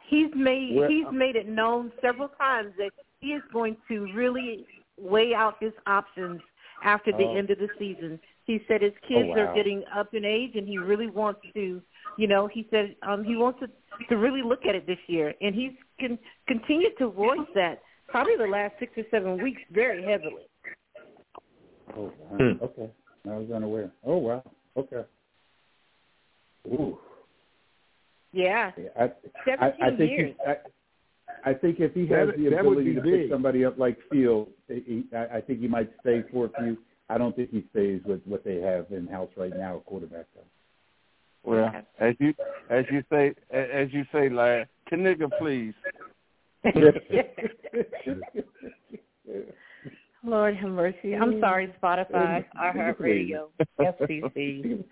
He's 0.08 0.34
made 0.34 0.76
Well, 0.76 0.90
he's 0.90 1.06
made 1.12 1.36
it 1.36 1.48
known 1.48 1.92
several 2.02 2.30
times 2.30 2.74
that 2.78 2.92
he 3.20 3.34
is 3.34 3.44
going 3.52 3.76
to 3.90 4.12
really 4.14 4.66
weigh 4.98 5.34
out 5.36 5.58
his 5.60 5.74
options 5.86 6.42
after 6.82 7.12
the 7.12 7.26
Oh. 7.26 7.36
end 7.36 7.50
of 7.50 7.60
the 7.60 7.70
season. 7.78 8.20
He 8.46 8.64
said 8.68 8.82
his 8.82 8.94
kids 9.06 9.28
wow. 9.28 9.40
are 9.40 9.54
getting 9.54 9.84
up 9.88 10.14
in 10.14 10.24
age, 10.24 10.56
and 10.56 10.66
he 10.66 10.78
really 10.78 11.08
wants 11.08 11.42
to, 11.54 11.82
you 12.18 12.28
know, 12.28 12.48
he 12.48 12.66
said 12.72 12.96
um, 13.02 13.24
he 13.26 13.36
wants 13.36 13.60
to 13.60 13.70
to 14.08 14.16
really 14.16 14.44
look 14.44 14.66
at 14.66 14.76
it 14.76 14.86
this 14.88 15.00
year, 15.08 15.34
and 15.42 15.54
he's 15.54 15.74
con- 16.00 16.20
continued 16.48 16.96
to 17.00 17.08
voice 17.10 17.48
that 17.56 17.82
probably 18.08 18.36
the 18.38 18.48
last 18.48 18.74
six 18.80 18.92
or 18.98 19.04
seven 19.12 19.42
weeks 19.42 19.62
very 19.72 20.04
heavily. 20.04 20.48
Oh, 21.96 22.12
wow. 22.32 22.38
Hmm. 22.38 22.64
okay. 22.64 22.90
I 23.26 23.36
was 23.38 23.50
unaware. 23.52 23.92
Oh, 24.06 24.18
wow. 24.18 24.44
Okay. 24.76 25.04
Ooh. 26.68 26.98
Yeah, 28.34 28.72
Yeah, 28.78 28.90
I, 29.00 29.04
I, 29.04 29.12
seventeen 29.46 29.84
I 29.84 29.90
think 29.98 30.12
years. 30.12 30.36
He, 30.46 30.52
I, 30.52 31.50
I 31.50 31.54
think 31.54 31.80
if 31.80 31.94
he 31.94 32.02
has 32.08 32.28
That- 32.28 32.38
the 32.38 32.48
ability 32.48 32.94
to 32.96 33.02
big. 33.02 33.22
pick 33.24 33.32
somebody 33.32 33.66
up 33.66 33.78
like 33.80 33.98
Field, 34.12 34.50
he, 34.68 35.06
I, 35.16 35.38
I 35.38 35.42
think 35.42 35.60
he 35.62 35.68
might 35.68 35.90
stay 36.02 36.24
for 36.32 36.46
a 36.46 36.50
few. 36.62 36.78
I 37.10 37.18
don't 37.18 37.36
think 37.36 37.52
he 37.52 37.64
stays 37.72 38.02
with 38.06 38.22
what 38.26 38.44
they 38.44 38.60
have 38.60 38.88
in 38.92 39.08
house 39.08 39.30
right 39.38 39.56
now, 39.56 39.82
quarterback. 39.86 40.26
Though. 40.36 40.42
Well, 41.50 41.72
as 42.02 42.16
you 42.20 42.34
as 42.70 42.84
you 42.92 43.02
say 43.10 43.34
as 43.52 43.88
you 43.94 44.04
say, 44.12 44.28
Larry, 44.28 44.66
Kniga, 44.92 45.30
please. 45.40 45.74
Lord 50.24 50.56
have 50.58 50.70
mercy. 50.70 51.16
I'm 51.16 51.34
mm. 51.34 51.40
sorry, 51.40 51.74
Spotify, 51.82 52.44
iHeartRadio, 52.60 53.48
FCC. 53.80 54.84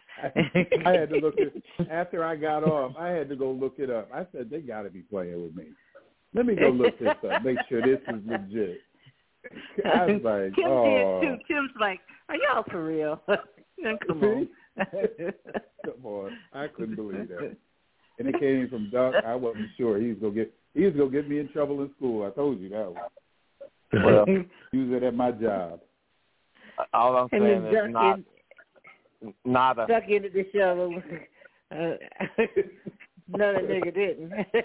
I 0.85 0.91
had 0.91 1.09
to 1.09 1.17
look 1.17 1.35
at 1.39 1.51
after 1.89 2.23
I 2.23 2.35
got 2.35 2.63
off. 2.63 2.95
I 2.97 3.09
had 3.09 3.27
to 3.29 3.35
go 3.35 3.51
look 3.51 3.75
it 3.77 3.89
up. 3.89 4.09
I 4.13 4.25
said 4.31 4.49
they 4.49 4.61
got 4.61 4.83
to 4.83 4.89
be 4.89 5.01
playing 5.01 5.41
with 5.41 5.55
me. 5.55 5.65
Let 6.33 6.45
me 6.45 6.55
go 6.55 6.69
look 6.69 6.97
this 6.99 7.09
up. 7.09 7.43
Make 7.43 7.57
sure 7.67 7.81
this 7.81 7.99
is 8.07 8.21
legit. 8.25 8.79
I 9.85 10.05
was 10.05 10.21
like, 10.23 10.55
Tim 10.55 10.65
oh, 10.67 11.21
did 11.21 11.39
too. 11.39 11.53
Tim's 11.53 11.71
like, 11.79 11.99
are 12.29 12.35
y'all 12.35 12.63
for 12.69 12.83
real? 12.83 13.21
Come 14.07 14.23
on. 14.23 14.47
come 15.85 16.05
on. 16.05 16.37
I 16.53 16.67
couldn't 16.67 16.95
believe 16.95 17.27
that. 17.27 17.55
And 18.17 18.29
it 18.29 18.39
came 18.39 18.69
from 18.69 18.89
Doc. 18.89 19.15
I 19.25 19.35
wasn't 19.35 19.67
sure 19.77 19.99
he 19.99 20.07
was 20.07 20.17
gonna 20.21 20.33
get 20.33 20.53
he 20.75 20.83
was 20.85 20.93
gonna 20.93 21.09
get 21.09 21.27
me 21.29 21.39
in 21.39 21.49
trouble 21.49 21.81
in 21.81 21.89
school. 21.97 22.25
I 22.25 22.29
told 22.31 22.59
you 22.59 22.69
that 22.69 22.91
one. 22.93 24.03
Well, 24.05 24.25
Use 24.71 24.93
it 24.93 25.03
at 25.03 25.15
my 25.15 25.31
job. 25.31 25.79
all 26.93 27.15
I'm 27.15 27.29
and 27.31 27.41
saying 27.41 27.65
is 27.67 27.91
not 27.93 28.19
in, 29.21 29.33
not 29.45 29.79
a 29.79 29.87
duck 29.87 30.03
into 30.09 30.29
the 30.29 30.45
shovel. 30.53 31.01
Uh, 31.71 31.75
no, 33.27 33.51
that 33.53 33.67
nigga 33.67 33.93
didn't. 33.93 34.29
Yeah, 34.29 34.61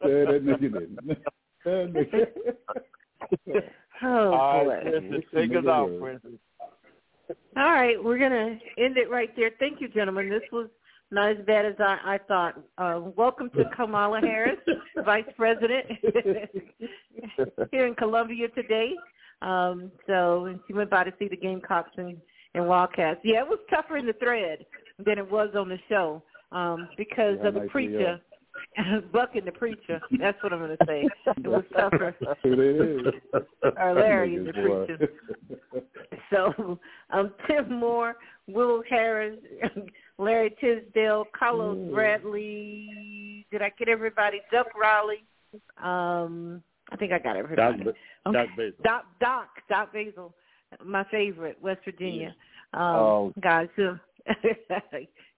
that 0.00 0.44
nigga 0.44 0.60
didn't. 0.60 0.98
That 1.64 1.92
nigga- 1.92 3.62
Oh 4.02 4.32
All 4.32 4.64
boy. 4.64 4.70
right, 4.70 4.82
Princess, 4.82 5.24
take 5.34 5.50
us 5.56 5.66
out, 5.66 5.90
Princess. 6.00 6.30
All 7.56 7.64
right, 7.64 8.02
we're 8.02 8.18
gonna 8.18 8.58
end 8.78 8.96
it 8.96 9.10
right 9.10 9.30
there. 9.36 9.50
Thank 9.58 9.80
you, 9.80 9.88
gentlemen. 9.88 10.28
This 10.28 10.42
was 10.52 10.68
not 11.14 11.30
as 11.30 11.46
bad 11.46 11.64
as 11.64 11.74
I, 11.78 11.98
I 12.04 12.18
thought. 12.26 12.60
Uh, 12.76 13.00
welcome 13.16 13.48
to 13.50 13.64
Kamala 13.76 14.20
Harris, 14.20 14.58
Vice 15.04 15.24
President 15.36 15.86
here 17.70 17.86
in 17.86 17.94
Columbia 17.94 18.48
today. 18.48 18.94
Um, 19.40 19.92
so 20.08 20.58
she 20.66 20.74
went 20.74 20.90
by 20.90 21.04
to 21.04 21.12
see 21.18 21.28
the 21.28 21.36
Gamecocks 21.36 21.92
and, 21.96 22.16
and 22.54 22.66
Wildcats. 22.66 23.20
Yeah, 23.22 23.42
it 23.42 23.48
was 23.48 23.60
tougher 23.70 23.96
in 23.96 24.06
the 24.06 24.12
thread 24.14 24.66
than 25.04 25.18
it 25.18 25.30
was 25.30 25.50
on 25.56 25.68
the 25.68 25.78
show 25.88 26.20
um, 26.50 26.88
because 26.96 27.38
Yeah, 27.40 27.48
of 27.48 27.54
the 27.54 27.60
nice 27.60 27.70
preacher. 27.70 28.20
Buck 29.12 29.36
and 29.36 29.46
the 29.46 29.52
preacher. 29.52 30.00
That's 30.18 30.40
what 30.42 30.52
I'm 30.52 30.58
going 30.60 30.76
to 30.76 30.86
say. 30.86 31.06
It 31.26 31.46
was 31.46 31.64
tougher. 31.76 32.14
it 32.20 32.58
is. 32.58 33.42
Or 33.78 33.94
Larry 33.94 34.36
and 34.36 34.48
the 34.48 34.52
preacher. 34.52 35.08
So, 36.32 36.78
um, 37.10 37.32
Tim 37.46 37.78
Moore, 37.78 38.16
Will 38.46 38.82
Harris, 38.88 39.38
Larry 40.18 40.54
Tisdale, 40.60 41.24
Carlos 41.38 41.76
Mm. 41.78 41.92
Bradley. 41.92 43.46
Did 43.50 43.62
I 43.62 43.70
get 43.78 43.88
everybody? 43.88 44.40
Duck 44.52 44.66
Riley. 44.78 45.24
Um, 45.82 46.62
I 46.90 46.96
think 46.96 47.12
I 47.12 47.18
got 47.18 47.36
everybody. 47.36 47.84
Doc 47.84 47.94
Okay. 48.26 48.46
Basil. 48.56 48.72
Doc, 48.84 49.04
Doc, 49.20 49.48
Doc 49.68 49.92
Basil, 49.92 50.34
my 50.84 51.04
favorite, 51.10 51.56
West 51.62 51.80
Virginia. 51.84 52.34
Um, 52.74 52.82
Oh. 52.82 53.32
guys, 53.40 53.68
who, 53.76 53.94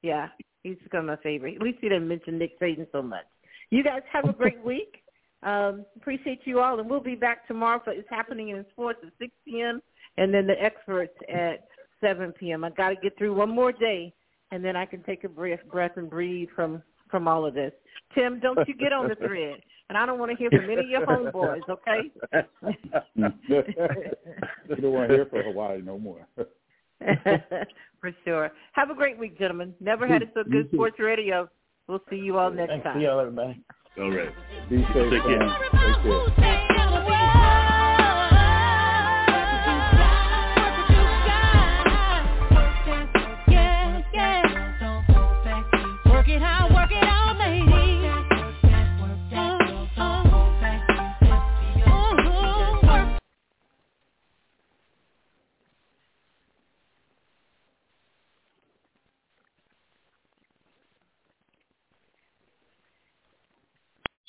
yeah, 0.02 0.28
he's 0.62 0.76
become 0.82 1.07
my 1.07 1.16
favorite. 1.16 1.57
At 1.57 1.62
least 1.62 1.78
he 1.80 1.88
didn't 1.88 2.09
mention 2.09 2.38
Nick 2.38 2.59
Saban 2.61 2.86
so 2.92 3.02
much. 3.02 3.24
You 3.70 3.82
guys 3.82 4.02
have 4.12 4.24
a 4.28 4.32
great 4.32 4.61
week. 4.64 5.02
Um, 5.42 5.84
appreciate 5.96 6.40
you 6.44 6.61
all, 6.61 6.80
and 6.80 6.88
we'll 6.88 7.00
be 7.00 7.14
back 7.14 7.46
tomorrow 7.46 7.80
for 7.84 7.92
It's 7.92 8.09
Happening 8.11 8.48
in 8.48 8.64
Sports 8.72 9.00
at 9.04 9.12
6 9.18 9.32
p.m. 9.44 9.80
and 10.16 10.32
then 10.32 10.46
the 10.46 10.61
experts 10.61 11.14
at 11.28 11.68
7 12.01 12.32
p.m. 12.32 12.64
I 12.64 12.70
got 12.70 12.90
to 12.90 12.97
get 12.97 13.16
through 13.18 13.34
one 13.34 13.51
more 13.51 13.72
day, 13.72 14.12
and 14.51 14.64
then 14.64 14.76
I 14.76 14.86
can 14.86 15.03
take 15.03 15.24
a 15.24 15.28
breath, 15.28 15.61
breath 15.70 15.92
and 15.97 16.11
breathe 16.11 16.49
from 16.55 16.82
from 17.11 17.28
all 17.28 17.47
of 17.47 17.55
this. 17.55 17.72
Tim, 18.14 18.40
don't 18.40 18.66
you 18.66 18.74
get 18.74 18.92
on 18.92 19.09
the 19.09 19.14
thread, 19.14 19.61
and 19.88 19.97
I 19.97 20.07
don't 20.07 20.18
want 20.18 20.32
to 20.32 20.36
hear 20.36 20.51
from 20.51 20.68
any 20.70 20.80
of 20.80 20.88
your 20.88 21.07
homeboys. 21.07 21.68
Okay. 21.68 22.11
you 23.14 24.76
don't 24.76 24.92
want 24.92 25.09
to 25.09 25.14
hear 25.14 25.26
for 25.26 25.42
Hawaii 25.42 25.80
no 25.82 25.99
more. 25.99 26.26
for 28.01 28.12
sure. 28.24 28.51
Have 28.72 28.90
a 28.90 28.94
great 28.94 29.18
week, 29.18 29.38
gentlemen. 29.38 29.74
Never 29.80 30.07
had 30.07 30.22
it 30.22 30.30
so 30.34 30.42
good. 30.44 30.68
Sports 30.72 30.97
Radio. 30.99 31.49
We'll 31.88 32.03
see 32.11 32.16
you 32.16 32.38
all 32.38 32.51
next 32.51 32.70
Thanks. 32.70 32.84
time. 32.84 32.99
See 32.99 33.05
y'all, 33.05 33.20
everybody. 33.20 33.62
All 33.99 34.11
right. 34.11 34.30
Be 34.68 34.78
safe, 34.92 35.11
Take 35.11 35.22
care. 35.22 35.59
Take 35.72 36.36
care. 36.36 36.62